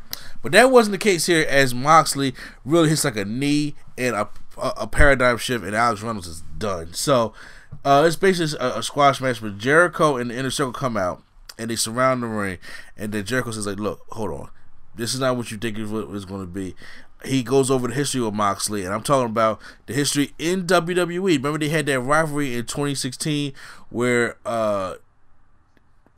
[0.43, 1.47] but that wasn't the case here.
[1.49, 2.35] As Moxley
[2.65, 6.43] really hits like a knee and a a, a paradigm shift, and Alex Reynolds is
[6.59, 6.93] done.
[6.93, 7.33] So
[7.85, 11.23] uh, it's basically a, a, squash match, but Jericho and the Inner Circle come out
[11.59, 12.59] and they surround the ring,
[12.97, 14.51] and then Jericho says like, "Look, hold on,
[14.95, 16.75] this is not what you think it was going to be."
[17.25, 21.37] he goes over the history of Moxley, and I'm talking about the history in WWE.
[21.37, 23.53] Remember they had that rivalry in 2016
[23.91, 24.95] where uh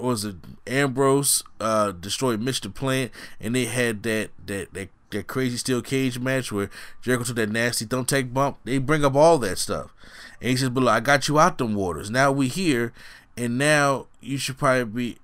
[0.02, 0.36] was it
[0.66, 5.82] Ambrose uh, destroyed Mitch the Plant, and they had that that that that crazy steel
[5.82, 8.58] cage match where Jericho took that nasty thumbtack bump.
[8.64, 9.92] They bring up all that stuff,
[10.40, 12.10] and he says, "But look, I got you out them waters.
[12.10, 12.92] Now we here,
[13.36, 15.18] and now you should probably be.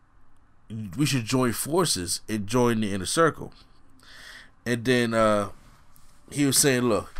[0.96, 3.52] We should join forces and join the inner circle."
[4.66, 5.50] And then uh,
[6.30, 7.14] he was saying, "Look."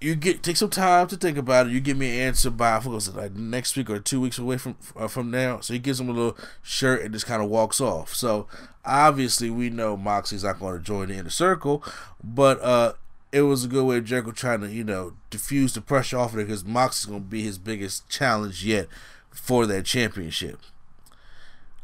[0.00, 1.72] You get take some time to think about it.
[1.72, 4.76] You give me an answer by I like next week or two weeks away from
[4.96, 5.60] uh, from now.
[5.60, 8.14] So he gives him a little shirt and just kind of walks off.
[8.14, 8.46] So
[8.84, 11.82] obviously we know Moxie's not going to join the inner circle,
[12.22, 12.92] but uh,
[13.32, 16.32] it was a good way of Jericho trying to you know diffuse the pressure off
[16.32, 18.86] of it because Moxie's going to be his biggest challenge yet
[19.30, 20.60] for that championship.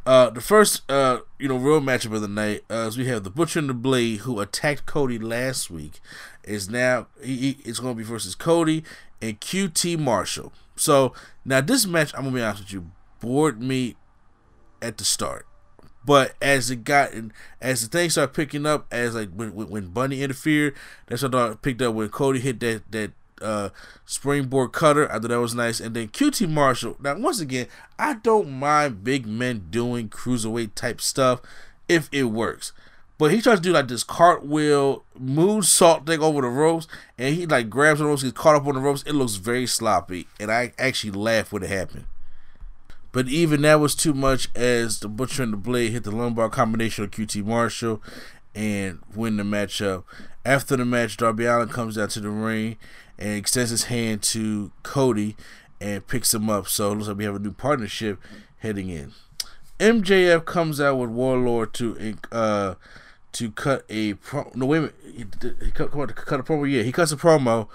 [0.07, 3.25] Uh, the first, uh, you know, real matchup of the night uh, is we have
[3.25, 5.99] the Butcher and the Blade, who attacked Cody last week,
[6.45, 8.84] is now he, it's going to be versus Cody
[9.20, 10.53] and QT Marshall.
[10.76, 11.12] So
[11.45, 12.90] now this match, I'm gonna be honest with you,
[13.20, 13.97] bored me
[14.82, 15.47] at the start,
[16.05, 17.12] but as it got
[17.61, 20.74] as the things started picking up, as like when when Bunny interfered,
[21.07, 23.70] that's what I picked up when Cody hit that that uh,
[24.05, 25.11] springboard cutter.
[25.11, 25.80] I thought that was nice.
[25.80, 26.97] And then QT Marshall.
[27.01, 27.66] Now, once again,
[27.99, 31.40] I don't mind big men doing cruiserweight type stuff
[31.88, 32.72] if it works.
[33.25, 37.47] But he tries to do like this cartwheel moonsault thing over the ropes, and he
[37.47, 39.03] like grabs the ropes, he's caught up on the ropes.
[39.05, 42.05] It looks very sloppy, and I actually laughed when it happened.
[43.12, 46.51] But even that was too much as the Butcher and the Blade hit the lumbar
[46.51, 48.03] combination of QT Marshall
[48.55, 50.05] and win the matchup.
[50.45, 52.77] After the match, Darby Allin comes out to the ring
[53.18, 55.35] and extends his hand to Cody
[55.81, 56.68] and picks him up.
[56.68, 58.20] So it looks like we have a new partnership
[58.59, 59.12] heading in.
[59.81, 62.75] MJF comes out with Wardlow to uh
[63.35, 64.97] to cut a pro- no wait a minute.
[65.05, 66.70] He, he cut, cut a promo?
[66.70, 67.68] Yeah he cuts a promo.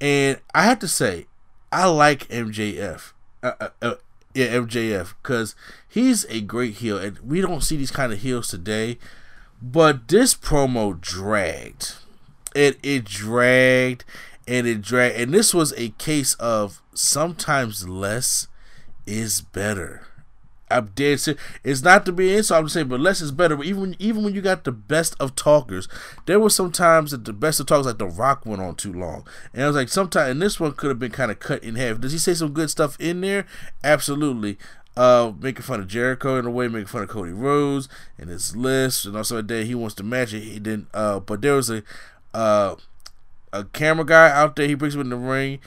[0.00, 1.26] And I have to say
[1.70, 3.94] I like MJF uh, uh, uh,
[4.34, 5.54] yeah MJF because
[5.88, 8.98] he's a great heel and we don't see these kind of heels today.
[9.62, 11.94] But this promo dragged.
[12.54, 14.04] It it dragged
[14.48, 18.48] and it dragged and this was a case of sometimes less
[19.06, 20.06] is better
[20.74, 21.42] I'm dead serious.
[21.62, 23.56] It's not to be insult, I'm saying, but less is better.
[23.56, 25.88] But even even when you got the best of talkers,
[26.26, 28.92] there were some times that the best of talkers, like The Rock, went on too
[28.92, 29.26] long.
[29.52, 31.76] And I was like, sometimes, and this one could have been kind of cut in
[31.76, 32.00] half.
[32.00, 33.46] Does he say some good stuff in there?
[33.82, 34.58] Absolutely.
[34.96, 38.54] Uh, making fun of Jericho in a way, making fun of Cody Rhodes and his
[38.54, 40.40] list, and also that he wants to match it.
[40.40, 40.88] He didn't.
[40.94, 41.82] Uh, but there was a
[42.32, 42.76] uh
[43.52, 44.66] a camera guy out there.
[44.66, 45.60] He brings him in the ring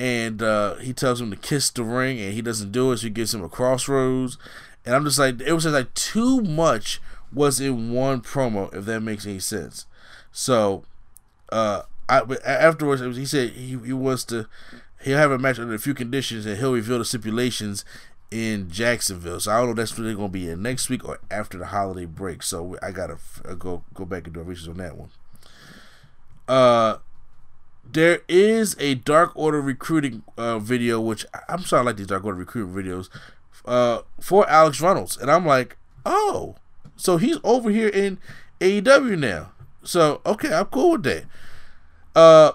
[0.00, 2.96] and uh, he tells him to kiss the ring, and he doesn't do it.
[2.96, 4.38] So he gives him a crossroads,
[4.86, 8.86] and I'm just like, it was just like too much was in one promo, if
[8.86, 9.84] that makes any sense.
[10.32, 10.84] So,
[11.52, 14.48] uh, I, afterwards he said he, he wants to
[15.02, 17.84] he'll have a match under a few conditions and he'll reveal the stipulations
[18.30, 19.38] in Jacksonville.
[19.38, 21.58] So I don't know if that's really going to be in next week or after
[21.58, 22.42] the holiday break.
[22.42, 25.10] So I gotta uh, go go back and do research on that one.
[26.48, 26.96] Uh,
[27.92, 32.24] there is a Dark Order recruiting uh, video, which I'm sorry, I like these Dark
[32.24, 33.08] Order recruiting videos,
[33.64, 36.56] uh, for Alex Reynolds, and I'm like, oh,
[36.96, 38.18] so he's over here in
[38.60, 39.52] AEW now.
[39.82, 41.24] So okay, I'm cool with that.
[42.14, 42.52] Uh,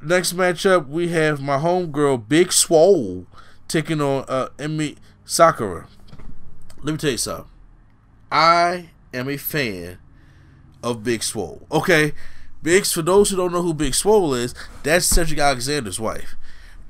[0.00, 3.26] next matchup we have my homegirl Big Swole
[3.68, 5.88] taking on uh Emi Sakura.
[6.82, 7.46] Let me tell you something.
[8.30, 9.98] I am a fan
[10.82, 11.66] of Big Swole.
[11.70, 12.12] Okay,
[12.62, 16.36] Big for those who don't know who Big Swole is, that's Cedric Alexander's wife,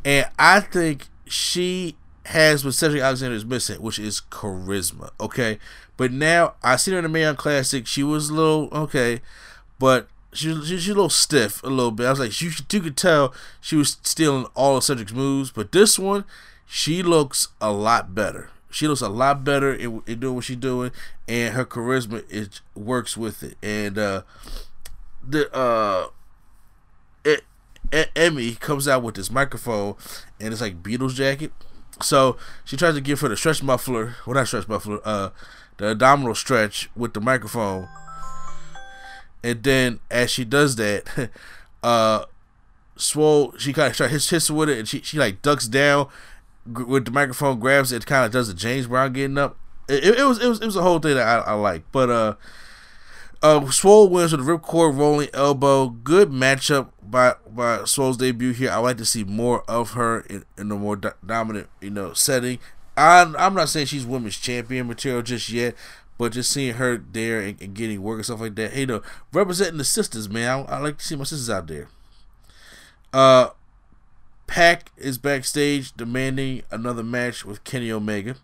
[0.04, 1.96] and I think she
[2.26, 5.10] has what Cedric Alexander is missing, which is charisma.
[5.20, 5.58] Okay,
[5.96, 7.86] but now I seen her in the Mae Young Classic.
[7.86, 9.20] She was a little okay,
[9.78, 12.06] but she, she she's a little stiff a little bit.
[12.06, 15.72] I was like, you, you could tell she was stealing all of Cedric's moves, but
[15.72, 16.24] this one,
[16.66, 18.50] she looks a lot better.
[18.70, 20.92] She looks a lot better in, in doing what she's doing,
[21.28, 23.56] and her charisma it works with it.
[23.62, 24.22] And uh,
[25.26, 26.08] the uh,
[27.24, 27.44] it,
[27.92, 29.94] Emi comes out with this microphone,
[30.40, 31.52] and it's like Beatles jacket.
[32.00, 35.30] So she tries to give her the stretch muffler, well not stretch muffler, uh,
[35.76, 37.88] the abdominal stretch with the microphone.
[39.44, 41.30] And then as she does that,
[41.82, 42.24] uh,
[42.96, 46.08] Swole she kind of try hits hits with it, and she she like ducks down
[46.66, 49.56] with the microphone, grabs it, kind of does the James Brown getting up.
[49.88, 51.82] It, it, it, was it was it was a whole thing that I, I like,
[51.92, 52.34] but uh.
[53.42, 55.88] Uh, Swole wins with a ripcord rolling elbow.
[55.88, 58.70] Good matchup by by Swole's debut here.
[58.70, 62.12] I like to see more of her in, in a more do- dominant, you know,
[62.12, 62.60] setting.
[62.96, 65.74] I'm I'm not saying she's women's champion material just yet,
[66.18, 68.74] but just seeing her there and, and getting work and stuff like that.
[68.74, 70.48] Hey, you know, representing the sisters, man.
[70.48, 71.88] I, I like to see my sisters out there.
[73.12, 73.48] Uh,
[74.46, 78.36] Pac is backstage demanding another match with Kenny Omega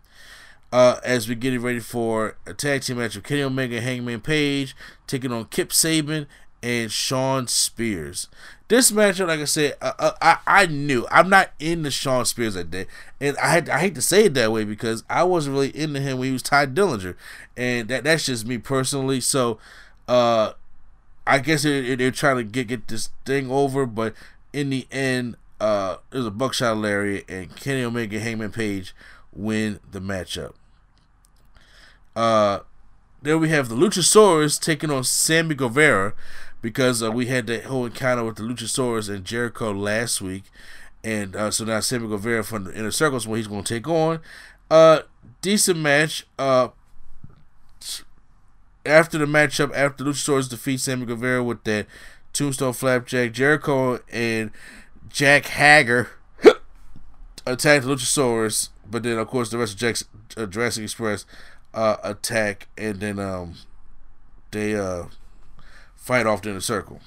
[0.71, 4.21] uh, as we're getting ready for a tag team match of Kenny Omega and Hangman
[4.21, 4.75] Page
[5.07, 6.27] taking on Kip Sabian
[6.61, 8.27] and Shawn Spears.
[8.67, 12.53] This matchup, like I said, uh, uh, I I knew I'm not into Shawn Spears
[12.53, 12.85] that day,
[13.19, 15.99] and I had, I hate to say it that way because I wasn't really into
[15.99, 17.15] him when he was Tye Dillinger,
[17.57, 19.21] and that that's just me personally.
[19.21, 19.57] So,
[20.07, 20.53] uh,
[21.25, 24.13] I guess they're, they're trying to get get this thing over, but
[24.53, 28.93] in the end, uh, it was a buckshot lariat, and Kenny Omega Hangman Page
[29.33, 30.53] win the matchup.
[32.15, 32.59] Uh,
[33.21, 36.13] there we have the Luchasaurus taking on Sammy Guevara
[36.61, 40.43] because uh, we had that whole encounter with the Luchasaurus and Jericho last week,
[41.03, 43.87] and uh, so now Sammy Guevara from the Inner Circles what he's going to take
[43.87, 44.19] on.
[44.69, 45.01] Uh,
[45.41, 46.25] decent match.
[46.37, 46.69] Uh,
[48.85, 51.85] after the matchup, after Luchasaurus defeats Sammy Guevara with that
[52.33, 54.51] Tombstone Flapjack, Jericho and
[55.09, 56.09] Jake Hager
[57.45, 60.05] attacked the Luchasaurus, but then of course the rest of Jack's,
[60.37, 61.25] uh, Jurassic Express
[61.73, 63.55] uh, attack, and then um,
[64.51, 65.05] they uh,
[65.95, 67.01] fight off in a circle.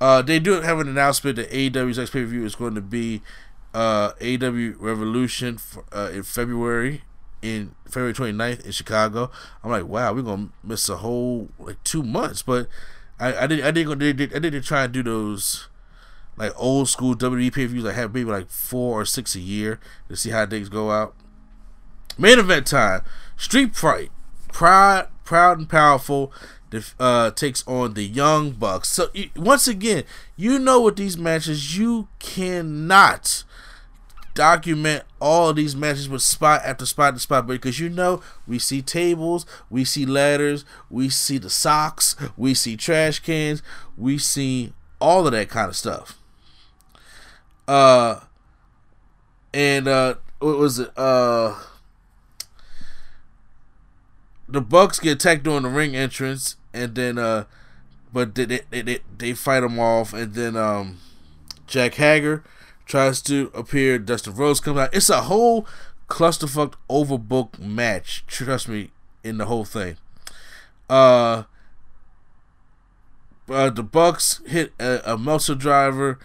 [0.00, 2.80] Uh, they do have an announcement that AEW's next pay per view is going to
[2.80, 3.22] be
[3.72, 7.02] uh, AEW Revolution for, uh, in February
[7.44, 9.30] in February 29th in Chicago.
[9.62, 12.68] I'm like, wow, we're gonna miss a whole like two months, but
[13.20, 15.68] I, I didn't I didn't I didn't, I didn't try and do those
[16.36, 17.84] like old school WWE pay per views.
[17.84, 19.78] I have maybe like four or six a year
[20.08, 21.14] to see how things go out.
[22.18, 23.02] Main event time:
[23.36, 24.10] Street Fight,
[24.52, 26.32] Proud, Proud and Powerful
[26.98, 28.88] uh, takes on the Young Bucks.
[28.88, 30.04] So once again,
[30.36, 33.44] you know with these matches, you cannot
[34.34, 38.82] document all these matches with spot after spot after spot because you know we see
[38.82, 43.62] tables, we see ladders, we see the socks, we see trash cans,
[43.96, 46.18] we see all of that kind of stuff.
[47.66, 48.20] Uh,
[49.52, 50.90] and uh, what was it?
[50.96, 51.54] Uh,
[54.54, 57.44] the Bucks get attacked during the ring entrance, and then uh,
[58.12, 60.98] but they they they, they fight them off, and then um,
[61.66, 62.44] Jake Hager
[62.86, 63.98] tries to appear.
[63.98, 64.94] Dustin Rhodes comes out.
[64.94, 65.66] It's a whole
[66.08, 68.24] clusterfuck overbooked match.
[68.26, 68.90] Trust me,
[69.22, 69.96] in the whole thing.
[70.88, 71.44] Uh,
[73.48, 76.18] uh the Bucks hit a, a muscle driver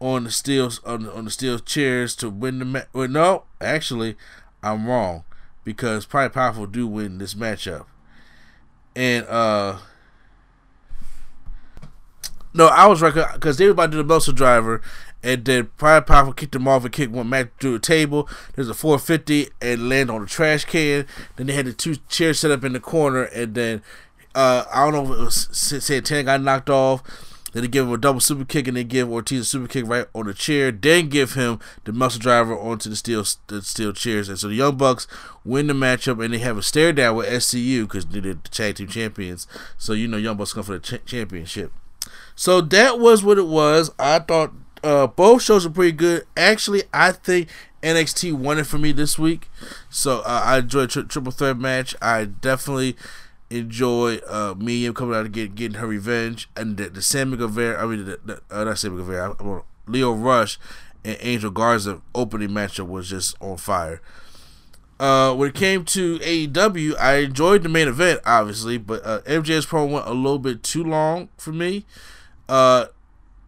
[0.00, 2.88] on the steel on, on the steel chairs to win the match.
[2.92, 4.16] Well, no, actually,
[4.62, 5.24] I'm wrong
[5.64, 7.86] because Pride Powerful do win this matchup,
[8.94, 9.78] and uh.
[12.54, 14.82] No, I was right because they were about to do the muscle driver,
[15.22, 18.28] and then Pride Powerful kicked them off and kicked one match through the table.
[18.54, 21.06] There's a 450 and land on the trash can.
[21.36, 23.82] Then they had the two chairs set up in the corner, and then
[24.34, 27.02] uh, I don't know if it was Santana got knocked off,
[27.52, 29.86] Then they give him a double super kick and they give Ortiz a super kick
[29.86, 30.72] right on the chair.
[30.72, 34.28] Then give him the muscle driver onto the steel the steel chairs.
[34.28, 35.06] And so the Young Bucks
[35.44, 38.76] win the matchup and they have a stare down with SCU because they're the tag
[38.76, 39.46] team champions.
[39.78, 41.72] So you know Young Bucks come for the ch- championship.
[42.34, 43.90] So that was what it was.
[43.98, 46.24] I thought uh, both shows were pretty good.
[46.36, 47.48] Actually, I think
[47.82, 49.50] NXT won it for me this week.
[49.90, 51.94] So uh, I enjoyed tri- triple threat match.
[52.00, 52.96] I definitely
[53.52, 57.82] enjoy uh, Mia coming out and get, getting her revenge, and the, the Sammy Guevara.
[57.82, 59.36] I mean, the, the, uh, not Sammy Guevara.
[59.38, 60.58] I, I, Lio Rush
[61.04, 64.00] and Angel Garza opening matchup was just on fire.
[65.00, 69.66] Uh, when it came to AEW, I enjoyed the main event, obviously, but uh, MJ's
[69.66, 71.84] promo went a little bit too long for me.
[72.48, 72.86] Uh,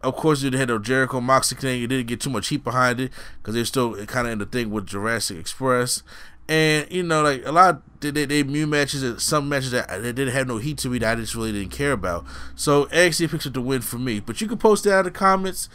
[0.03, 1.81] of course, you had the Jericho Moxie thing.
[1.81, 4.45] It didn't get too much heat behind it because they're still kind of in the
[4.45, 6.03] thing with Jurassic Express.
[6.47, 9.89] And you know, like a lot, they they, they new matches, and some matches that
[9.89, 12.25] they didn't have no heat to me that I just really didn't care about.
[12.55, 14.19] So NXT picks up the win for me.
[14.19, 15.69] But you can post that in the comments,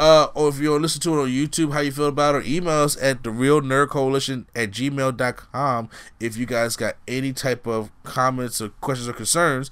[0.00, 2.42] uh, or if you're listening to it on YouTube, how you feel about it, or
[2.42, 7.66] email us at the Real Nerd Coalition at gmail.com if you guys got any type
[7.66, 9.70] of comments or questions or concerns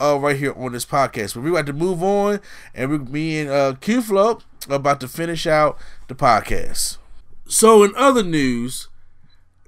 [0.00, 1.34] uh, right here on this podcast.
[1.34, 2.40] But we're about to move on,
[2.74, 5.78] and we, me and uh, Q Flow about to finish out
[6.08, 6.98] the podcast.
[7.46, 8.88] So, in other news,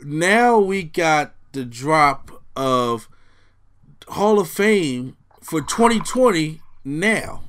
[0.03, 3.09] now we got the drop of
[4.09, 7.43] Hall of Fame for 2020 now.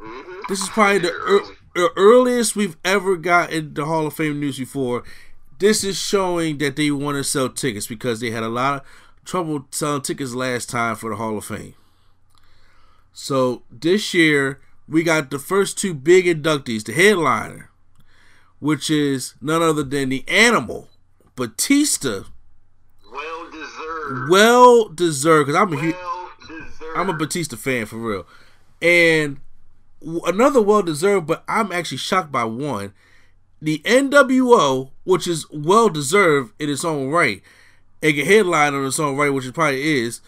[0.00, 0.32] Mm-hmm.
[0.48, 4.58] This is probably the, ear- the earliest we've ever gotten the Hall of Fame news
[4.58, 5.04] before.
[5.58, 8.82] This is showing that they want to sell tickets because they had a lot of
[9.24, 11.74] trouble selling tickets last time for the Hall of Fame.
[13.12, 17.70] So this year we got the first two big inductees, the headliner,
[18.60, 20.88] which is none other than the animal,
[21.36, 22.24] Batista.
[23.10, 24.30] Well deserved.
[24.30, 26.96] Well deserved, because I'm a well deserved.
[26.96, 28.26] I'm a Batista fan for real.
[28.82, 29.40] And
[30.26, 32.92] another well deserved, but I'm actually shocked by one.
[33.62, 37.42] The NWO, which is well deserved in its own right,
[38.02, 40.20] and a headline on its own right, which it probably is.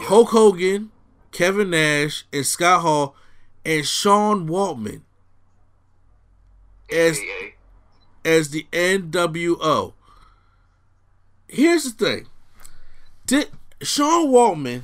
[0.00, 0.90] Hulk Hogan,
[1.30, 3.16] Kevin Nash, and Scott Hall,
[3.64, 5.02] and Sean Waltman
[6.90, 7.20] as
[8.24, 9.92] as the NWO.
[11.56, 12.26] Here's the thing.
[13.26, 13.48] Did
[13.82, 14.82] Sean Waltman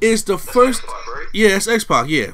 [0.00, 1.26] is the first X-Pac, right?
[1.34, 2.32] Yeah, it's X Pac, yeah.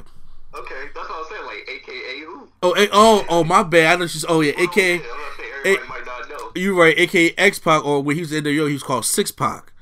[0.55, 1.45] Okay, that's what I was saying.
[1.45, 2.47] Like AKA who?
[2.61, 3.93] Oh, oh, oh, my bad.
[3.93, 4.23] I know she's.
[4.29, 4.95] Oh yeah, Oh, AKA.
[4.95, 6.51] yeah, I'm gonna say everybody might not know.
[6.55, 9.05] You right, AKA X Pac, or when he was in the yo, he was called
[9.05, 9.73] Six Pac,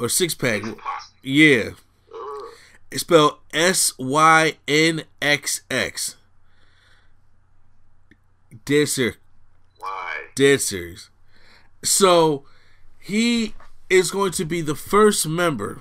[0.00, 0.62] or Six Pack.
[1.22, 1.70] Yeah,
[2.90, 6.16] it's spelled S Y N X X.
[8.64, 9.16] Dead serious.
[9.78, 10.24] Why?
[10.34, 11.10] Dead serious.
[11.82, 12.44] So
[13.04, 13.54] he
[13.90, 15.80] is going to be the first member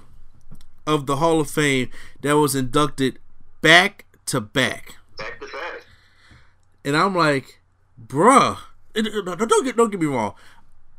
[0.85, 1.89] of the Hall of Fame
[2.21, 3.17] that was inducted
[3.61, 4.97] back to back.
[5.17, 5.85] Back to back.
[6.83, 7.61] And I'm like,
[8.05, 8.57] bruh,
[8.93, 10.33] it- don't get don't get me wrong.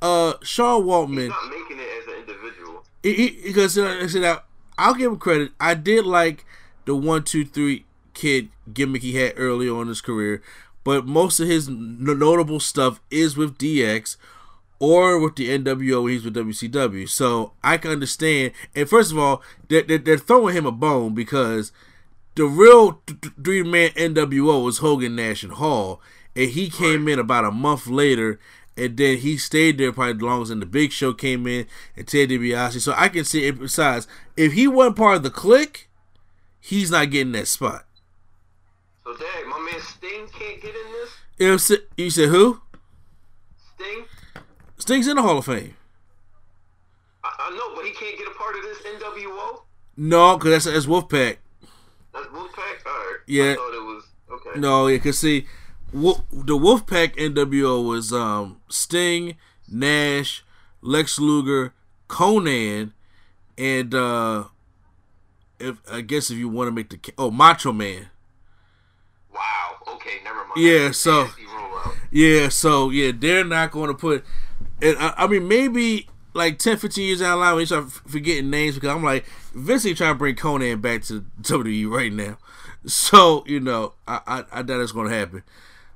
[0.01, 2.85] Uh, Sean Waltman, Not making it as an individual.
[3.03, 4.39] because uh, I said
[4.79, 5.53] I'll give him credit.
[5.61, 6.45] I did like
[6.87, 10.43] the one two three kid gimmick he had early on in his career,
[10.85, 14.16] but most of his n- notable stuff is with DX
[14.79, 17.09] or with the NWO when he's with WCW.
[17.09, 18.53] So I can understand.
[18.75, 21.72] And first of all, they're, they're, they're throwing him a bone because
[22.35, 23.01] the real
[23.43, 26.01] three man NWO was Hogan, Nash, and Hall,
[26.35, 28.41] and he came in about a month later,
[28.77, 30.51] and then he stayed there probably the longest.
[30.51, 31.66] And the Big Show came in
[31.97, 32.81] and Ted DiBiase.
[32.81, 33.47] So I can see.
[33.47, 33.59] It.
[33.59, 35.89] Besides, if he wasn't part of the clique,
[36.61, 37.87] he's not getting that spot.
[39.05, 41.11] So, dang, my man Sting can't get in this.
[41.39, 41.81] You, know, what I'm saying?
[41.97, 42.61] you said who?
[43.77, 44.05] Sting.
[44.84, 45.74] Sting's in the Hall of Fame.
[47.24, 49.62] I, I know, but he can't get a part of this NWO.
[49.96, 51.38] No, because that's, that's Wolfpack.
[52.12, 52.84] That's Wolfpack.
[52.84, 53.16] All right.
[53.26, 53.52] Yeah.
[53.52, 54.61] I thought it was okay.
[54.61, 55.46] No, yeah, cause see,
[55.90, 59.36] Wolf, the Wolfpack NWO was um Sting,
[59.72, 60.44] Nash,
[60.82, 61.72] Lex Luger,
[62.06, 62.92] Konnan,
[63.56, 64.44] and uh
[65.58, 68.08] if I guess if you want to make the oh Macho Man,
[69.32, 69.76] Wow.
[69.94, 70.18] Okay.
[70.22, 70.50] Never mind.
[70.58, 71.28] Yeah, so-
[72.11, 74.24] yeah, so yeah, they're not going to put.
[74.84, 78.50] And I, I mean, maybe like 10, 15 years down the line, we start forgetting
[78.50, 79.24] names because I'm like
[79.54, 82.38] Vince trying to bring Konnan back to WWE right now.
[82.86, 85.42] So you know, I I, I doubt it's going to happen.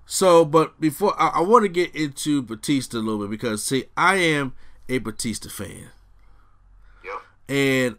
[0.06, 3.85] So, but before I, I want to get into Batista a little bit because see,
[3.94, 4.55] I am
[4.89, 5.90] a Batista fan,
[7.05, 7.23] Yep.
[7.47, 7.97] and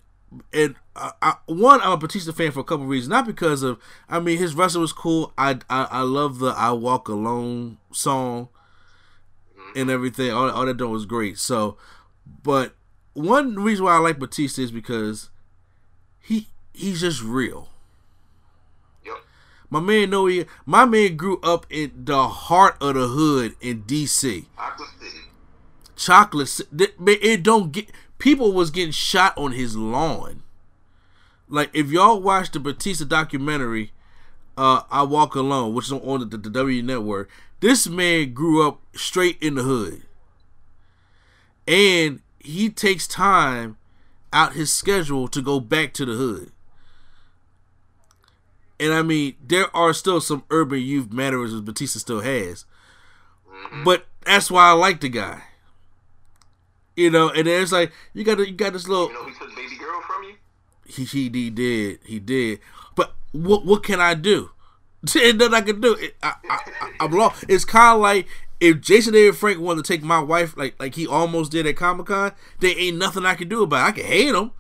[0.52, 3.10] and I, I, one I'm a Batista fan for a couple reasons.
[3.10, 3.80] Not because of
[4.10, 5.34] I mean his wrestling was cool.
[5.38, 8.50] I I, I love the I Walk Alone song
[9.76, 10.32] and everything.
[10.32, 11.38] All, all that done was great.
[11.38, 11.78] So,
[12.44, 12.76] but
[13.14, 15.30] one reason why I like Batista is because
[16.20, 17.70] he he's just real.
[19.70, 20.46] My man know he.
[20.66, 24.48] My man grew up in the heart of the hood in D.C.
[24.58, 25.18] Chocolate City.
[25.96, 26.48] Chocolate.
[26.48, 27.92] Ci- th- man, It don't get.
[28.18, 30.42] People was getting shot on his lawn.
[31.48, 33.92] Like if y'all watch the Batista documentary,
[34.58, 37.30] uh, "I Walk Alone," which is on the, the W Network,
[37.60, 40.04] this man grew up straight in the hood,
[41.68, 43.78] and he takes time
[44.32, 46.52] out his schedule to go back to the hood.
[48.80, 52.66] And I mean, there are still some urban youth mannerisms Batista still has,
[53.48, 53.84] mm-hmm.
[53.84, 55.44] but that's why I like the guy.
[56.96, 59.34] You know, and then it's like you got you got this little You know who
[59.34, 60.36] took baby girl from you?
[60.86, 62.60] he, he he did he did.
[62.96, 64.52] But what what can I do?
[65.14, 65.94] There's nothing I can do.
[65.96, 67.46] It- I, I, I, I'm lost.
[67.48, 68.28] It's kind of like
[68.60, 71.76] if Jason David Frank wanted to take my wife, like like he almost did at
[71.78, 72.34] Comic Con.
[72.60, 73.86] There ain't nothing I can do about.
[73.86, 73.88] it.
[73.90, 74.52] I can hate him,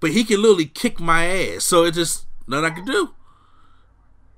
[0.00, 1.64] but he can literally kick my ass.
[1.64, 3.14] So it's just nothing I can do.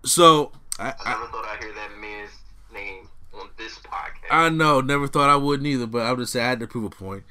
[0.04, 2.30] So I, I never thought I'd hear that man's
[2.72, 4.30] name on this podcast.
[4.30, 6.84] I know, never thought I wouldn't either, but I'm just say I had to prove
[6.84, 7.24] a point.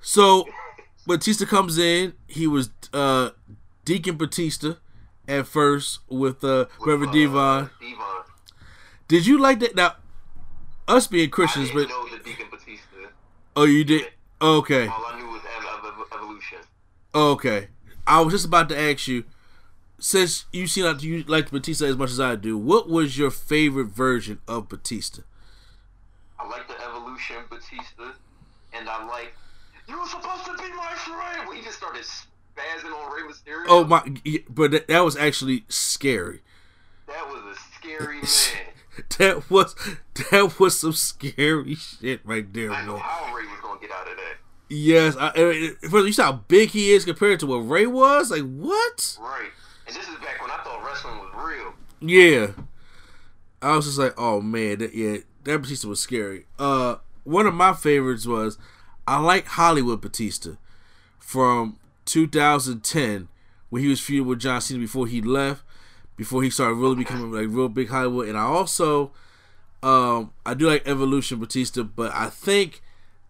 [0.00, 0.46] So
[1.06, 2.14] Batista comes in.
[2.26, 3.30] He was uh
[3.84, 4.74] Deacon Batista
[5.28, 7.70] at first with uh Reverend D-Von.
[7.80, 8.22] D-Von.
[9.06, 9.74] Did you like that?
[9.76, 9.96] Now,
[10.86, 13.10] us being Christians, but know the Deacon Batista.
[13.56, 14.08] oh, you did.
[14.40, 16.58] Okay, All I knew was Ev- Ev- Evolution.
[17.14, 17.68] okay.
[18.06, 19.24] I was just about to ask you.
[20.00, 23.32] Since you seem like you like Batista as much as I do, what was your
[23.32, 25.22] favorite version of Batista?
[26.38, 28.12] I like the Evolution Batista,
[28.72, 29.34] and I like.
[29.88, 31.48] You were supposed to be my friend.
[31.48, 32.04] When he just started
[32.58, 33.64] spazzing on Rey Mysterio.
[33.68, 34.02] Oh my!
[34.48, 36.40] But that, that was actually scary.
[37.06, 38.74] That was a scary man.
[39.18, 39.74] That was
[40.30, 44.08] that was some scary shit right there, I know how Rey was gonna get out
[44.08, 44.34] of that.
[44.68, 48.30] Yes, I, I- first you saw how big he is compared to what Rey was.
[48.30, 49.16] Like what?
[49.20, 49.50] Right.
[49.86, 51.74] And this is back when I thought wrestling was real.
[52.00, 52.48] Yeah,
[53.62, 56.46] I was just like, oh man, that, yeah, that Batista was scary.
[56.58, 58.58] Uh, one of my favorites was
[59.06, 60.50] I like Hollywood Batista
[61.18, 61.78] from
[62.08, 63.28] 2010
[63.68, 65.62] when he was feuding with John Cena before he left,
[66.16, 68.28] before he started really becoming like real big Hollywood.
[68.28, 69.12] And I also,
[69.82, 72.82] um, I do like Evolution Batista, but I think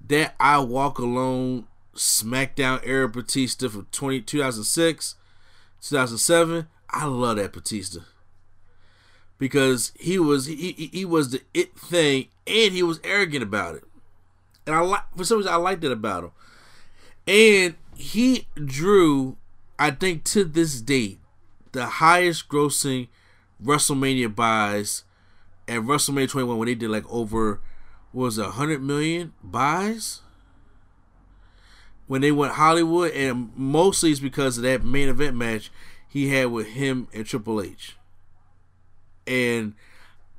[0.07, 5.17] that I Walk Alone SmackDown era Batista from 20, 2006,
[5.81, 6.69] 2007.
[6.91, 8.01] I love that Batista
[9.39, 13.77] because he was he, he he was the it thing and he was arrogant about
[13.77, 13.85] it
[14.67, 16.31] and i like for some reason i liked that about him
[17.27, 19.37] and he drew
[19.79, 21.19] i think to this date
[21.73, 23.09] the highest grossing
[23.63, 25.05] wrestlemania buys
[25.67, 27.61] at wrestlemania 21 when they did like over
[28.13, 30.23] was a 100 million buys
[32.07, 35.71] when they went hollywood and mostly it's because of that main event match
[36.09, 37.97] he had with him and triple h
[39.27, 39.75] and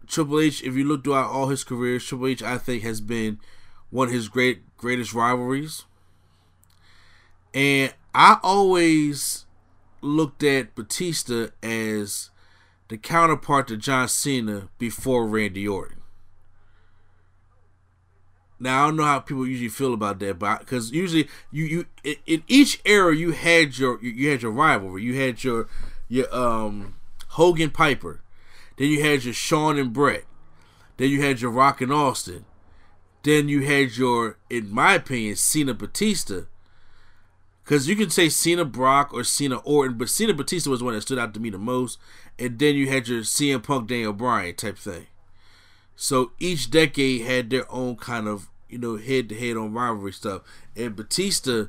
[0.09, 3.39] Triple H, if you look throughout all his career, Triple H, I think, has been
[3.91, 5.85] one of his great greatest rivalries.
[7.53, 9.45] And I always
[10.01, 12.29] looked at Batista as
[12.87, 15.97] the counterpart to John Cena before Randy Orton.
[18.59, 21.85] Now I don't know how people usually feel about that, but because usually you you
[22.03, 25.03] in, in each era you had your you, you had your rivalry.
[25.03, 25.69] You had your
[26.09, 26.95] your um
[27.29, 28.21] Hogan Piper.
[28.75, 30.25] Then you had your Shawn and Bret.
[30.97, 32.45] Then you had your Rock and Austin.
[33.23, 36.43] Then you had your, in my opinion, Cena Batista.
[37.69, 41.01] Because you can say Cena Brock or Cena Orton, but Cena Batista was one that
[41.01, 41.99] stood out to me the most.
[42.39, 45.05] And then you had your CM Punk Daniel Bryan type thing.
[45.95, 50.13] So each decade had their own kind of, you know, head to head on rivalry
[50.13, 50.41] stuff.
[50.75, 51.65] And Batista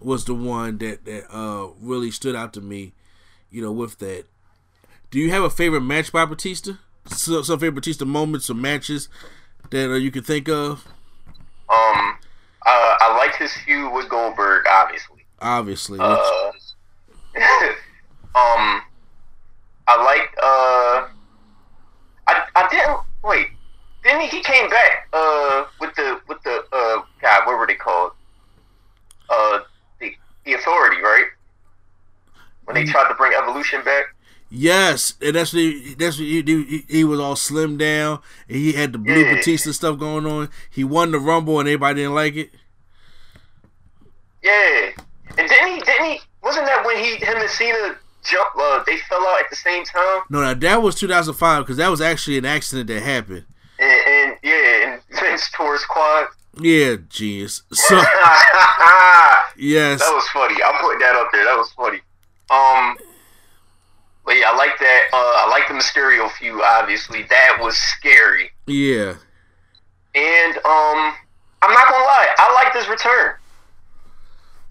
[0.00, 2.92] was the one that, that uh, really stood out to me,
[3.50, 4.26] you know, with that.
[5.10, 6.74] Do you have a favorite match by Batista?
[7.08, 9.08] So, some favorite Batista moments or matches
[9.70, 10.86] that uh, you can think of?
[11.68, 12.16] Um,
[12.64, 15.11] uh, I liked his feud with Goldberg, obviously.
[15.42, 15.98] Obviously.
[16.00, 16.04] Uh,
[18.34, 18.82] um,
[19.88, 20.30] I like.
[20.42, 21.08] Uh,
[22.28, 23.48] I I didn't wait.
[24.04, 25.08] Then he, he came back.
[25.12, 28.12] Uh, with the with the uh, God, what were they called?
[29.28, 29.60] Uh,
[30.00, 30.14] the
[30.44, 31.26] the Authority, right?
[32.64, 34.04] When they tried to bring Evolution back.
[34.50, 38.56] yes, and that's what he, that's what he, he, he was all slimmed down, and
[38.56, 39.34] he had the blue Yeah.
[39.34, 40.48] Batista stuff going on.
[40.70, 42.50] He won the Rumble, and everybody didn't like it.
[44.42, 44.90] Yeah,
[45.38, 45.80] and didn't he?
[45.80, 46.20] Didn't he?
[46.42, 48.48] Wasn't that when he him and Cena jump?
[48.58, 50.22] Uh, they fell out at the same time.
[50.30, 53.44] No, no that was 2005 because that was actually an accident that happened.
[53.78, 56.26] And, and yeah, and Vince tore his quad.
[56.60, 57.62] Yeah, genius.
[57.72, 57.94] So
[59.56, 60.62] yes, that was funny.
[60.62, 61.44] I'm putting that up there.
[61.44, 62.00] That was funny.
[62.50, 62.96] Um,
[64.24, 65.08] but yeah, I like that.
[65.12, 66.60] Uh, I like the Mysterio feud.
[66.62, 68.50] Obviously, that was scary.
[68.66, 69.14] Yeah.
[70.14, 71.14] And um,
[71.62, 73.34] I'm not gonna lie, I like this return.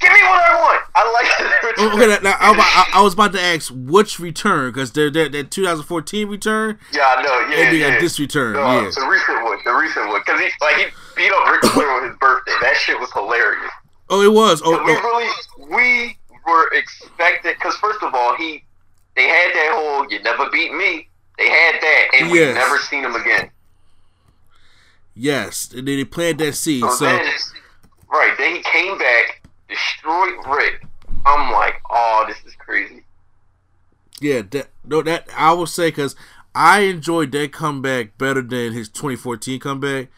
[0.02, 0.84] Give me what I want.
[0.96, 1.92] I like this return.
[1.92, 5.30] Oh, okay, now, I, I, I was about to ask which return because they're, they're
[5.30, 6.80] that 2014 return.
[6.92, 7.30] Yeah, I know.
[7.30, 7.92] Yeah, and they yeah.
[7.92, 8.54] got this return.
[8.54, 8.90] No, yeah.
[8.90, 12.10] the recent one, the recent one, because he like he beat up Ric Flair on
[12.10, 12.54] his birthday.
[12.62, 13.72] That shit was hilarious.
[14.10, 14.62] Oh, it was.
[14.66, 15.02] Oh, we oh.
[15.02, 15.30] really
[15.70, 18.64] we were expected because first of all he
[19.16, 21.08] they had that whole you never beat me.
[21.38, 22.32] They had that, and Yes.
[22.32, 23.52] we've never seen him again.
[25.16, 25.72] yes.
[25.72, 26.82] And then they planted that seed.
[26.82, 27.26] So, So then,
[28.12, 29.41] right then he came back,
[29.72, 30.86] destroyed Ric.
[31.26, 33.04] I'm like, oh, this is crazy.
[34.20, 36.16] yeah, that no, that I will say because
[36.54, 40.10] I enjoyed that comeback better than his 2014 comeback.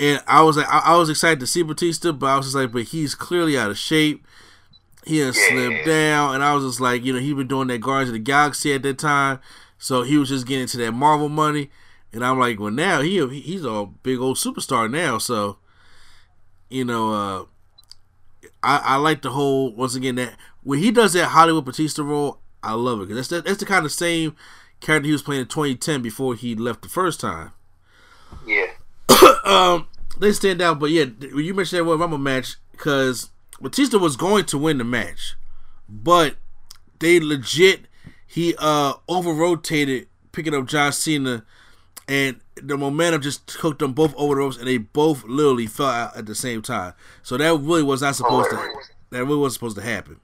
[0.00, 2.56] And I was like, I, I was excited to see Batista, but I was just
[2.56, 4.26] like, but he's clearly out of shape.
[5.06, 5.50] He has Yeah.
[5.50, 8.14] slimmed down, and I was just like, you know, he been doing that Guardians of
[8.14, 9.38] the Galaxy at that time,
[9.78, 11.70] so he was just getting into that Marvel money.
[12.12, 15.58] And I'm like, well, now he he's a big old superstar now, so
[16.70, 17.44] you know, uh,
[18.64, 22.40] I, I like the whole once again that when he does that Hollywood Batista role,
[22.62, 24.34] I love it because that's the, that's the kind of same
[24.80, 27.52] character he was playing in 2010 before he left the first time.
[28.46, 28.66] Yeah.
[29.44, 29.88] um,
[30.18, 33.30] they stand out, but yeah, when you mentioned that Royal Rumble match, because
[33.60, 35.36] Batista was going to win the match,
[35.88, 36.36] but
[36.98, 37.82] they legit
[38.26, 41.44] he uh over rotated picking up John Cena,
[42.08, 45.86] and the momentum just took them both over the ropes, and they both literally fell
[45.86, 46.94] out at the same time.
[47.22, 48.72] So that really was not supposed to.
[49.10, 50.20] That really wasn't supposed to happen.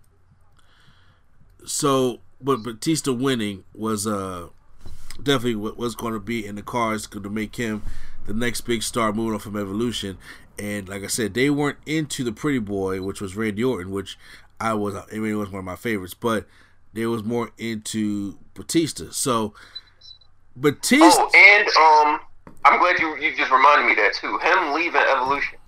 [1.65, 4.48] So, but Batista winning was uh
[5.23, 7.82] definitely what was going to be in the cards to make him
[8.27, 10.19] the next big star moving on from Evolution.
[10.59, 14.19] And like I said, they weren't into the Pretty Boy, which was Randy Orton, which
[14.61, 14.94] I was.
[14.94, 16.47] I mean, it was one of my favorites, but
[16.93, 19.11] they was more into Batista.
[19.11, 19.55] So
[20.56, 21.06] Batista.
[21.20, 21.68] Oh, and
[22.16, 22.20] um,
[22.64, 24.39] I'm glad you you just reminded me that too.
[24.39, 25.59] Him leaving Evolution.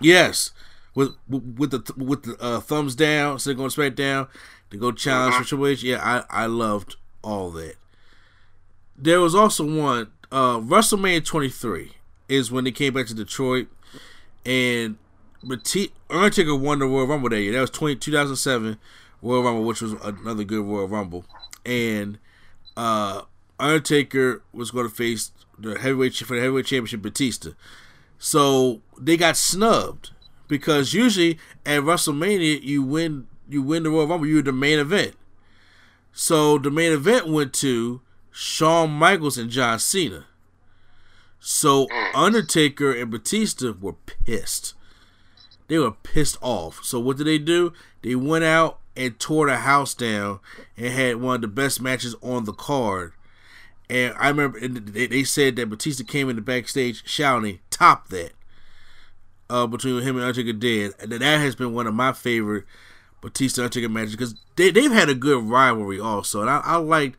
[0.00, 0.50] Yes,
[0.94, 4.28] with with the with the uh, thumbs down, so going straight down
[4.70, 5.38] to go challenge Mhm.
[5.38, 5.82] for Triple H.
[5.82, 7.76] Yeah, I I loved all that.
[8.96, 11.92] There was also one uh, WrestleMania 23
[12.28, 13.68] is when they came back to Detroit,
[14.44, 14.96] and
[15.44, 17.52] Bati- Undertaker won the Royal Rumble that year.
[17.52, 18.78] That was 20, 2007
[19.22, 21.24] Royal Rumble, which was another good Royal Rumble,
[21.64, 22.18] and
[22.76, 23.22] uh,
[23.58, 27.50] Undertaker was going to face the heavyweight for the heavyweight championship Batista.
[28.18, 30.10] So they got snubbed
[30.48, 35.14] because usually at WrestleMania you win you win the Royal Rumble, you're the main event.
[36.12, 38.00] So the main event went to
[38.30, 40.26] Shawn Michaels and John Cena.
[41.38, 42.10] So mm.
[42.14, 44.74] Undertaker and Batista were pissed.
[45.68, 46.82] They were pissed off.
[46.84, 47.72] So what did they do?
[48.02, 50.40] They went out and tore the house down
[50.76, 53.12] and had one of the best matches on the card.
[53.88, 58.32] And I remember they, they said that Batista came in the backstage shouting, "Top that!"
[59.48, 62.64] Uh, between him and Undertaker did, and that has been one of my favorite
[63.20, 67.16] Batista Undertaker matches because they they've had a good rivalry also, and I, I liked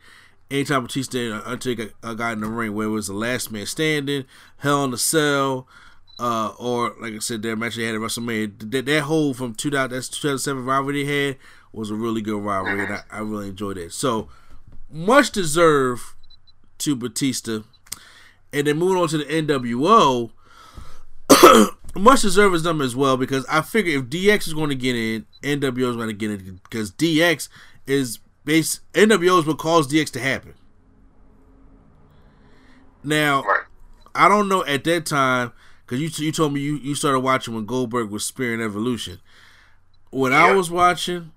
[0.50, 3.66] anytime Batista and Undertaker uh, got in the ring where it was the last man
[3.66, 4.24] standing,
[4.58, 5.66] Hell in the Cell,
[6.18, 8.70] uh, or like I said, that match they had at WrestleMania.
[8.70, 11.36] That, that whole from 2000 that's 2007 rivalry they had
[11.72, 13.92] was a really good rivalry, and I, I really enjoyed it.
[13.92, 14.28] So
[14.90, 16.02] much deserved
[16.78, 17.60] to Batista,
[18.52, 20.30] and then moving on to the NWO.
[21.96, 24.96] much deserved is them as well because I figure if DX is going to get
[24.96, 27.48] in, NWO is going to get in because DX
[27.86, 30.54] is base NWO is what caused DX to happen.
[33.04, 33.44] Now,
[34.14, 35.52] I don't know at that time
[35.86, 39.20] because you you told me you, you started watching when Goldberg was spearing Evolution.
[40.10, 41.32] When I was watching,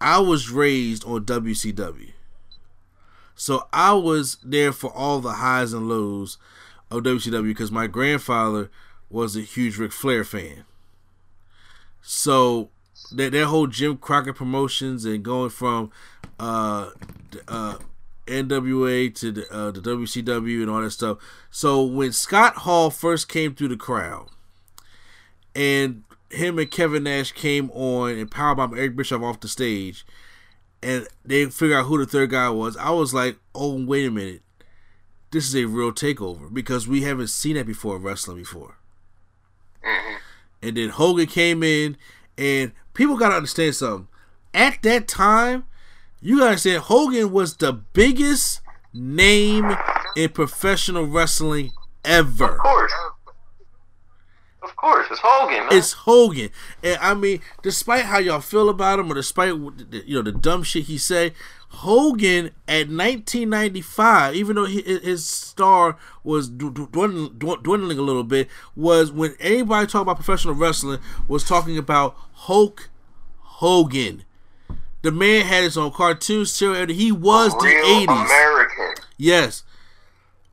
[0.00, 2.12] I was raised on WCW,
[3.36, 6.38] so I was there for all the highs and lows
[6.90, 8.70] of WCW because my grandfather
[9.10, 10.64] was a huge Ric Flair fan.
[12.00, 12.70] So
[13.12, 15.92] that that whole Jim Crockett promotions and going from
[16.40, 16.90] uh,
[17.46, 17.76] uh,
[18.26, 21.18] NWA to the, uh, the WCW and all that stuff.
[21.50, 24.28] So when Scott Hall first came through the crowd,
[25.54, 30.06] and him and Kevin Nash came on and powerbomb Eric Bischoff off the stage,
[30.86, 34.10] and they figure out who the third guy was, I was like, oh wait a
[34.10, 34.42] minute,
[35.32, 38.78] this is a real takeover because we haven't seen that before wrestling before.
[39.84, 40.16] Mm-hmm.
[40.62, 41.96] And then Hogan came in,
[42.38, 44.06] and people got to understand something.
[44.54, 45.64] At that time,
[46.20, 48.60] you got to understand Hogan was the biggest
[48.94, 49.76] name
[50.16, 51.72] in professional wrestling
[52.04, 52.52] ever.
[52.52, 52.94] Of course.
[54.86, 55.66] Course, it's Hogan.
[55.66, 55.68] Man.
[55.72, 56.50] It's Hogan,
[56.80, 60.62] and I mean, despite how y'all feel about him, or despite you know the dumb
[60.62, 61.32] shit he say,
[61.70, 69.34] Hogan at 1995, even though his star was dwindling, dwindling a little bit, was when
[69.40, 72.88] anybody talk about professional wrestling was talking about Hulk
[73.40, 74.22] Hogan.
[75.02, 76.86] The man had his own cartoon serial.
[76.86, 78.24] He was the 80s.
[78.24, 79.04] American.
[79.16, 79.64] Yes.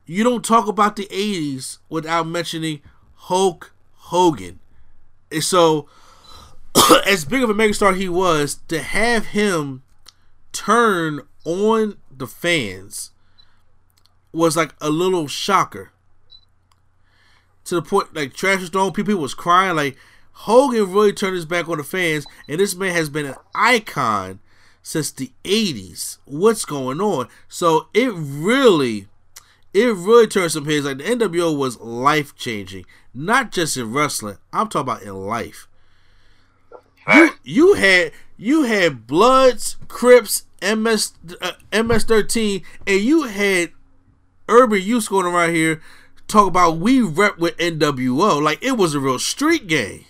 [0.06, 2.80] You don't talk about the 80s without mentioning
[3.14, 3.70] Hulk
[4.14, 4.60] Hogan.
[5.32, 5.88] And so,
[7.04, 9.82] as big of a megastar he was, to have him
[10.52, 13.10] turn on the fans
[14.32, 15.90] was like a little shocker.
[17.64, 19.74] To the point, like Trash Stone, people was crying.
[19.74, 19.96] Like
[20.30, 24.38] Hogan really turned his back on the fans, and this man has been an icon
[24.80, 26.18] since the '80s.
[26.24, 27.26] What's going on?
[27.48, 29.08] So it really,
[29.74, 30.86] it really turned some heads.
[30.86, 34.38] Like the NWO was life changing, not just in wrestling.
[34.52, 35.68] I'm talking about in life.
[37.12, 43.72] You you had you had Bloods, Crips, MS uh, MS13, and you had
[44.48, 45.82] Urban Youth going around here
[46.28, 50.04] talk about we rep with NWO like it was a real street game.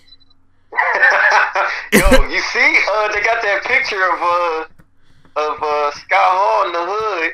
[1.92, 4.64] Yo, you see, uh, they got that picture of uh
[5.36, 7.32] of uh Scott Hall in the hood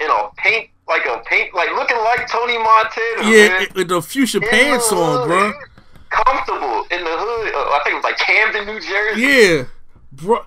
[0.00, 3.30] in a paint like a paint like looking like Tony Montana.
[3.30, 5.52] Yeah, with the fuchsia In pants the on, bro.
[6.10, 7.54] Comfortable in the hood.
[7.54, 9.20] Uh, I think it was like Camden, New Jersey.
[9.20, 9.64] Yeah,
[10.12, 10.44] bro.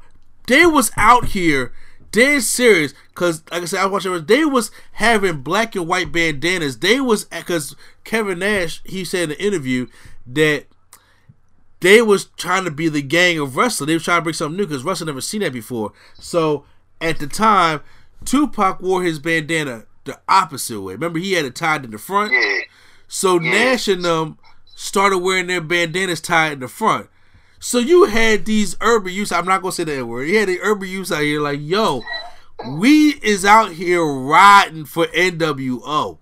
[0.48, 1.74] They was out here
[2.12, 4.28] dead serious because, like I said, I watched it.
[4.28, 6.80] They was having black and white bandanas.
[6.80, 9.88] They was because Kevin Nash he said in an interview
[10.26, 10.66] that
[11.80, 13.88] they was trying to be the gang of wrestling.
[13.88, 15.94] They was trying to bring something new because wrestling never seen that before.
[16.16, 16.66] So
[17.02, 17.82] at the time,
[18.26, 20.94] Tupac wore his bandana the opposite way.
[20.94, 22.34] Remember, he had it tied in the front.
[22.34, 22.60] Yeah.
[23.08, 24.38] So Nash and them
[24.76, 27.10] started wearing their bandanas tied in the front.
[27.60, 29.32] So you had these urban youths.
[29.32, 30.28] I'm not gonna say that word.
[30.28, 32.04] You had the urban youths out here like, yo,
[32.66, 36.20] we is out here riding for NWO.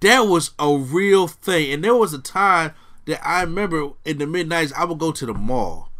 [0.00, 2.72] That was a real thing, and there was a time
[3.06, 4.72] that I remember in the mid '90s.
[4.74, 5.90] I would go to the mall,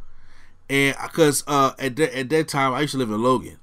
[0.69, 3.59] and because uh, at that at that time I used to live in Logan,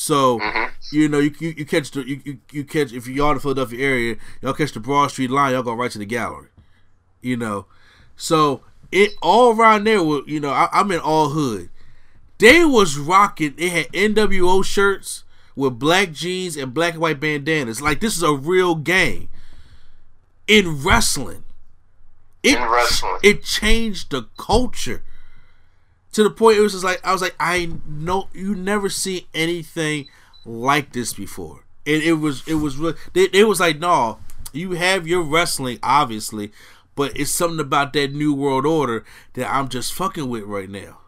[0.00, 0.96] so mm-hmm.
[0.96, 3.40] you know you, you you catch the you, you, you catch if y'all in the
[3.40, 6.48] Philadelphia area, y'all catch the Broad Street line, y'all go right to the gallery,
[7.20, 7.66] you know.
[8.16, 11.68] So it all around there, was, you know, I, I'm in all hood.
[12.38, 13.56] They was rocking.
[13.58, 15.24] They had NWO shirts
[15.54, 17.82] with black jeans and black and white bandanas.
[17.82, 19.28] Like this is a real game
[20.48, 21.44] in wrestling.
[22.42, 23.18] It, In wrestling.
[23.22, 25.02] it changed the culture
[26.12, 29.26] to the point it was just like I was like I know you never see
[29.34, 30.08] anything
[30.44, 31.64] like this before.
[31.86, 34.18] And it was it was really it, it was like no,
[34.52, 36.52] you have your wrestling obviously,
[36.94, 39.04] but it's something about that new world order
[39.34, 40.98] that I'm just fucking with right now.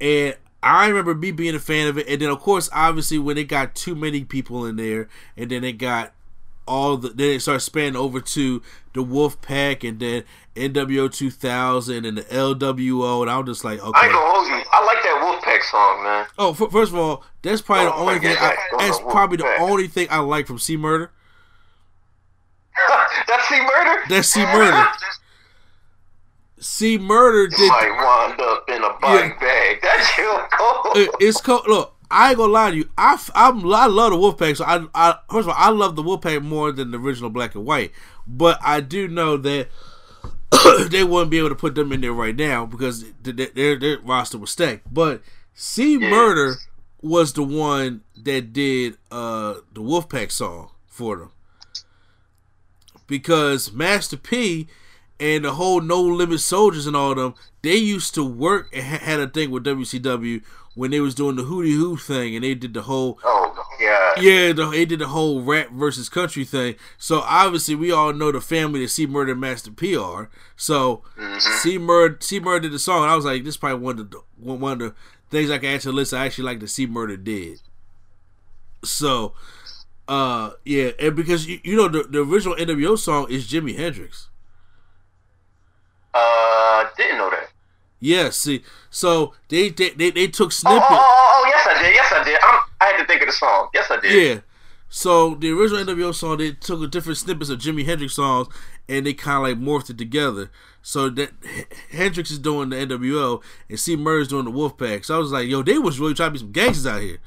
[0.00, 3.38] And I remember me being a fan of it, and then of course, obviously, when
[3.38, 6.12] it got too many people in there, and then it got
[6.70, 8.62] all the then it starts spanning over to
[8.94, 10.24] the Wolf Pack, and then
[10.56, 14.06] NWO 2000 and the LWO, and I'm just like, I okay.
[14.06, 14.62] ain't gonna hold you.
[14.72, 16.26] I like that Wolfpack song, man.
[16.38, 18.36] Oh, f- first of all, that's probably the Oh only thing.
[18.38, 21.10] I, that's Wolf probably the only thing I like from C Murder.
[23.26, 24.00] That's C Murder?
[24.08, 24.86] That's C Murder.
[26.58, 27.68] C Murder You did.
[27.68, 29.38] might wind up in a body Yeah.
[29.38, 29.78] bag.
[29.82, 30.92] That's your call.
[30.94, 31.62] it's cool.
[31.66, 32.88] Look, I ain't gonna lie to you.
[32.98, 34.56] I, f- I'm, I love the Wolfpack.
[34.56, 37.54] So I, I, first of all, I love the Wolfpack more than the original Black
[37.54, 37.92] and White.
[38.26, 39.68] But I do know that
[40.90, 43.78] they wouldn't be able to put them in there right now because th- th- their
[43.78, 44.92] their roster was stacked.
[44.92, 45.22] But
[45.54, 46.56] C Murder
[47.00, 51.30] was the one that did uh the Wolfpack song for them
[53.06, 54.68] because Master P
[55.18, 59.04] and the whole No Limit Soldiers and all them, they used to work and ha-
[59.04, 60.42] had a thing with WCW
[60.80, 64.14] when they was doing the Hootie Hoo thing, and they did the whole Oh, yeah.
[64.18, 66.76] yeah, the, they did the whole rap versus country thing.
[66.96, 70.30] So obviously, we all know the family that C Murder Master P are.
[70.56, 71.02] So
[71.38, 73.98] C Murder, C Murder did the song, and I was like, this is probably one
[73.98, 74.94] of the one of the
[75.28, 76.14] things I can add to the list.
[76.14, 77.60] I actually like the C Murder did.
[78.82, 79.34] So,
[80.08, 84.30] uh, yeah, and because you, you know the, the original NWO song is Jimi Hendrix.
[86.14, 87.49] Uh, didn't know that.
[88.00, 91.94] Yeah, see, so they they they, they took Oh, oh, oh, oh, yes, I did.
[91.94, 92.38] Yes, I did.
[92.42, 93.68] I'm, I had to think of the song.
[93.74, 94.34] Yes, I did.
[94.34, 94.40] Yeah.
[94.88, 98.48] So the original NWO song, they took a different snippets of Jimi Hendrix songs
[98.88, 100.50] and they kind of like morphed it together.
[100.82, 101.30] So that
[101.92, 105.04] Hendrix is doing the NWO and C Murder's doing the Wolfpack.
[105.04, 107.18] So I was like, yo, they was really trying to be some gangsters out here.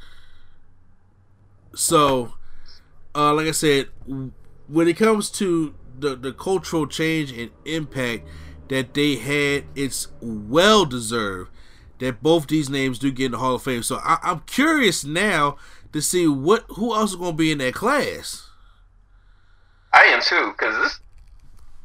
[1.74, 2.34] So,
[3.16, 3.88] uh, like I said,
[4.68, 8.28] when it comes to the the cultural change and impact
[8.70, 11.52] that they had, it's well deserved.
[12.00, 13.84] that both these names do get in the Hall of Fame.
[13.84, 15.58] So I, I'm curious now
[15.94, 18.50] to see what who else is going to be in that class.
[19.94, 21.00] I am too, because this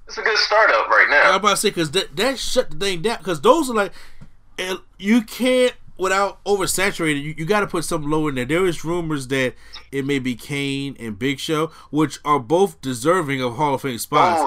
[0.06, 1.28] it's a good startup right now.
[1.30, 3.92] I'm about to say because that that shut the thing down because those are like
[4.98, 7.22] you can't without oversaturating.
[7.22, 8.44] You, you got to put something lower in there.
[8.46, 9.54] There is rumors that
[9.92, 13.98] it may be Kane and Big Show, which are both deserving of Hall of Fame
[13.98, 14.40] spots.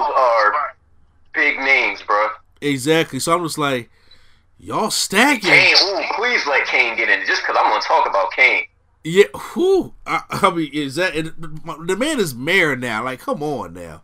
[1.34, 2.28] Big names, bro.
[2.60, 3.18] Exactly.
[3.18, 3.90] So I'm just like,
[4.58, 5.50] y'all stacking.
[5.50, 8.64] Kane, ooh, please let Kane get in, just because I'm gonna talk about Kane.
[9.04, 9.94] Yeah, who?
[10.06, 13.04] I, I mean, is that the man is mayor now?
[13.04, 14.02] Like, come on now.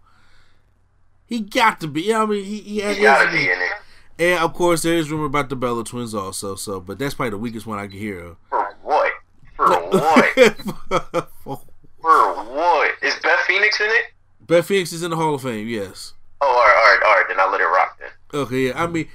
[1.26, 2.02] He got to be.
[2.02, 3.72] Yeah, I mean, he, he, He gotta be in it.
[4.18, 6.56] And of course, there is rumor about the Bella twins also.
[6.56, 8.36] So, but that's probably the weakest one I can hear of.
[8.48, 9.12] For what?
[9.55, 11.28] For what?
[12.00, 12.92] For what?
[13.02, 14.06] Is Beth Phoenix in it?
[14.40, 15.68] Beth Phoenix is in the Hall of Fame.
[15.68, 16.14] Yes.
[16.40, 17.24] Oh, all right, all right, all right.
[17.28, 18.10] Then I'll let it rock then.
[18.40, 18.69] Okay.
[18.69, 18.82] Yeah.
[18.82, 19.09] I mean,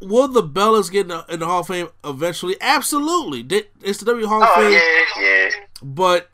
[0.00, 2.56] will the Bellas get in the, in the Hall of Fame eventually?
[2.60, 3.40] Absolutely.
[3.82, 4.72] It's the W Hall of Oh Fame.
[4.72, 5.50] yeah, yeah.
[5.82, 6.30] But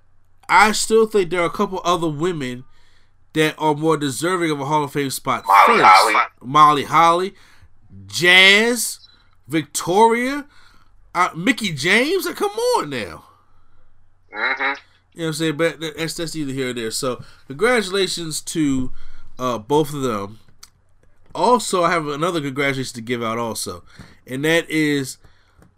[0.49, 2.65] I still think there are a couple other women
[3.35, 5.45] that are more deserving of a Hall of Fame spot.
[5.47, 5.85] Molly first.
[5.89, 6.15] Holly.
[6.43, 7.35] Molly Holly,
[8.07, 8.99] Jazz,
[9.49, 10.47] Victoria,
[11.15, 12.27] uh, Mickie James.
[12.27, 13.24] Like, come on now.
[14.35, 14.62] Mm-hmm.
[14.62, 14.74] You know
[15.15, 15.57] what I'm saying?
[15.57, 16.91] But that's that's either here or there.
[16.91, 18.93] So congratulations to
[19.39, 20.39] uh, both of them.
[21.35, 23.85] Also, I have another congratulations to give out also,
[24.27, 25.19] and that is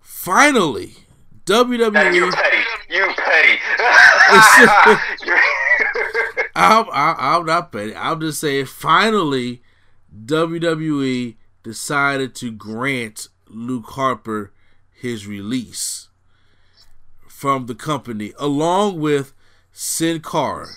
[0.00, 0.94] finally
[1.44, 2.14] WWE.
[2.14, 2.64] You petty.
[2.90, 3.58] You petty.
[6.56, 7.94] I'm, I'm, I'm not petty.
[7.94, 9.62] I'm just saying, finally,
[10.24, 14.52] WWE decided to grant Luke Harper
[14.92, 16.08] his release
[17.28, 19.34] from the company, along with
[19.72, 20.68] Sin Cara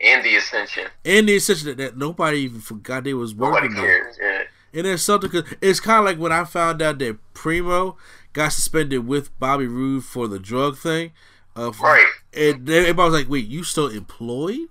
[0.00, 0.86] and the Ascension.
[1.04, 4.16] and the ascension that, that nobody even forgot they was working cares.
[4.20, 4.42] Yeah.
[4.72, 5.30] And there's something.
[5.30, 7.96] Cause it's kind of like when I found out that Primo
[8.32, 11.10] got suspended with Bobby Roode for the drug thing.
[11.56, 12.06] Uh, for- Right.
[12.32, 14.68] And everybody was like, "Wait, you still employed?"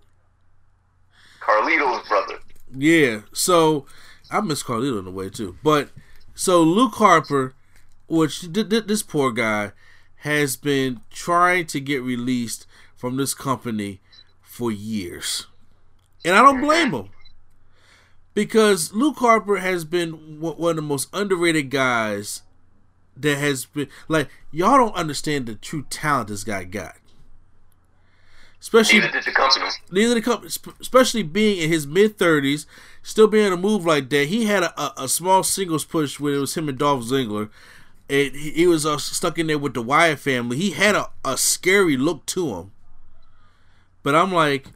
[1.41, 2.39] Carlito's brother.
[2.75, 3.21] Yeah.
[3.33, 3.85] So
[4.31, 5.57] I miss Carlito in a way too.
[5.63, 5.89] But
[6.35, 7.53] so Luke Harper,
[8.07, 9.71] which th- th- this poor guy
[10.17, 12.65] has been trying to get released
[12.95, 13.99] from this company
[14.59, 15.47] for years,
[16.25, 17.09] and I don't blame him
[18.33, 22.41] because Luke Harper has been one of the most underrated guys
[23.15, 26.97] that has been like y'all don't understand the true talent this guy got.
[28.59, 29.65] Especially Neither did the company.
[29.89, 32.67] neither the company, especially being in his mid thirties,
[33.01, 34.27] still being to move like that.
[34.27, 37.49] He had a, a, a small singles push when it was him and Dolph Ziggler,
[38.09, 40.57] and he, he was uh, stuck in there with the Wyatt family.
[40.57, 42.71] He had a, a scary look to him.
[44.03, 44.67] But I'm like,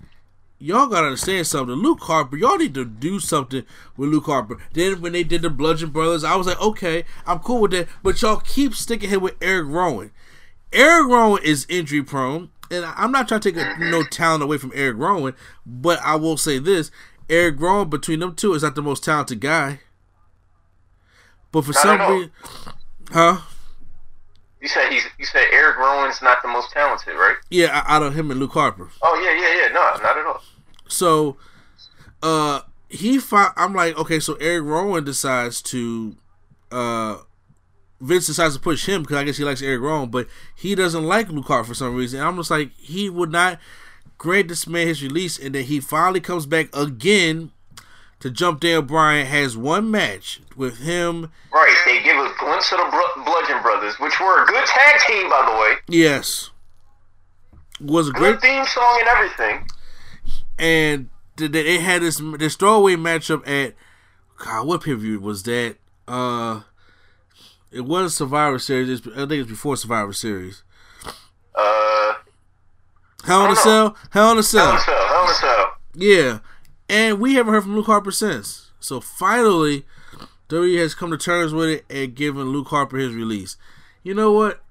[0.59, 1.75] y'all gotta understand something.
[1.75, 3.63] Luke Harper, y'all need to do something
[3.97, 4.57] with Luke Harper.
[4.73, 7.87] Then when they did the Bludgeon Brothers, I was like, okay, I'm cool with that.
[8.01, 10.11] But y'all keep sticking him with Eric Rowan.
[10.71, 14.57] Eric Rowan is injury prone, and I'm not trying to take a, no talent away
[14.57, 15.35] from Eric Rowan,
[15.65, 16.89] but I will say this:
[17.29, 19.81] Eric Rowan between them two is not the most talented guy.
[21.51, 22.31] But for Not some reason,
[23.11, 23.41] huh?
[24.63, 25.03] You said he's.
[25.19, 27.35] You said Eric Rowan's not the most talented, right?
[27.49, 28.89] Yeah, out of him and Luke Harper.
[29.01, 29.73] Oh yeah, yeah, yeah.
[29.73, 30.41] No, not at all.
[30.87, 31.35] So,
[32.21, 36.15] uh, he fi- I'm like, okay, so Eric Rowan decides to,
[36.71, 37.17] uh,
[37.99, 41.03] Vince decides to push him because I guess he likes Eric Rowan, but he doesn't
[41.03, 42.19] like Luke Harper for some reason.
[42.21, 43.59] And I'm just like, he would not
[44.17, 47.51] grant this man his release, and then he finally comes back again
[48.21, 49.25] to jump Dan Bryan.
[49.25, 51.31] Has one match with him.
[51.85, 55.29] They give a glimpse of the Bl- Bludgeon Brothers, which were a good tag team,
[55.29, 55.75] by the way.
[55.87, 56.49] Yes,
[57.81, 59.67] was a Good great theme song and everything.
[60.59, 63.75] and th- they had this this throwaway matchup at
[64.37, 65.77] God, what pay view was that?
[66.07, 66.61] Uh,
[67.71, 68.89] it was Survivor Series.
[68.89, 70.63] It's, I think it's before Survivor Series.
[71.55, 72.13] Uh,
[73.25, 73.55] Hell in a.
[73.55, 73.95] Cell.
[74.11, 74.69] Hell in a Hell Cell.
[74.71, 75.07] in a Cell.
[75.07, 75.73] Hell in a Cell.
[75.95, 76.39] Yeah,
[76.89, 78.71] and we haven't heard from Luke Harper since.
[78.79, 79.85] So finally,
[80.49, 83.57] WWE has come to terms with it and given Luke Harper his release.
[84.03, 84.61] You know what?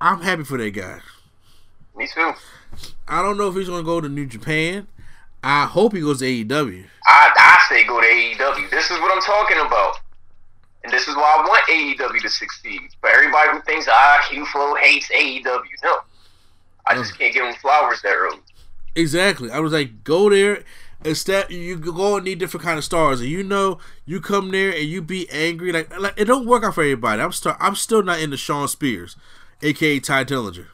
[0.00, 1.00] I'm happy for that guy.
[1.96, 2.32] Me too.
[3.06, 4.86] I don't know if he's gonna go to New Japan.
[5.42, 6.84] I hope he goes to AEW.
[7.06, 8.70] I, I say go to AEW.
[8.70, 9.96] This is what I'm talking about.
[10.84, 12.80] And this is why I want AEW to succeed.
[13.00, 15.60] For everybody who thinks, ah, Q Flow hates AEW.
[15.82, 15.98] No.
[16.86, 18.38] I just can't give him flowers that early.
[18.94, 19.50] Exactly.
[19.50, 20.64] I was like, go there.
[21.04, 24.70] Instead, you go and need different kind of stars, and you know, you come there
[24.70, 25.70] and you be angry.
[25.70, 27.22] Like, like it don't work out for everybody.
[27.22, 29.16] I'm still, I'm still not into Shawn Spears,
[29.62, 30.66] aka Tye Dillinger.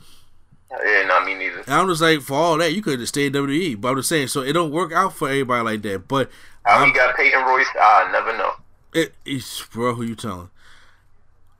[0.84, 1.58] Yeah, not me neither.
[1.60, 3.80] And I'm just like, for all that, you could just stay in WWE.
[3.80, 6.08] But I'm just saying, so it don't work out for everybody like that.
[6.08, 6.30] But
[6.64, 8.52] How I'm- he got Peyton Royce, I never know.
[8.94, 10.48] it, it's, bro, who you telling?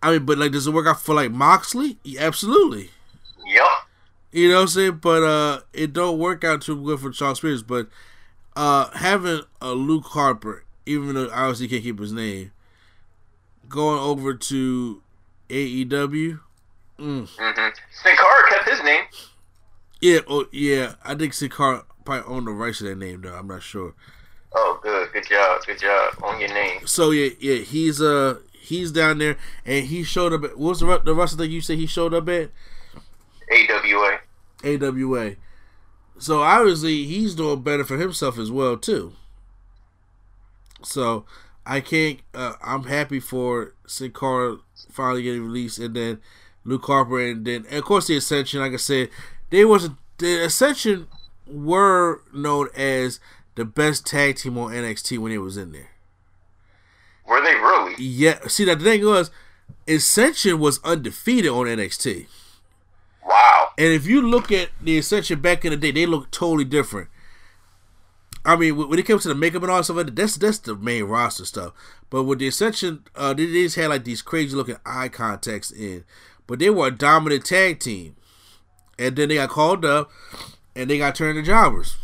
[0.03, 1.99] I mean, but like, does it work out for like Moxley?
[2.03, 2.91] Yeah, absolutely.
[3.47, 3.65] Yep.
[4.32, 4.99] You know what I'm saying?
[5.03, 7.62] But uh it don't work out too good for Charles Spears.
[7.62, 7.89] But
[8.56, 12.52] uh having a Luke Harper, even though obviously he can't keep his name,
[13.68, 15.02] going over to
[15.48, 16.40] AEW.
[16.98, 17.28] Mm.
[17.28, 17.68] Mm-hmm.
[18.02, 19.05] Sin Cara kept his name.
[20.01, 20.94] Yeah, oh yeah.
[21.05, 23.35] I think Sin Cara probably owned the rights to that name though.
[23.35, 23.94] I'm not sure.
[24.56, 26.86] Oh, good, good job, good job on your name.
[26.86, 30.44] So yeah, yeah, he's uh he's down there and he showed up.
[30.44, 32.51] At, what was the the wrestler that you said he showed up at?
[33.51, 34.20] AWA.
[34.64, 35.36] AWA.
[36.19, 39.12] So obviously he's doing better for himself as well too.
[40.82, 41.24] So
[41.66, 42.20] I can't.
[42.35, 44.59] Uh, I'm happy for Sin Cara
[44.91, 46.20] finally getting released, and then
[46.65, 48.61] Luke Harper, and then and of course the Ascension.
[48.61, 49.11] Like I said,
[49.51, 51.09] they was the Ascension
[51.47, 53.20] were known as
[53.55, 55.91] the best tag team on NXT when it was in there.
[57.27, 57.95] Were they really?
[57.99, 58.47] Yeah.
[58.49, 59.31] See, that the thing was,
[59.89, 62.27] Ascension was undefeated on NXT.
[63.24, 63.70] Wow.
[63.78, 67.09] And if you look at the Ascension back in the day, they look totally different.
[68.44, 71.05] I mean, when it comes to the makeup and all stuff, that's that's the main
[71.05, 71.72] roster stuff.
[72.10, 76.05] But with the Ascension, uh, they just had like these crazy looking eye contacts in,
[76.46, 78.16] but they were a dominant tag team,
[78.98, 80.10] and then they got called up,
[80.76, 81.96] and they got turned to jobbers.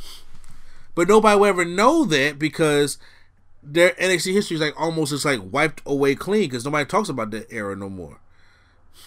[0.94, 2.96] But nobody will ever know that because
[3.62, 7.30] their NXT history is like almost just like wiped away clean because nobody talks about
[7.32, 8.18] that era no more.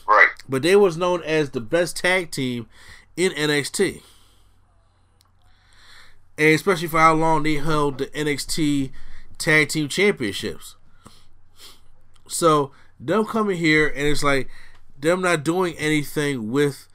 [0.08, 0.30] Right.
[0.48, 2.68] But they was known as the best tag team
[3.16, 4.02] in NXT.
[6.38, 8.92] And especially for how long they held the NXT
[9.38, 10.76] tag team championships.
[12.28, 14.50] So them coming here and it's like
[15.00, 16.88] them not doing anything with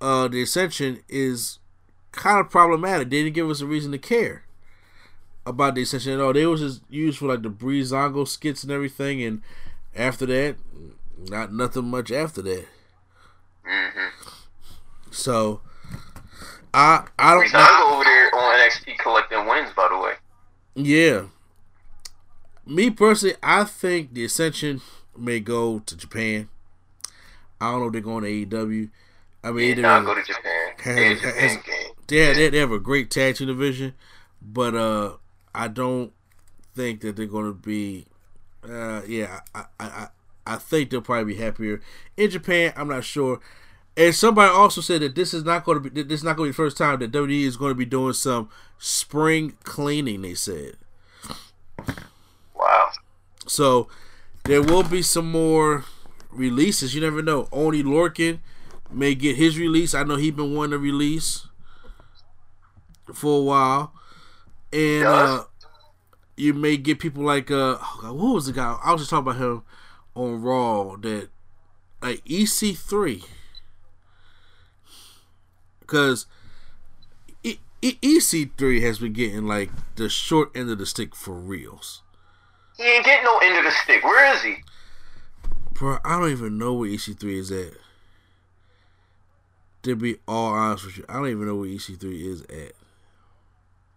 [0.00, 1.58] uh the Ascension is
[2.12, 3.10] kind of problematic.
[3.10, 4.44] They didn't give us a reason to care
[5.46, 6.32] about the Ascension at all.
[6.32, 9.42] They was just used for like the Breezango skits and everything, and
[9.94, 10.56] after that,
[11.18, 12.66] not nothing much after that.
[13.66, 14.28] Mm-hmm.
[15.10, 15.60] So
[16.72, 20.12] I I don't Breezango over there on NXT collecting wins, by the way.
[20.74, 21.22] Yeah.
[22.66, 24.80] Me personally, I think the Ascension
[25.16, 26.48] may go to Japan.
[27.60, 28.90] I don't know if they're going to AEW.
[29.42, 30.72] I mean, Yeah, nah, go to Japan.
[30.78, 31.92] has- Yeah, has- Japan game.
[32.10, 33.94] yeah, they, they have a great tag team division,
[34.40, 35.16] but uh,
[35.54, 36.12] I don't
[36.76, 38.06] think that they're going to be.
[38.62, 40.08] Uh, yeah, I, I, I,
[40.50, 41.80] I think they'll probably be happier
[42.16, 42.72] in Japan.
[42.76, 43.38] I'm not sure.
[43.96, 46.48] And somebody also said that this is not going to be this is not going
[46.48, 50.22] to be the first time that WWE is going to be doing some spring cleaning.
[50.22, 50.76] They said.
[52.54, 52.90] Wow.
[53.46, 53.88] So
[54.44, 55.84] there will be some more
[56.32, 56.96] releases.
[56.96, 57.48] You never know.
[57.52, 58.40] Only Lorkin
[58.90, 59.94] may get his release.
[59.94, 61.46] I know he's been wanting to release
[63.14, 63.92] for a while,
[64.72, 65.44] and uh,
[66.36, 68.76] you may get people like uh, oh God, what was the guy?
[68.82, 69.62] I was just talking about him
[70.24, 71.28] on Raw that
[72.02, 73.24] like EC3
[75.80, 76.26] because.
[77.42, 82.02] E- E- EC3 has been getting like the short end of the stick for reals.
[82.76, 84.04] He ain't getting no end of the stick.
[84.04, 84.56] Where is he?
[85.72, 87.72] Bro, I don't even know where EC3 is at.
[89.82, 92.72] To be all honest with you, I don't even know where EC3 is at.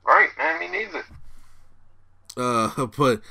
[0.06, 0.60] Right, man.
[0.60, 1.04] Me neither.
[2.38, 3.22] Uh, but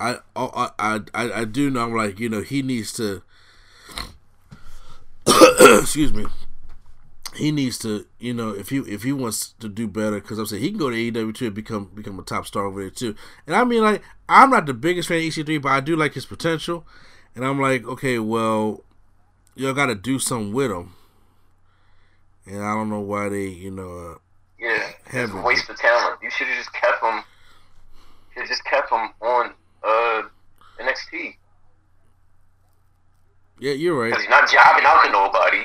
[0.00, 1.84] I, I, I, I, I do know.
[1.84, 3.22] I'm like, you know, he needs to.
[5.78, 6.26] excuse me.
[7.36, 10.46] He needs to, you know, if he if he wants to do better, because I'm
[10.46, 12.90] saying he can go to AEW too and become become a top star over there
[12.90, 13.14] too.
[13.46, 16.14] And I mean, like, I'm not the biggest fan of EC3, but I do like
[16.14, 16.84] his potential.
[17.36, 18.82] And I'm like, okay, well,
[19.54, 20.94] y'all got to do something with him.
[22.46, 24.18] And I don't know why they, you know, uh,
[24.58, 24.90] Yeah.
[25.12, 26.18] It's a waste of talent.
[26.22, 27.22] You should have just kept him.
[28.34, 29.52] Should just kept him on
[29.82, 30.22] uh
[30.80, 31.36] NXT
[33.60, 34.08] yeah, you're right.
[34.08, 35.64] because he's not jobbing out to nobody.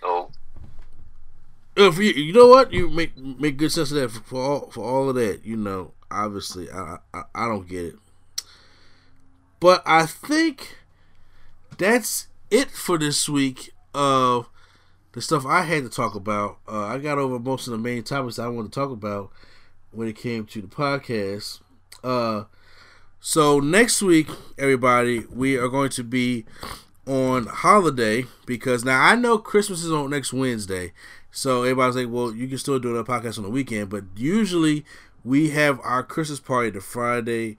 [0.00, 0.30] So
[1.76, 4.70] If you, you know what, you make make good sense of that for, for all
[4.70, 5.44] for all of that.
[5.44, 7.94] You know, obviously, I, I I don't get it,
[9.58, 10.76] but I think
[11.76, 14.48] that's it for this week of
[15.12, 16.58] the stuff I had to talk about.
[16.68, 19.32] Uh, I got over most of the main topics I wanted to talk about
[19.90, 21.60] when it came to the podcast.
[22.04, 22.44] Uh,
[23.20, 26.44] so next week, everybody, we are going to be
[27.06, 30.92] on holiday because now I know Christmas is on next Wednesday.
[31.30, 34.84] So everybody's like, well, you can still do a podcast on the weekend, but usually
[35.24, 37.56] we have our Christmas party the Friday,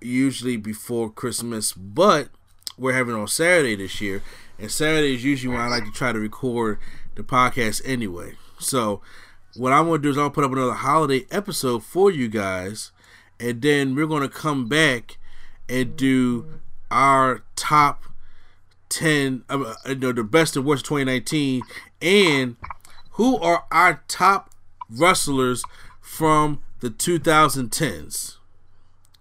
[0.00, 2.28] usually before Christmas, but
[2.78, 4.22] we're having on Saturday this year.
[4.58, 6.78] And Saturday is usually when I like to try to record
[7.14, 8.34] the podcast anyway.
[8.58, 9.02] So
[9.56, 12.92] what I'm gonna do is gonna put up another holiday episode for you guys,
[13.38, 15.18] and then we're gonna come back
[15.68, 16.60] and do
[16.90, 18.04] our top
[18.88, 21.62] 10, uh, uh, no, the best and worst of 2019,
[22.00, 22.56] and
[23.12, 24.50] who are our top
[24.88, 25.64] wrestlers
[26.00, 28.36] from the 2010s?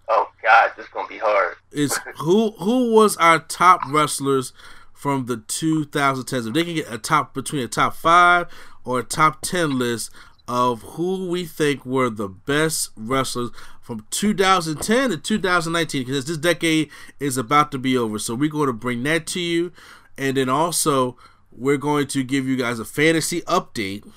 [0.08, 1.56] Oh God, this is gonna be hard.
[1.72, 4.54] Is who who was our top wrestlers
[4.94, 6.48] from the 2010s?
[6.48, 8.48] If they can get a top between a top five
[8.84, 10.12] or a top 10 list
[10.48, 13.50] of who we think were the best wrestlers
[13.82, 16.90] from 2010 to 2019 because this decade
[17.20, 18.20] is about to be over.
[18.20, 19.72] So we're going to bring that to you.
[20.18, 21.18] And then also,
[21.52, 24.08] we're going to give you guys a fantasy update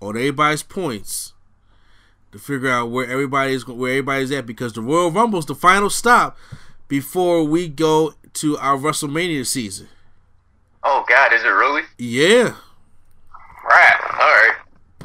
[0.00, 1.32] on everybody's points
[2.32, 5.54] to figure out where everybody is where everybody's at because the Royal Rumble is the
[5.54, 6.36] final stop
[6.88, 9.88] before we go to our WrestleMania season.
[10.82, 11.82] Oh God, is it really?
[11.98, 12.56] Yeah.
[13.64, 14.00] Right.
[14.14, 14.56] All right.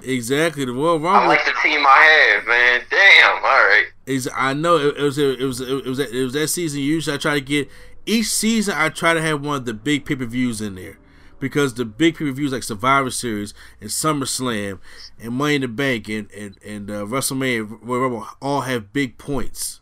[0.08, 0.64] Exactly.
[0.64, 1.10] The Royal Rumble.
[1.10, 2.82] I like the team I have, man.
[2.90, 3.36] Damn.
[3.36, 3.86] All right.
[4.06, 6.80] Is I know it, it was it was it was it was that season.
[6.80, 7.70] Usually, I try to get
[8.06, 8.76] each season.
[8.78, 10.98] I try to have one of the big pay per views in there
[11.42, 14.80] because the big pay per views like Survivor Series and SummerSlam
[15.20, 19.18] and Money in the Bank and and and uh, WrestleMania Royal Rumble all have big
[19.18, 19.82] points.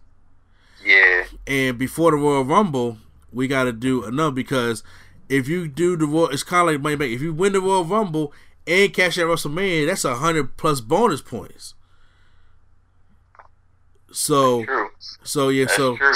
[0.83, 1.25] Yeah.
[1.45, 2.97] And before the Royal Rumble,
[3.31, 4.83] we got to do another because
[5.29, 7.15] if you do the Royal, it's kind of like Money in the Bank.
[7.15, 8.33] If you win the Royal Rumble
[8.67, 11.73] and cash at WrestleMania, that's a hundred plus bonus points.
[14.11, 14.65] So,
[15.23, 16.13] so yeah, That's so true.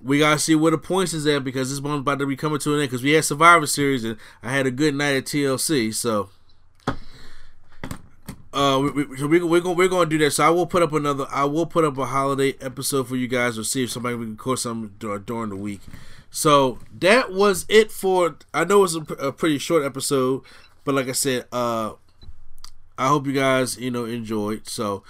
[0.00, 2.60] we gotta see where the points is at because this one's about to be coming
[2.60, 2.90] to an end.
[2.90, 5.92] Because we had Survivor Series and I had a good night at TLC.
[5.92, 6.28] So,
[8.52, 10.30] uh, we, we, so we, we're gonna we're gonna do that.
[10.30, 11.26] So I will put up another.
[11.28, 14.26] I will put up a holiday episode for you guys to see if somebody we
[14.26, 14.94] can record something
[15.26, 15.80] during the week.
[16.30, 18.36] So that was it for.
[18.52, 20.42] I know it's a, a pretty short episode,
[20.84, 21.92] but like I said, uh,
[22.96, 24.68] I hope you guys you know enjoyed.
[24.68, 25.02] So.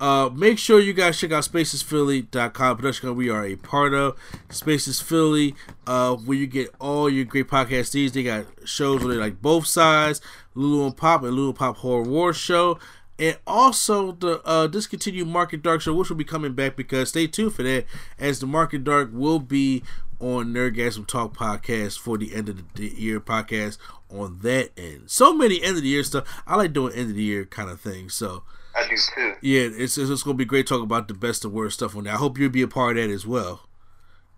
[0.00, 4.16] Uh, make sure you guys check out spacesphilly.com production we are a part of
[4.48, 5.56] spaces philly
[5.88, 9.42] uh, where you get all your great podcast needs they got shows where they like
[9.42, 10.20] both sides
[10.54, 12.78] lulu and pop and lulu and pop horror war show
[13.18, 17.26] and also the uh, discontinued market dark show which will be coming back because stay
[17.26, 17.84] tuned for that
[18.18, 19.82] as the market dark will be
[20.20, 23.78] on nerdgasm talk podcast for the end of the year podcast
[24.10, 27.16] on that end so many end of the year stuff i like doing end of
[27.16, 28.42] the year kind of things so
[28.78, 29.34] I do too.
[29.40, 32.04] yeah, it's it's, going to be great talking about the best and worst stuff on
[32.04, 32.12] there.
[32.12, 33.68] I hope you'll be a part of that as well.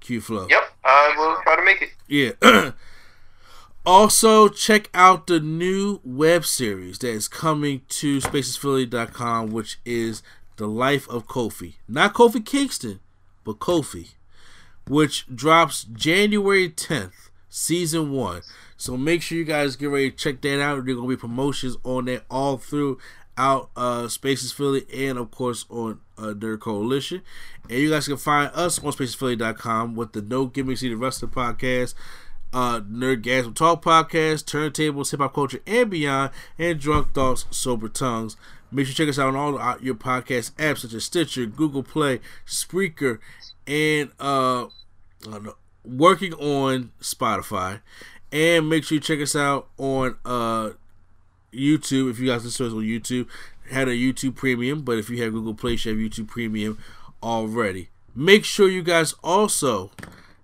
[0.00, 0.46] Q Flow.
[0.48, 0.62] Yep.
[0.84, 1.90] I will try to make it.
[2.08, 2.72] Yeah.
[3.86, 10.22] also, check out the new web series that is coming to spacesphilly.com, which is
[10.56, 11.74] The Life of Kofi.
[11.86, 13.00] Not Kofi Kingston,
[13.44, 14.12] but Kofi,
[14.90, 18.42] which drops January 10th, season one.
[18.76, 20.84] So make sure you guys get ready to check that out.
[20.84, 22.98] There are to be promotions on that all through
[23.38, 27.22] out uh Spaces Philly and of course on uh Nerd Coalition.
[27.70, 31.94] And you guys can find us on spacesphilly.com with the No Gimmicks Needed Wrestling podcast,
[32.52, 38.36] uh Nerdgasm Talk podcast, Turntables, Hip Hop Culture and Beyond, and Drunk Thoughts, Sober Tongues.
[38.72, 41.82] Make sure you check us out on all your podcast apps such as Stitcher, Google
[41.82, 43.18] Play, Spreaker,
[43.66, 44.66] and uh,
[45.84, 47.80] working on Spotify.
[48.32, 50.70] And make sure you check us out on uh
[51.52, 53.26] YouTube, if you guys listen to us on YouTube,
[53.70, 56.78] had a YouTube Premium, but if you have Google Play, you have YouTube Premium
[57.22, 57.90] already.
[58.14, 59.90] Make sure you guys also,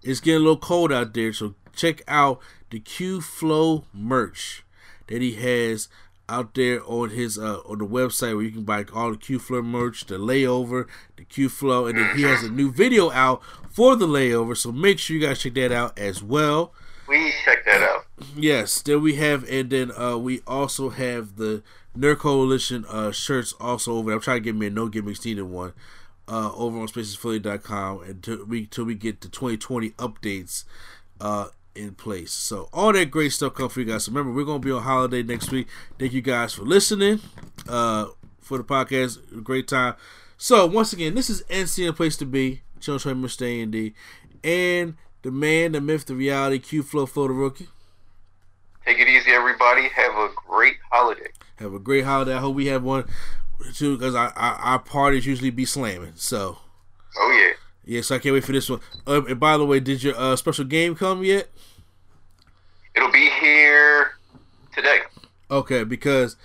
[0.02, 2.40] it's getting a little cold out there, so check out
[2.70, 4.64] the Q Flow merch
[5.08, 5.88] that he has
[6.28, 9.38] out there on his uh, on the website where you can buy all the Q
[9.38, 10.86] Flow merch, the layover,
[11.16, 14.56] the Q Flow, and then he has a new video out for the layover.
[14.56, 16.72] So make sure you guys check that out as well.
[17.06, 18.06] Please check that out.
[18.34, 21.62] Yes, then we have, and then uh, we also have the
[21.96, 24.12] Nerd Coalition uh, shirts also over.
[24.12, 25.72] I'm trying to get me a no gimmicks needed one
[26.28, 30.64] uh, over on spacesphilly.com until we until we get the 2020 updates
[31.20, 32.32] uh, in place.
[32.32, 34.04] So all that great stuff come for you guys.
[34.04, 35.68] So remember, we're gonna be on holiday next week.
[35.98, 37.20] Thank you guys for listening
[37.68, 38.06] uh,
[38.40, 39.42] for the podcast.
[39.42, 39.94] Great time.
[40.38, 42.62] So once again, this is NCN Place to Be.
[42.80, 43.62] Children Train Mr.
[43.62, 43.94] A&D.
[44.44, 47.68] And the man, the myth, the reality, Q Flow Flow the Rookie.
[48.84, 49.88] Take it easy, everybody.
[49.88, 51.30] Have a great holiday.
[51.56, 52.34] Have a great holiday.
[52.34, 53.04] I hope we have one
[53.74, 56.12] too, because our, our, our parties usually be slamming.
[56.16, 56.58] So,
[57.18, 57.54] Oh yeah.
[57.86, 58.80] Yeah, so I can't wait for this one.
[59.06, 61.48] Uh, and by the way, did your uh, special game come yet?
[62.96, 64.18] It'll be here
[64.74, 64.98] today.
[65.50, 66.36] Okay, because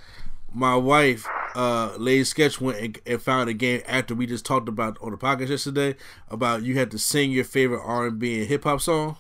[0.54, 4.70] my wife, uh, Lady Sketch went and, and found a game after we just talked
[4.70, 5.96] about on the podcast yesterday
[6.30, 9.18] about you had to sing your favorite R and B and hip hop song.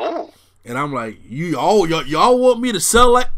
[0.00, 0.30] Ooh.
[0.64, 3.28] And I'm like, you all y'all, y'all want me to sell like?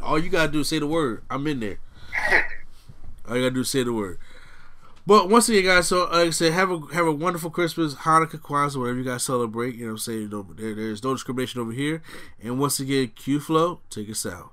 [0.00, 1.22] All you gotta do is say the word.
[1.28, 1.78] I'm in there.
[3.28, 4.18] All you gotta do is say the word.
[5.04, 8.40] But once again, guys, so like I said, have a have a wonderful Christmas, Hanukkah,
[8.40, 9.74] Kwanzaa, whatever you guys celebrate.
[9.74, 10.28] You know what I'm saying?
[10.30, 12.02] No, there, there's no discrimination over here.
[12.40, 14.52] And once again, Q Flow, take us out.